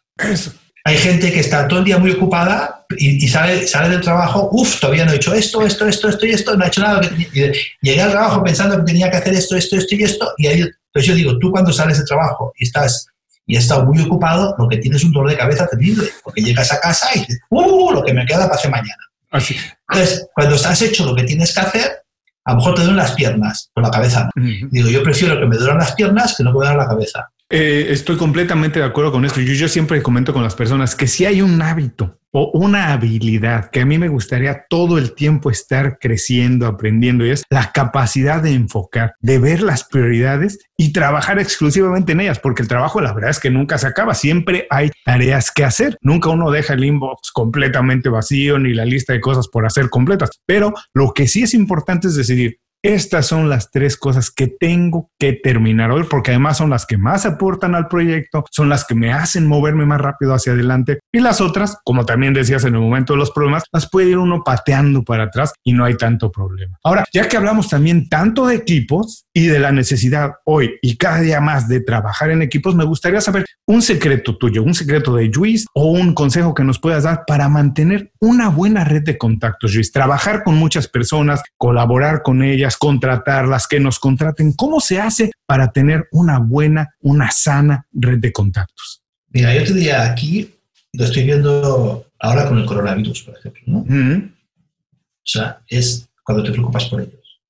Hay 0.86 0.98
gente 0.98 1.34
que 1.34 1.42
está 1.42 1.68
todo 1.68 1.80
el 1.80 1.86
día 1.86 1.98
muy 1.98 2.12
ocupada 2.12 2.86
y, 2.98 3.28
sale, 3.28 3.68
sale 3.68 3.90
del 3.90 4.02
trabajo, 4.02 4.50
uff, 4.52 4.80
todavía 4.80 5.04
no 5.04 5.12
he 5.12 5.16
hecho 5.16 5.34
esto, 5.34 5.62
esto, 5.62 5.88
esto, 5.88 6.08
esto 6.08 6.26
y 6.26 6.32
esto, 6.32 6.56
no 6.56 6.64
he 6.64 6.68
hecho 6.68 6.82
nada. 6.82 7.02
Y 7.18 7.52
llegué 7.82 8.02
al 8.02 8.12
trabajo 8.12 8.44
pensando 8.44 8.78
que 8.78 8.84
tenía 8.84 9.12
que 9.12 9.18
hacer 9.18 9.34
esto, 9.34 9.58
esto, 9.58 9.76
esto 9.76 9.96
y 9.96 10.04
esto. 10.04 10.32
Y 10.38 10.48
ahí, 10.48 10.60
entonces 10.62 11.06
yo 11.06 11.16
digo, 11.16 11.38
tú 11.40 11.52
cuando 11.52 11.74
sales 11.74 11.98
del 11.98 12.08
trabajo 12.08 12.54
y 12.58 12.64
estás 12.64 13.08
y 13.48 13.58
has 13.58 13.64
estado 13.64 13.86
muy 13.86 14.02
ocupado, 14.02 14.56
lo 14.58 14.68
que 14.70 14.78
tienes 14.78 15.02
es 15.02 15.06
un 15.06 15.12
dolor 15.12 15.30
de 15.30 15.38
cabeza 15.38 15.68
terrible, 15.68 16.08
porque 16.24 16.42
llegas 16.42 16.72
a 16.72 16.80
casa 16.80 17.10
y 17.14 17.20
dices, 17.20 17.40
¡uh! 17.50 17.92
Lo 17.92 18.04
que 18.04 18.14
me 18.14 18.26
queda 18.26 18.44
para 18.44 18.56
hacer 18.56 18.72
mañana. 18.72 19.04
Así. 19.32 19.56
Entonces, 19.90 20.28
cuando 20.34 20.56
has 20.56 20.82
hecho 20.82 21.06
lo 21.06 21.16
que 21.16 21.24
tienes 21.24 21.54
que 21.54 21.60
hacer, 21.60 22.05
a 22.46 22.52
lo 22.52 22.58
mejor 22.58 22.76
te 22.76 22.82
duelen 22.82 22.98
las 22.98 23.14
piernas, 23.14 23.70
con 23.74 23.84
la 23.84 23.92
cabeza 23.92 24.30
Digo, 24.36 24.90
yo 24.90 25.04
prefiero 25.04 25.40
que 25.40 25.46
me 25.46 25.58
duelen 25.58 25.78
las 25.78 25.94
piernas 25.94 26.36
que 26.38 26.44
no 26.44 26.52
que 26.52 26.60
me 26.60 26.66
duelen 26.66 26.78
la 26.78 26.88
cabeza. 26.88 27.32
Eh, 27.50 27.88
estoy 27.90 28.18
completamente 28.18 28.80
de 28.80 28.86
acuerdo 28.86 29.12
con 29.12 29.24
esto. 29.24 29.40
Yo, 29.40 29.54
yo 29.54 29.68
siempre 29.68 30.02
comento 30.02 30.34
con 30.34 30.42
las 30.42 30.56
personas 30.56 30.96
que 30.96 31.08
si 31.08 31.26
hay 31.26 31.42
un 31.42 31.62
hábito 31.62 32.20
o 32.38 32.52
una 32.54 32.92
habilidad 32.92 33.70
que 33.70 33.80
a 33.80 33.86
mí 33.86 33.98
me 33.98 34.10
gustaría 34.10 34.66
todo 34.68 34.98
el 34.98 35.14
tiempo 35.14 35.50
estar 35.50 36.00
creciendo, 36.00 36.68
aprendiendo, 36.68 37.26
y 37.26 37.30
es 37.30 37.44
la 37.50 37.72
capacidad 37.72 38.44
de 38.44 38.52
enfocar, 38.52 39.14
de 39.22 39.40
ver 39.40 39.62
las 39.62 39.86
prioridades 39.86 40.60
y 40.76 40.92
trabajar 40.92 41.40
exclusivamente 41.40 42.12
en 42.12 42.20
ellas, 42.20 42.40
porque 42.40 42.62
el 42.62 42.68
trabajo 42.68 43.00
la 43.00 43.14
verdad 43.14 43.30
es 43.30 43.40
que 43.40 43.50
nunca 43.50 43.78
se 43.78 43.88
acaba, 43.88 44.16
siempre 44.16 44.68
hay 44.70 44.92
tareas 45.06 45.50
que 45.50 45.64
hacer, 45.64 45.98
nunca 46.02 46.30
uno 46.30 46.52
deja 46.52 46.74
el 46.74 46.84
inbox 46.84 47.32
completamente 47.32 48.10
vacío 48.10 48.60
ni 48.60 48.74
la 48.74 48.84
lista 48.84 49.14
de 49.14 49.22
cosas 49.22 49.48
por 49.48 49.66
hacer 49.66 49.90
completas, 49.90 50.32
pero 50.46 50.74
lo 50.94 51.14
que 51.14 51.30
sí 51.30 51.44
es 51.44 51.54
importante 51.54 52.10
es 52.10 52.16
decidir, 52.16 52.60
estas 52.86 53.26
son 53.26 53.50
las 53.50 53.72
tres 53.72 53.98
cosas 53.98 54.30
que 54.30 54.46
tengo 54.48 55.10
que 55.18 55.34
terminar 55.34 55.90
hoy, 55.90 56.04
porque 56.08 56.30
además 56.30 56.58
son 56.58 56.70
las 56.70 56.86
que 56.86 56.98
más 56.98 57.26
aportan 57.26 57.74
al 57.74 57.88
proyecto, 57.88 58.46
son 58.52 58.70
las 58.70 58.86
que 58.86 58.94
me 58.94 59.12
hacen 59.12 59.48
moverme 59.48 59.88
más 59.88 60.00
rápido 60.00 60.36
hacia 60.36 60.54
adelante. 60.54 61.00
Y 61.12 61.20
las 61.20 61.42
otras, 61.42 61.80
como 61.84 62.06
también 62.06 62.36
decías 62.36 62.64
en 62.64 62.76
el 62.76 62.82
momento 62.82 63.14
de 63.14 63.20
los 63.20 63.32
problemas, 63.32 63.64
las 63.74 63.90
puede 63.90 64.10
ir 64.10 64.20
uno 64.20 64.44
pateando 64.44 65.04
para 65.04 65.24
atrás 65.24 65.54
y 65.64 65.74
no 65.74 65.84
hay 65.84 65.98
tanto 65.98 66.32
problema. 66.32 66.78
Ahora, 66.84 67.06
ya 67.12 67.28
que 67.28 67.38
hablamos 67.38 67.70
también 67.70 68.08
tanto 68.08 68.46
de 68.46 68.56
equipos 68.56 69.26
y 69.34 69.48
de 69.48 69.58
la 69.58 69.72
necesidad 69.72 70.34
hoy 70.46 70.76
y 70.84 70.98
cada 70.98 71.22
día 71.22 71.42
más 71.42 71.68
de 71.68 71.82
trabajar 71.82 72.30
en 72.30 72.44
equipos, 72.44 72.76
me 72.76 72.86
gustaría 72.86 73.20
saber 73.20 73.46
un 73.66 73.82
secreto 73.82 74.38
tuyo, 74.38 74.62
un 74.62 74.76
secreto 74.76 75.16
de 75.16 75.26
Luis 75.30 75.66
o 75.74 75.90
un 75.90 76.14
consejo 76.14 76.54
que 76.54 76.64
nos 76.64 76.80
puedas 76.80 77.04
dar 77.04 77.24
para 77.26 77.50
mantener 77.50 78.12
una 78.20 78.50
buena 78.50 78.84
red 78.84 79.02
de 79.02 79.18
contactos, 79.18 79.74
Luis. 79.74 79.92
Trabajar 79.92 80.44
con 80.44 80.56
muchas 80.56 80.88
personas, 80.88 81.42
colaborar 81.58 82.22
con 82.22 82.44
ellas 82.44 82.75
contratarlas, 82.78 83.68
que 83.68 83.80
nos 83.80 84.00
contraten. 84.00 84.54
¿Cómo 84.54 84.80
se 84.80 85.00
hace 85.00 85.32
para 85.46 85.72
tener 85.72 86.08
una 86.12 86.40
buena, 86.40 86.96
una 87.02 87.32
sana 87.32 87.86
red 87.92 88.20
de 88.20 88.32
contactos? 88.32 89.02
Mira, 89.30 89.54
yo 89.54 89.64
te 89.64 89.74
diría 89.74 90.04
aquí, 90.04 90.54
lo 90.94 91.06
estoy 91.06 91.24
viendo 91.24 92.08
ahora 92.20 92.48
con 92.48 92.58
el 92.58 92.66
coronavirus, 92.66 93.24
por 93.24 93.38
ejemplo, 93.38 93.64
¿no? 93.66 93.80
O 93.80 95.28
sea, 95.28 95.60
es 95.68 96.08
cuando 96.24 96.44
te 96.44 96.52
preocupas 96.52 96.86
por 96.86 97.02
ellos. 97.02 97.42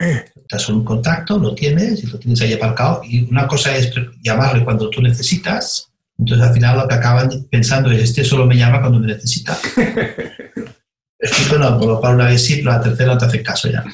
Eh. 0.00 0.24
Estás 0.34 0.68
en 0.68 0.76
un 0.76 0.84
contacto, 0.84 1.38
lo 1.38 1.54
tienes 1.54 2.02
y 2.02 2.06
lo 2.06 2.18
tienes 2.18 2.40
ahí 2.40 2.54
aparcado. 2.54 3.02
Y 3.04 3.28
una 3.30 3.46
cosa 3.46 3.76
es 3.76 3.92
llamarle 4.22 4.64
cuando 4.64 4.88
tú 4.88 5.02
necesitas. 5.02 5.90
Entonces, 6.18 6.46
al 6.46 6.54
final, 6.54 6.78
lo 6.78 6.88
que 6.88 6.94
acaban 6.94 7.30
pensando 7.50 7.90
es: 7.90 8.02
este 8.02 8.24
solo 8.24 8.46
me 8.46 8.56
llama 8.56 8.80
cuando 8.80 8.98
me 8.98 9.06
necesita. 9.08 9.58
es 11.18 11.58
no, 11.58 11.78
por 11.78 11.88
lo 11.88 12.00
cual, 12.00 12.14
una 12.14 12.26
vez 12.26 12.44
sí, 12.44 12.56
pero 12.56 12.70
la 12.70 12.80
tercera 12.80 13.12
no 13.12 13.18
te 13.18 13.26
hace 13.26 13.42
caso 13.42 13.68
ya. 13.68 13.84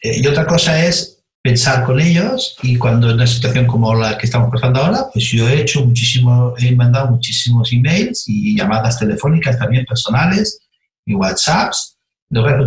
Eh, 0.00 0.20
y 0.22 0.26
otra 0.26 0.46
cosa 0.46 0.84
es 0.84 1.20
pensar 1.42 1.84
con 1.84 1.98
ellos 2.00 2.56
y 2.62 2.76
cuando 2.76 3.08
en 3.08 3.14
una 3.14 3.26
situación 3.26 3.66
como 3.66 3.94
la 3.94 4.18
que 4.18 4.26
estamos 4.26 4.50
pasando 4.50 4.80
ahora, 4.80 5.06
pues 5.12 5.24
yo 5.26 5.48
he 5.48 5.60
hecho 5.60 5.84
muchísimo, 5.84 6.54
he 6.58 6.74
mandado 6.74 7.10
muchísimos 7.10 7.72
emails 7.72 8.24
y 8.26 8.56
llamadas 8.56 8.98
telefónicas 8.98 9.58
también 9.58 9.86
personales 9.86 10.60
y 11.06 11.14
WhatsApps. 11.14 11.96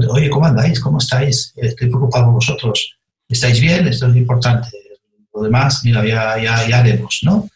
Oye, 0.10 0.30
¿cómo 0.30 0.46
andáis? 0.46 0.80
¿Cómo 0.80 0.98
estáis? 0.98 1.54
Estoy 1.56 1.88
preocupado 1.88 2.26
por 2.26 2.34
vosotros. 2.36 2.98
¿Estáis 3.30 3.62
bien? 3.62 3.88
Esto 3.88 4.08
es 4.08 4.16
importante. 4.16 4.70
Lo 5.34 5.44
demás, 5.44 5.82
mira, 5.84 6.06
ya, 6.06 6.38
ya, 6.38 6.68
ya 6.68 6.80
haremos, 6.80 7.20
¿no? 7.24 7.48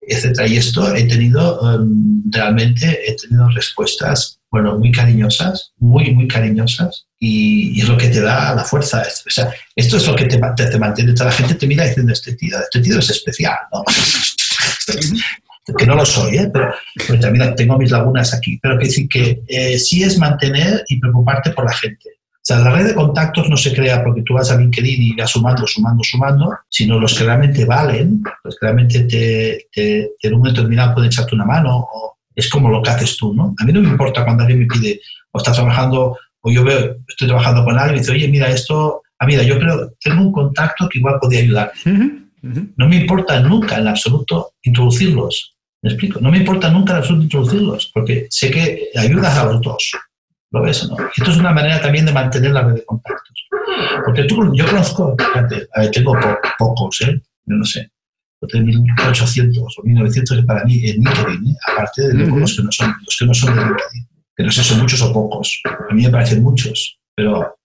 Etcétera. 0.00 0.46
Y 0.46 0.56
esto 0.56 0.94
he 0.94 1.04
tenido, 1.04 1.74
em, 1.74 2.22
realmente, 2.30 3.10
he 3.10 3.16
tenido 3.16 3.48
respuestas 3.50 4.38
bueno, 4.50 4.78
muy 4.78 4.90
cariñosas, 4.90 5.72
muy, 5.78 6.12
muy 6.12 6.26
cariñosas, 6.26 7.06
y, 7.18 7.80
es 7.80 7.88
lo 7.88 7.96
que 7.96 8.08
te 8.08 8.20
da 8.20 8.54
la 8.54 8.64
fuerza. 8.64 9.02
O 9.02 9.30
sea, 9.30 9.52
esto 9.76 9.96
es 9.96 10.06
lo 10.06 10.16
que 10.16 10.24
te, 10.24 10.38
te, 10.38 10.78
mantiene. 10.78 11.12
Toda 11.12 11.26
la 11.26 11.36
gente 11.36 11.54
te 11.54 11.66
mira 11.66 11.84
diciendo, 11.84 12.12
este 12.12 12.34
tío, 12.34 12.58
este 12.58 12.80
tío 12.80 12.98
es 12.98 13.10
especial, 13.10 13.56
¿no? 13.72 13.84
que 15.76 15.86
no 15.86 15.96
lo 15.96 16.06
soy, 16.06 16.38
¿eh? 16.38 16.50
pero, 16.50 16.72
también 17.20 17.54
tengo 17.54 17.76
mis 17.76 17.90
lagunas 17.90 18.32
aquí. 18.32 18.58
Pero 18.62 18.78
que 18.78 18.86
decir 18.86 19.08
que 19.08 19.42
eh, 19.48 19.78
sí 19.78 20.02
es 20.02 20.18
mantener 20.18 20.84
y 20.88 20.98
preocuparte 20.98 21.50
por 21.50 21.66
la 21.66 21.72
gente. 21.72 22.08
O 22.36 22.40
sea, 22.48 22.60
la 22.60 22.74
red 22.74 22.86
de 22.86 22.94
contactos 22.94 23.50
no 23.50 23.56
se 23.58 23.74
crea 23.74 24.02
porque 24.02 24.22
tú 24.22 24.32
vas 24.32 24.50
a 24.50 24.56
LinkedIn 24.56 25.02
y 25.02 25.14
vas 25.14 25.30
sumando, 25.30 25.66
sumando, 25.66 26.02
sumando, 26.02 26.58
sino 26.70 26.98
los 26.98 27.14
que 27.14 27.24
realmente 27.24 27.66
valen, 27.66 28.22
los 28.42 28.56
que 28.56 28.66
realmente 28.66 29.00
te, 29.00 29.68
te, 29.70 30.12
en 30.22 30.32
un 30.32 30.38
momento 30.38 30.62
determinado 30.62 30.94
pueden 30.94 31.10
echarte 31.10 31.34
una 31.34 31.44
mano, 31.44 31.86
o 31.92 32.17
es 32.38 32.48
como 32.48 32.70
lo 32.70 32.80
que 32.80 32.90
haces 32.90 33.16
tú, 33.16 33.34
¿no? 33.34 33.52
A 33.58 33.64
mí 33.64 33.72
no 33.72 33.80
me 33.80 33.88
importa 33.88 34.24
cuando 34.24 34.44
alguien 34.44 34.60
me 34.60 34.66
pide, 34.66 35.00
o 35.32 35.38
estás 35.38 35.56
trabajando 35.56 36.16
o 36.40 36.52
yo 36.52 36.62
veo, 36.62 36.96
estoy 37.08 37.26
trabajando 37.26 37.64
con 37.64 37.76
alguien 37.76 37.96
y 37.96 37.98
dice, 37.98 38.12
oye, 38.12 38.28
mira, 38.28 38.48
esto, 38.48 39.02
ah, 39.18 39.26
mira, 39.26 39.42
yo 39.42 39.58
creo, 39.58 39.92
tengo 40.00 40.22
un 40.22 40.32
contacto 40.32 40.88
que 40.88 41.00
igual 41.00 41.18
podría 41.20 41.40
ayudar. 41.40 41.72
No 42.76 42.88
me 42.88 42.96
importa 42.96 43.40
nunca 43.40 43.78
en 43.78 43.88
absoluto 43.88 44.52
introducirlos. 44.62 45.56
¿Me 45.82 45.90
explico? 45.90 46.20
No 46.20 46.30
me 46.30 46.38
importa 46.38 46.70
nunca 46.70 46.92
en 46.92 46.98
absoluto 46.98 47.24
introducirlos, 47.24 47.90
porque 47.92 48.28
sé 48.30 48.52
que 48.52 48.90
ayudas 48.94 49.36
a 49.36 49.44
los 49.46 49.60
dos. 49.60 49.90
¿Lo 50.52 50.62
ves 50.62 50.84
o 50.84 50.88
no? 50.88 50.96
esto 51.14 51.30
es 51.32 51.36
una 51.38 51.52
manera 51.52 51.80
también 51.80 52.06
de 52.06 52.12
mantener 52.12 52.52
la 52.52 52.62
red 52.62 52.74
de 52.74 52.84
contactos. 52.84 53.48
Porque 54.04 54.24
tú, 54.24 54.54
yo 54.54 54.64
conozco, 54.64 55.16
fíjate, 55.18 55.66
tengo 55.92 56.16
pocos, 56.56 57.00
¿eh? 57.00 57.20
Yo 57.46 57.56
no 57.56 57.64
sé, 57.64 57.90
tengo 58.46 58.66
1800 58.66 59.78
o 59.78 59.82
1900 59.82 60.44
para 60.44 60.64
mí 60.64 60.76
en 60.84 60.96
LinkedIn, 60.96 61.50
¿eh? 61.50 61.56
aparte 61.72 62.08
de 62.08 62.14
los, 62.14 62.56
que 62.56 62.62
no 62.62 62.70
son, 62.70 62.94
los 63.04 63.16
que 63.18 63.26
no 63.26 63.34
son 63.34 63.54
de 63.56 63.62
LinkedIn 63.62 64.08
que 64.38 64.44
no 64.44 64.52
sé 64.52 64.62
si 64.62 64.68
son 64.68 64.78
muchos 64.78 65.02
o 65.02 65.12
pocos. 65.12 65.60
A 65.90 65.92
mí 65.92 66.04
me 66.04 66.10
parecen 66.10 66.44
muchos, 66.44 67.00
pero 67.16 67.58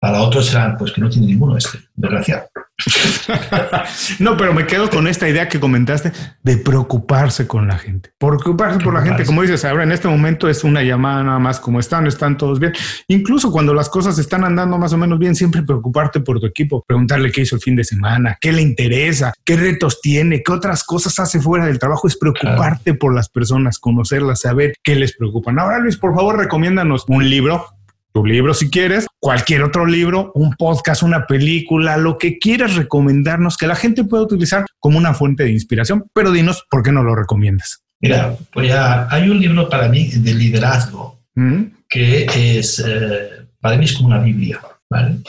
para 0.00 0.22
otros 0.22 0.46
serán, 0.46 0.78
pues 0.78 0.90
que 0.90 1.02
no 1.02 1.10
tiene 1.10 1.26
ninguno 1.26 1.54
este, 1.54 1.78
desgraciado. 1.94 2.48
no, 4.18 4.36
pero 4.36 4.52
me 4.52 4.66
quedo 4.66 4.90
con 4.90 5.06
esta 5.06 5.28
idea 5.28 5.48
que 5.48 5.60
comentaste 5.60 6.12
de 6.42 6.56
preocuparse 6.58 7.46
con 7.46 7.68
la 7.68 7.78
gente. 7.78 8.12
Preocuparse 8.18 8.78
por 8.78 8.94
la 8.94 9.02
gente, 9.02 9.24
como 9.24 9.42
dices, 9.42 9.64
ahora 9.64 9.84
en 9.84 9.92
este 9.92 10.08
momento 10.08 10.48
es 10.48 10.64
una 10.64 10.82
llamada 10.82 11.22
nada 11.22 11.38
más 11.38 11.60
como 11.60 11.80
están, 11.80 12.06
están 12.06 12.36
todos 12.36 12.60
bien. 12.60 12.72
Incluso 13.08 13.50
cuando 13.50 13.74
las 13.74 13.88
cosas 13.88 14.18
están 14.18 14.44
andando 14.44 14.78
más 14.78 14.92
o 14.92 14.98
menos 14.98 15.18
bien, 15.18 15.34
siempre 15.34 15.62
preocuparte 15.62 16.20
por 16.20 16.40
tu 16.40 16.46
equipo, 16.46 16.84
preguntarle 16.86 17.30
qué 17.32 17.42
hizo 17.42 17.56
el 17.56 17.62
fin 17.62 17.76
de 17.76 17.84
semana, 17.84 18.36
qué 18.40 18.52
le 18.52 18.62
interesa, 18.62 19.32
qué 19.44 19.56
retos 19.56 20.00
tiene, 20.00 20.42
qué 20.42 20.52
otras 20.52 20.84
cosas 20.84 21.18
hace 21.18 21.40
fuera 21.40 21.66
del 21.66 21.78
trabajo. 21.78 22.06
Es 22.06 22.16
preocuparte 22.16 22.94
por 22.94 23.14
las 23.14 23.28
personas, 23.28 23.78
conocerlas, 23.78 24.40
saber 24.40 24.74
qué 24.82 24.94
les 24.94 25.16
preocupan. 25.16 25.58
Ahora, 25.58 25.78
Luis, 25.78 25.96
por 25.96 26.14
favor, 26.14 26.38
recomiéndanos 26.38 27.04
un 27.08 27.28
libro 27.28 27.66
tu 28.14 28.24
libro 28.24 28.54
si 28.54 28.70
quieres, 28.70 29.08
cualquier 29.24 29.62
otro 29.62 29.86
libro, 29.86 30.32
un 30.34 30.52
podcast, 30.52 31.02
una 31.02 31.26
película, 31.26 31.96
lo 31.96 32.18
que 32.18 32.38
quieras 32.38 32.74
recomendarnos 32.74 33.56
que 33.56 33.66
la 33.66 33.74
gente 33.74 34.04
pueda 34.04 34.22
utilizar 34.22 34.66
como 34.78 34.98
una 34.98 35.14
fuente 35.14 35.44
de 35.44 35.50
inspiración, 35.50 36.04
pero 36.12 36.30
dinos 36.30 36.66
por 36.70 36.82
qué 36.82 36.92
no 36.92 37.02
lo 37.02 37.16
recomiendas. 37.16 37.82
Mira, 38.02 38.36
pues 38.52 38.68
ya 38.68 39.08
hay 39.10 39.30
un 39.30 39.40
libro 39.40 39.66
para 39.70 39.88
mí 39.88 40.10
de 40.10 40.34
liderazgo 40.34 41.22
mm. 41.36 41.62
que 41.88 42.26
es, 42.58 42.84
eh, 42.86 43.46
para 43.62 43.78
mí 43.78 43.86
es 43.86 43.94
como 43.94 44.08
una 44.08 44.18
Biblia, 44.18 44.60
¿vale? 44.90 45.20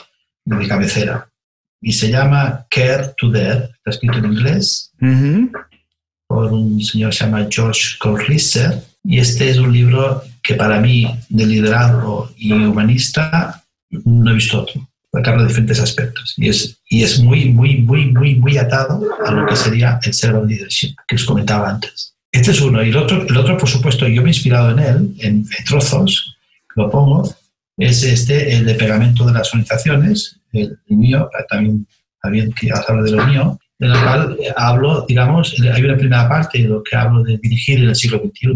De 0.43 0.55
mi 0.57 0.67
cabecera. 0.67 1.29
Y 1.81 1.93
se 1.93 2.09
llama 2.09 2.67
Care 2.69 3.13
to 3.17 3.31
Dare, 3.31 3.69
está 3.77 3.91
escrito 3.91 4.17
en 4.17 4.25
inglés, 4.25 4.91
por 6.27 6.51
un 6.51 6.81
señor 6.81 7.11
que 7.11 7.15
se 7.15 7.23
llama 7.23 7.47
George 7.49 7.97
Corlisser. 7.97 8.83
Y 9.05 9.19
este 9.19 9.49
es 9.49 9.57
un 9.57 9.71
libro 9.71 10.21
que 10.43 10.55
para 10.55 10.81
mí 10.81 11.17
de 11.29 11.45
liderazgo 11.45 12.33
y 12.35 12.51
humanista 12.51 13.61
no 14.03 14.31
he 14.31 14.33
visto 14.35 14.61
otro, 14.61 14.87
habla 15.13 15.43
de 15.43 15.47
diferentes 15.47 15.79
aspectos 15.79 16.33
y 16.37 16.49
es, 16.49 16.81
y 16.89 17.03
es 17.03 17.19
muy, 17.19 17.45
muy, 17.45 17.77
muy, 17.77 18.11
muy, 18.11 18.35
muy 18.35 18.57
atado 18.57 19.01
a 19.25 19.31
lo 19.31 19.45
que 19.45 19.55
sería 19.55 19.99
el 20.03 20.13
servant 20.13 20.49
leadership 20.49 20.95
que 21.07 21.15
os 21.15 21.25
comentaba 21.25 21.69
antes. 21.69 22.15
Este 22.31 22.51
es 22.51 22.61
uno. 22.61 22.83
Y 22.83 22.89
el 22.89 22.97
otro, 22.97 23.25
el 23.25 23.37
otro 23.37 23.57
por 23.57 23.69
supuesto, 23.69 24.07
yo 24.07 24.21
me 24.21 24.29
he 24.29 24.33
inspirado 24.33 24.71
en 24.71 24.79
él, 24.79 25.15
en, 25.19 25.45
trozos, 25.65 26.35
lo 26.75 26.89
pongo, 26.89 27.33
es 27.77 28.03
este, 28.03 28.55
el 28.55 28.65
de 28.65 28.75
pegamento 28.75 29.25
de 29.25 29.33
las 29.33 29.53
organizaciones, 29.53 30.39
el, 30.51 30.77
mío, 30.87 31.29
también, 31.49 31.87
también 32.21 32.51
que 32.51 32.69
hablo 32.71 33.03
de 33.03 33.11
lo 33.11 33.25
mío, 33.25 33.59
en 33.79 33.91
el 33.91 34.01
cual 34.01 34.37
hablo, 34.55 35.05
digamos, 35.07 35.55
hay 35.59 35.83
una 35.83 35.97
primera 35.97 36.27
parte 36.27 36.59
de 36.59 36.67
lo 36.67 36.83
que 36.83 36.95
hablo 36.95 37.23
de 37.23 37.37
dirigir 37.37 37.79
en 37.79 37.89
el 37.89 37.95
siglo 37.95 38.19
XXI, 38.19 38.53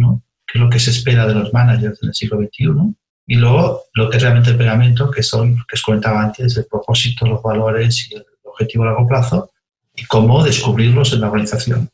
que 0.48 0.58
es 0.58 0.62
lo 0.62 0.70
que 0.70 0.80
se 0.80 0.92
espera 0.92 1.28
de 1.28 1.36
los 1.36 1.54
managers 1.54 2.02
en 2.02 2.10
el 2.10 2.16
siglo 2.16 2.38
XXI, 2.38 2.96
y 3.30 3.36
luego 3.36 3.84
lo 3.94 4.10
que 4.10 4.18
es 4.18 4.24
realmente 4.24 4.50
el 4.50 4.58
pegamento, 4.58 5.12
que 5.12 5.22
son, 5.22 5.56
que 5.56 5.76
os 5.76 5.84
comentaba 5.84 6.24
antes, 6.24 6.58
el 6.58 6.66
propósito, 6.66 7.28
los 7.28 7.44
valores 7.44 8.10
y 8.10 8.16
el 8.16 8.26
objetivo 8.44 8.84
a 8.84 8.88
largo 8.88 9.08
plazo, 9.08 9.52
y 9.96 10.04
cómo 10.06 10.44
descubrirlos 10.44 11.14
en 11.14 11.22
la 11.22 11.28
organización. 11.28 11.88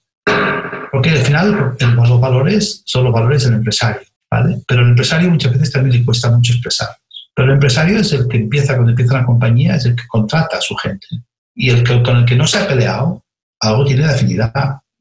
Porque 0.94 1.10
al 1.10 1.18
final 1.18 1.76
los 1.78 2.22
valores 2.22 2.84
son 2.86 3.04
los 3.04 3.14
valores 3.14 3.44
del 3.44 3.56
empresario, 3.56 4.08
¿vale? 4.32 4.60
Pero 4.66 4.84
el 4.84 4.90
empresario 4.92 5.30
muchas 5.30 5.52
veces 5.52 5.74
también 5.74 6.00
le 6.00 6.06
cuesta 6.06 6.32
mucho 6.32 6.54
expresarlos. 6.54 7.02
Pero 7.36 7.50
el 7.50 7.56
empresario 7.56 8.00
es 8.00 8.14
el 8.14 8.30
que 8.30 8.38
empieza, 8.38 8.76
cuando 8.76 8.92
empieza 8.92 9.20
la 9.20 9.26
compañía, 9.26 9.76
es 9.76 9.86
el 9.88 9.96
que 9.98 10.08
contrata 10.08 10.56
a 10.56 10.62
su 10.62 10.74
gente. 10.78 11.08
Y 11.54 11.70
el 11.70 11.84
que, 11.84 12.02
con 12.02 12.16
el 12.16 12.26
que 12.26 12.38
no 12.38 12.48
se 12.48 12.60
ha 12.60 12.68
peleado, 12.68 13.22
algo 13.60 13.84
tiene 13.84 14.04
de 14.04 14.14
afinidad 14.14 14.54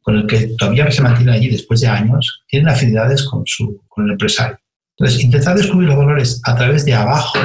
con 0.02 0.16
el 0.16 0.26
que 0.26 0.48
todavía 0.58 0.90
se 0.90 1.00
mantiene 1.00 1.32
allí 1.32 1.48
después 1.48 1.80
de 1.80 1.86
años, 1.86 2.42
tienen 2.48 2.68
afinidades 2.68 3.22
con, 3.22 3.42
su, 3.46 3.80
con 3.88 4.04
el 4.04 4.12
empresario. 4.12 4.58
Entonces, 4.96 5.24
intentar 5.24 5.56
descubrir 5.56 5.88
los 5.88 5.98
valores 5.98 6.40
a 6.44 6.54
través 6.54 6.84
de 6.84 6.94
abajo 6.94 7.38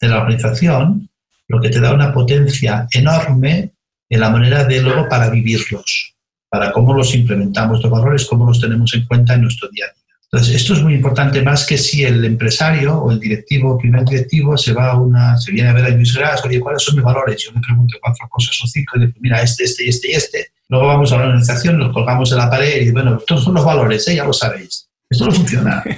de 0.00 0.08
la 0.08 0.18
organización, 0.18 1.08
lo 1.48 1.60
que 1.60 1.70
te 1.70 1.80
da 1.80 1.92
una 1.92 2.12
potencia 2.12 2.86
enorme 2.92 3.72
en 4.08 4.20
la 4.20 4.30
manera 4.30 4.64
de 4.64 4.80
luego 4.80 5.08
para 5.08 5.28
vivirlos, 5.30 6.14
para 6.48 6.72
cómo 6.72 6.94
los 6.94 7.14
implementamos 7.14 7.82
los 7.82 7.90
valores, 7.90 8.26
cómo 8.26 8.46
los 8.46 8.60
tenemos 8.60 8.94
en 8.94 9.06
cuenta 9.06 9.34
en 9.34 9.42
nuestro 9.42 9.68
día 9.70 9.86
a 9.86 9.92
día. 9.92 10.04
Entonces, 10.30 10.56
esto 10.56 10.74
es 10.74 10.82
muy 10.82 10.94
importante 10.94 11.42
más 11.42 11.64
que 11.64 11.78
si 11.78 12.04
el 12.04 12.24
empresario 12.24 12.96
o 12.98 13.10
el 13.10 13.20
directivo, 13.20 13.78
primer 13.78 14.04
directivo, 14.04 14.56
se 14.56 14.72
va 14.72 14.90
a 14.90 15.00
una, 15.00 15.36
se 15.38 15.52
viene 15.52 15.68
a 15.68 15.72
ver 15.72 15.84
a 15.84 15.90
Luis 15.90 16.14
Gras, 16.14 16.44
oye, 16.44 16.58
¿cuáles 16.58 16.82
son 16.82 16.96
mis 16.96 17.04
valores? 17.04 17.42
Yo 17.44 17.52
le 17.52 17.60
pregunto 17.60 17.98
cuatro 18.02 18.28
cosas 18.28 18.58
o 18.62 18.66
cinco 18.66 18.96
y 18.96 19.00
le 19.00 19.06
digo, 19.06 19.18
mira, 19.20 19.42
este, 19.42 19.64
este 19.64 19.84
y 19.84 19.88
este 19.88 20.10
y 20.10 20.14
este 20.14 20.54
Luego 20.68 20.86
vamos 20.86 21.12
a 21.12 21.18
la 21.18 21.24
organización, 21.24 21.78
nos 21.78 21.92
colgamos 21.92 22.32
en 22.32 22.38
la 22.38 22.50
pared 22.50 22.82
y 22.82 22.90
bueno, 22.90 23.18
estos 23.18 23.44
son 23.44 23.54
los 23.54 23.64
valores, 23.64 24.08
¿eh? 24.08 24.16
ya 24.16 24.24
lo 24.24 24.32
sabéis. 24.32 24.88
Esto 25.10 25.26
no 25.26 25.32
funciona. 25.32 25.82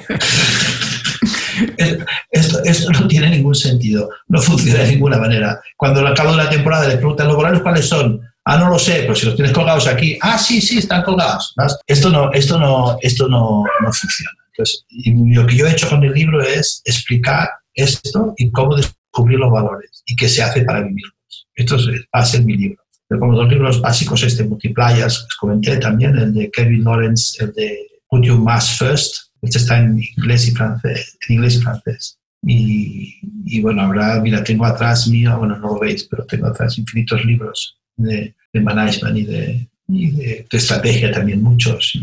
esto, 2.31 2.65
esto, 2.65 2.91
no 2.93 3.09
tiene 3.09 3.31
ningún 3.31 3.55
sentido, 3.55 4.11
no 4.29 4.41
funciona 4.41 4.81
de 4.81 4.93
ninguna 4.93 5.19
manera. 5.19 5.61
Cuando 5.77 6.07
al 6.07 6.15
cabo 6.15 6.33
de 6.33 6.39
la 6.39 6.51
temporada 6.51 6.89
le 6.89 6.97
preguntan 6.97 7.29
los 7.29 7.37
valores 7.37 7.63
cuáles 7.63 7.89
son, 7.89 8.21
ah, 8.45 8.57
no 8.59 8.69
lo 8.69 8.79
sé, 8.79 9.01
pero 9.03 9.15
si 9.15 9.27
los 9.27 9.37
tienes 9.37 9.53
colgados 9.55 9.87
aquí, 9.87 10.19
ah, 10.21 10.39
sí, 10.39 10.61
sí, 10.61 10.79
están 10.79 11.03
colgados. 11.03 11.55
Esto 11.87 12.11
no, 12.11 12.33
esto 12.33 12.59
no, 12.59 12.99
esto 13.01 13.29
no, 13.29 13.65
no 13.83 13.93
funciona. 13.93 14.31
Entonces, 14.49 14.87
lo 15.35 15.47
que 15.47 15.57
yo 15.57 15.67
he 15.67 15.73
hecho 15.73 15.89
con 15.89 16.03
el 16.03 16.13
libro 16.13 16.43
es 16.43 16.83
explicar 16.85 17.49
esto 17.75 18.35
y 18.37 18.51
cómo 18.51 18.77
descubrir 18.77 19.39
los 19.39 19.51
valores 19.51 20.03
y 20.07 20.17
qué 20.17 20.29
se 20.29 20.43
hace 20.43 20.63
para 20.63 20.81
vivirlos. 20.81 21.13
Esto 21.55 21.77
va 21.77 22.21
a 22.21 22.25
ser 22.25 22.43
mi 22.43 22.57
libro 22.57 22.87
como 23.09 23.37
dos 23.37 23.49
libros 23.49 23.81
básicos, 23.81 24.23
este 24.25 24.45
Multipliers, 24.45 25.25
os 25.25 25.37
comenté 25.39 25.77
también, 25.77 26.17
el 26.17 26.35
de 26.35 26.51
Kevin 26.51 26.85
Lawrence, 26.85 27.43
el 27.43 27.53
de 27.53 27.87
Put 28.09 28.25
Your 28.25 28.39
Mass 28.39 28.79
First, 28.79 29.27
este 29.43 29.59
está 29.59 29.79
en 29.79 30.01
inglés 30.17 30.49
y 30.49 30.53
francés. 30.53 31.19
En 31.29 31.37
inglés 31.37 31.57
y, 31.57 31.61
francés. 31.61 32.19
Y, 32.43 33.61
bueno, 33.61 33.83
ahora, 33.83 34.21
mira, 34.21 34.43
tengo 34.45 34.65
atrás 34.65 35.09
mío, 35.09 35.37
bueno, 35.39 35.57
no 35.59 35.75
lo 35.75 35.81
veis, 35.81 36.05
pero 36.05 36.25
tengo 36.25 36.47
atrás 36.47 36.79
infinitos 36.79 37.25
libros 37.25 37.79
de, 37.97 38.35
de 38.53 38.61
management 38.61 39.17
y 39.17 39.25
de, 39.25 39.69
y 39.89 40.11
de, 40.13 40.47
estrategia 40.51 41.11
también, 41.11 41.43
muchos, 41.43 41.99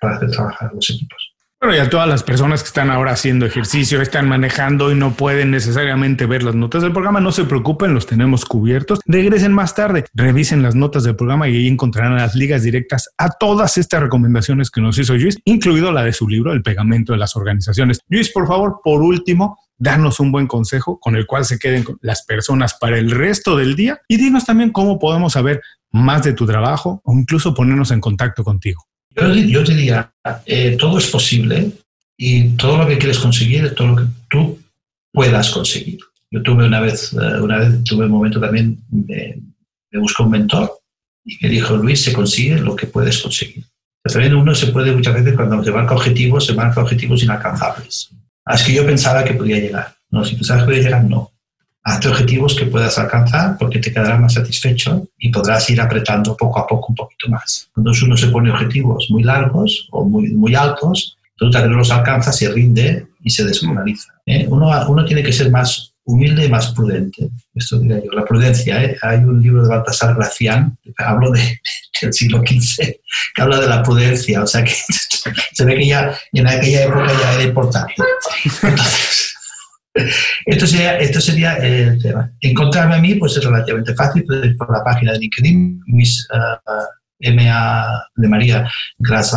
para 0.00 0.16
hacer 0.16 0.30
trabajar 0.30 0.72
los 0.74 0.88
equipos. 0.90 1.27
Bueno, 1.60 1.74
y 1.74 1.80
a 1.80 1.90
todas 1.90 2.08
las 2.08 2.22
personas 2.22 2.62
que 2.62 2.68
están 2.68 2.88
ahora 2.88 3.10
haciendo 3.10 3.44
ejercicio, 3.44 4.00
están 4.00 4.28
manejando 4.28 4.92
y 4.92 4.94
no 4.94 5.14
pueden 5.14 5.50
necesariamente 5.50 6.24
ver 6.24 6.44
las 6.44 6.54
notas 6.54 6.82
del 6.82 6.92
programa, 6.92 7.20
no 7.20 7.32
se 7.32 7.42
preocupen, 7.46 7.94
los 7.94 8.06
tenemos 8.06 8.44
cubiertos. 8.44 9.00
Regresen 9.06 9.52
más 9.52 9.74
tarde, 9.74 10.04
revisen 10.14 10.62
las 10.62 10.76
notas 10.76 11.02
del 11.02 11.16
programa 11.16 11.48
y 11.48 11.56
ahí 11.56 11.66
encontrarán 11.66 12.14
las 12.14 12.36
ligas 12.36 12.62
directas 12.62 13.10
a 13.18 13.30
todas 13.30 13.76
estas 13.76 14.00
recomendaciones 14.00 14.70
que 14.70 14.80
nos 14.80 15.00
hizo 15.00 15.16
Luis, 15.16 15.36
incluido 15.46 15.90
la 15.90 16.04
de 16.04 16.12
su 16.12 16.28
libro, 16.28 16.52
El 16.52 16.62
pegamento 16.62 17.12
de 17.12 17.18
las 17.18 17.34
organizaciones. 17.34 18.02
Luis, 18.08 18.30
por 18.30 18.46
favor, 18.46 18.78
por 18.84 19.02
último, 19.02 19.58
danos 19.78 20.20
un 20.20 20.30
buen 20.30 20.46
consejo 20.46 21.00
con 21.00 21.16
el 21.16 21.26
cual 21.26 21.44
se 21.44 21.58
queden 21.58 21.84
las 22.02 22.24
personas 22.24 22.74
para 22.80 22.98
el 22.98 23.10
resto 23.10 23.56
del 23.56 23.74
día 23.74 24.00
y 24.06 24.16
dinos 24.16 24.44
también 24.44 24.70
cómo 24.70 25.00
podemos 25.00 25.32
saber 25.32 25.60
más 25.90 26.22
de 26.22 26.34
tu 26.34 26.46
trabajo 26.46 27.00
o 27.02 27.14
incluso 27.14 27.52
ponernos 27.52 27.90
en 27.90 28.00
contacto 28.00 28.44
contigo. 28.44 28.84
Yo, 29.14 29.62
diría, 29.62 30.12
eh, 30.46 30.76
todo 30.78 30.98
es 30.98 31.06
posible 31.08 31.72
y 32.16 32.50
todo 32.50 32.78
lo 32.78 32.86
que 32.86 32.98
quieres 32.98 33.18
conseguir 33.18 33.64
es 33.64 33.74
todo 33.74 33.88
lo 33.88 33.96
que 33.96 34.04
tú 34.28 34.60
puedas 35.12 35.50
conseguir. 35.50 35.98
Yo 36.30 36.42
tuve 36.42 36.66
una 36.66 36.80
vez, 36.80 37.12
eh, 37.14 37.40
una 37.40 37.58
vez 37.58 37.82
tuve 37.84 38.04
un 38.04 38.12
momento 38.12 38.38
también, 38.38 38.78
me, 38.90 39.40
me 39.90 40.00
buscó 40.00 40.24
un 40.24 40.30
mentor 40.30 40.78
y 41.24 41.38
me 41.42 41.48
dijo, 41.48 41.76
Luis, 41.76 42.02
se 42.02 42.12
consigue 42.12 42.60
lo 42.60 42.76
que 42.76 42.86
puedes 42.86 43.18
conseguir. 43.18 43.64
También 44.02 44.34
uno 44.34 44.54
se 44.54 44.68
puede 44.68 44.92
muchas 44.92 45.14
veces 45.14 45.34
cuando 45.34 45.62
se 45.62 45.70
marca 45.70 45.94
objetivos, 45.94 46.46
se 46.46 46.54
marca 46.54 46.80
objetivos 46.80 47.22
inalcanzables. 47.22 48.10
a 48.44 48.52
los 48.52 48.62
que 48.62 48.72
yo 48.72 48.86
pensaba 48.86 49.24
que 49.24 49.34
podía 49.34 49.58
llegar. 49.58 49.94
No, 50.10 50.24
si 50.24 50.42
sabes 50.42 50.62
que 50.62 50.68
podía 50.68 50.82
llegar, 50.82 51.04
no. 51.04 51.32
Hazte 51.88 52.08
objetivos 52.08 52.54
que 52.54 52.66
puedas 52.66 52.98
alcanzar 52.98 53.56
porque 53.58 53.78
te 53.78 53.90
quedarás 53.90 54.20
más 54.20 54.34
satisfecho 54.34 55.08
y 55.18 55.30
podrás 55.30 55.70
ir 55.70 55.80
apretando 55.80 56.36
poco 56.36 56.60
a 56.60 56.66
poco 56.66 56.88
un 56.90 56.94
poquito 56.94 57.30
más. 57.30 57.70
Cuando 57.72 57.92
uno 58.04 58.14
se 58.14 58.26
pone 58.26 58.50
objetivos 58.50 59.06
muy 59.08 59.22
largos 59.22 59.88
o 59.90 60.04
muy, 60.04 60.28
muy 60.34 60.54
altos, 60.54 61.16
tú 61.34 61.50
tal 61.50 61.66
vez 61.66 61.78
los 61.78 61.90
alcanzas, 61.90 62.36
se 62.36 62.50
rinde 62.50 63.06
y 63.22 63.30
se 63.30 63.42
desmoraliza. 63.42 64.12
¿eh? 64.26 64.46
Uno, 64.50 64.70
uno 64.86 65.02
tiene 65.06 65.22
que 65.22 65.32
ser 65.32 65.50
más 65.50 65.94
humilde 66.04 66.44
y 66.44 66.50
más 66.50 66.74
prudente. 66.74 67.30
Esto 67.54 67.78
diría 67.78 68.04
yo. 68.04 68.12
La 68.12 68.26
prudencia, 68.26 68.84
¿eh? 68.84 68.98
hay 69.00 69.20
un 69.20 69.40
libro 69.40 69.62
de 69.62 69.70
Baltasar 69.70 70.14
Gracián, 70.14 70.76
hablo 70.98 71.30
de, 71.30 71.58
del 72.02 72.12
siglo 72.12 72.40
XV, 72.40 72.84
que 73.34 73.42
habla 73.42 73.60
de 73.60 73.66
la 73.66 73.82
prudencia, 73.82 74.42
o 74.42 74.46
sea 74.46 74.62
que 74.62 74.74
se 75.54 75.64
ve 75.64 75.74
que 75.74 75.86
ya 75.86 76.14
en 76.34 76.46
aquella 76.46 76.84
época 76.84 77.12
ya 77.18 77.32
era 77.32 77.42
importante. 77.44 77.94
Entonces, 78.62 79.37
esto 80.46 80.66
sería, 80.66 80.98
esto 80.98 81.20
sería 81.20 81.56
el 81.56 82.00
tema. 82.00 82.32
Encontrarme 82.40 82.94
a 82.96 83.00
mí 83.00 83.14
pues 83.14 83.36
es 83.36 83.44
relativamente 83.44 83.94
fácil, 83.94 84.24
por 84.56 84.72
la 84.72 84.82
página 84.84 85.12
de 85.12 85.18
LinkedIn, 85.18 85.82
mis 85.86 86.26
uh, 86.32 87.32
MA 87.32 88.04
de 88.16 88.28
María 88.28 88.68
Gras 88.98 89.34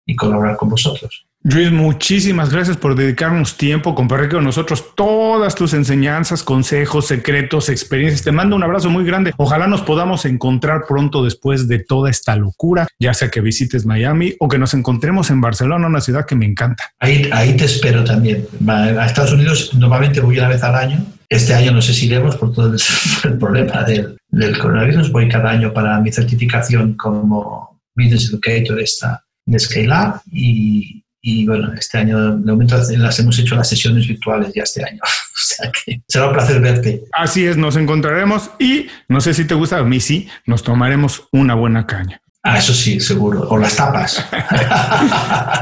y 0.06 0.16
colaborar 0.16 0.56
con 0.56 0.68
vosotros. 0.68 1.26
Luis, 1.44 1.72
muchísimas 1.72 2.52
gracias 2.52 2.76
por 2.76 2.94
dedicarnos 2.94 3.56
tiempo, 3.56 3.96
compartir 3.96 4.28
con 4.28 4.44
nosotros 4.44 4.94
todas 4.94 5.56
tus 5.56 5.74
enseñanzas, 5.74 6.44
consejos, 6.44 7.08
secretos, 7.08 7.68
experiencias. 7.68 8.22
Te 8.22 8.30
mando 8.30 8.54
un 8.54 8.62
abrazo 8.62 8.90
muy 8.90 9.04
grande. 9.04 9.32
Ojalá 9.38 9.66
nos 9.66 9.82
podamos 9.82 10.24
encontrar 10.24 10.84
pronto 10.86 11.24
después 11.24 11.66
de 11.66 11.80
toda 11.80 12.10
esta 12.10 12.36
locura, 12.36 12.86
ya 13.00 13.12
sea 13.12 13.28
que 13.28 13.40
visites 13.40 13.84
Miami 13.84 14.36
o 14.38 14.46
que 14.46 14.56
nos 14.56 14.72
encontremos 14.72 15.30
en 15.30 15.40
Barcelona, 15.40 15.88
una 15.88 16.00
ciudad 16.00 16.26
que 16.26 16.36
me 16.36 16.46
encanta. 16.46 16.92
Ahí, 17.00 17.28
ahí 17.32 17.56
te 17.56 17.64
espero 17.64 18.04
también. 18.04 18.46
A 18.68 19.04
Estados 19.04 19.32
Unidos 19.32 19.74
normalmente 19.74 20.20
voy 20.20 20.38
una 20.38 20.46
vez 20.46 20.62
al 20.62 20.76
año. 20.76 21.04
Este 21.28 21.54
año 21.54 21.72
no 21.72 21.82
sé 21.82 21.92
si 21.92 22.06
iremos 22.06 22.36
por 22.36 22.52
todo 22.52 22.72
el, 22.72 23.38
problema 23.40 23.82
del, 23.82 24.16
del 24.28 24.56
coronavirus. 24.56 25.10
Voy 25.10 25.28
cada 25.28 25.50
año 25.50 25.72
para 25.72 25.98
mi 25.98 26.12
certificación 26.12 26.94
como 26.94 27.71
Business 27.94 28.30
Educator 28.30 28.80
esta 28.80 29.24
de 29.44 29.58
Scale 29.58 29.88
Up 29.88 30.20
y, 30.30 31.04
y 31.20 31.46
bueno, 31.46 31.72
este 31.74 31.98
año 31.98 32.36
de 32.36 32.52
momento 32.52 32.76
las 32.76 33.18
hemos 33.18 33.38
hecho 33.38 33.54
las 33.54 33.68
sesiones 33.68 34.06
virtuales 34.06 34.52
ya 34.54 34.62
este 34.62 34.84
año. 34.84 35.00
o 35.02 35.44
sea 35.44 35.70
que 35.70 36.02
será 36.08 36.28
un 36.28 36.32
placer 36.32 36.60
verte. 36.60 37.04
Así 37.12 37.46
es, 37.46 37.56
nos 37.56 37.76
encontraremos 37.76 38.50
y 38.58 38.86
no 39.08 39.20
sé 39.20 39.34
si 39.34 39.44
te 39.44 39.54
gusta, 39.54 39.78
a 39.78 39.84
mí 39.84 40.00
sí, 40.00 40.28
nos 40.46 40.62
tomaremos 40.62 41.28
una 41.32 41.54
buena 41.54 41.86
caña. 41.86 42.20
Ah, 42.44 42.58
eso 42.58 42.74
sí, 42.74 42.98
seguro. 42.98 43.46
O 43.50 43.56
las 43.56 43.76
tapas. 43.76 44.24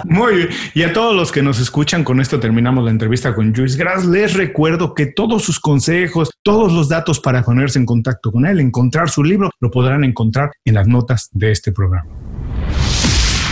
Muy 0.05 0.35
bien. 0.35 0.49
Y 0.73 0.83
a 0.83 0.93
todos 0.95 1.15
los 1.15 1.31
que 1.31 1.43
nos 1.43 1.61
escuchan, 1.61 2.05
con 2.05 2.21
esto 2.21 2.41
terminamos 2.41 2.85
la 2.85 2.91
entrevista 2.91 3.35
con 3.35 3.53
Luis 3.53 3.77
Gras. 3.77 4.07
Les 4.07 4.33
recuerdo 4.33 4.95
que 4.95 5.07
todos 5.07 5.43
sus 5.45 5.61
consejos, 5.61 6.31
todos 6.43 6.73
los 6.73 6.89
datos 6.89 7.21
para 7.21 7.43
ponerse 7.43 7.79
en 7.79 7.85
contacto 7.85 8.33
con 8.33 8.47
él, 8.47 8.61
encontrar 8.61 9.11
su 9.11 9.23
libro, 9.23 9.51
lo 9.61 9.71
podrán 9.71 10.05
encontrar 10.05 10.53
en 10.65 10.75
las 10.75 10.89
notas 10.89 11.29
de 11.33 11.53
este 11.53 11.71
programa. 11.71 12.09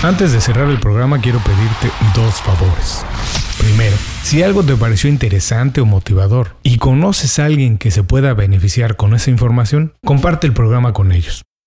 Antes 0.03 0.33
de 0.33 0.41
cerrar 0.41 0.69
el 0.69 0.79
programa 0.79 1.21
quiero 1.21 1.41
pedirte 1.41 1.91
dos 2.15 2.35
favores. 2.37 3.05
Primero, 3.59 3.97
si 4.23 4.43
algo 4.43 4.63
te 4.63 4.77
pareció 4.77 5.11
interesante 5.11 5.81
o 5.81 5.87
motivador 5.87 6.57
y 6.63 6.79
conoces 6.79 7.39
a 7.39 7.47
alguien 7.47 7.77
que 7.77 7.91
se 7.91 8.05
pueda 8.05 8.33
beneficiar 8.33 8.97
con 8.97 9.15
esa 9.15 9.31
información, 9.31 9.93
comparte 10.05 10.47
el 10.47 10.53
programa 10.55 10.93
con 10.93 11.13
ellos. 11.13 11.43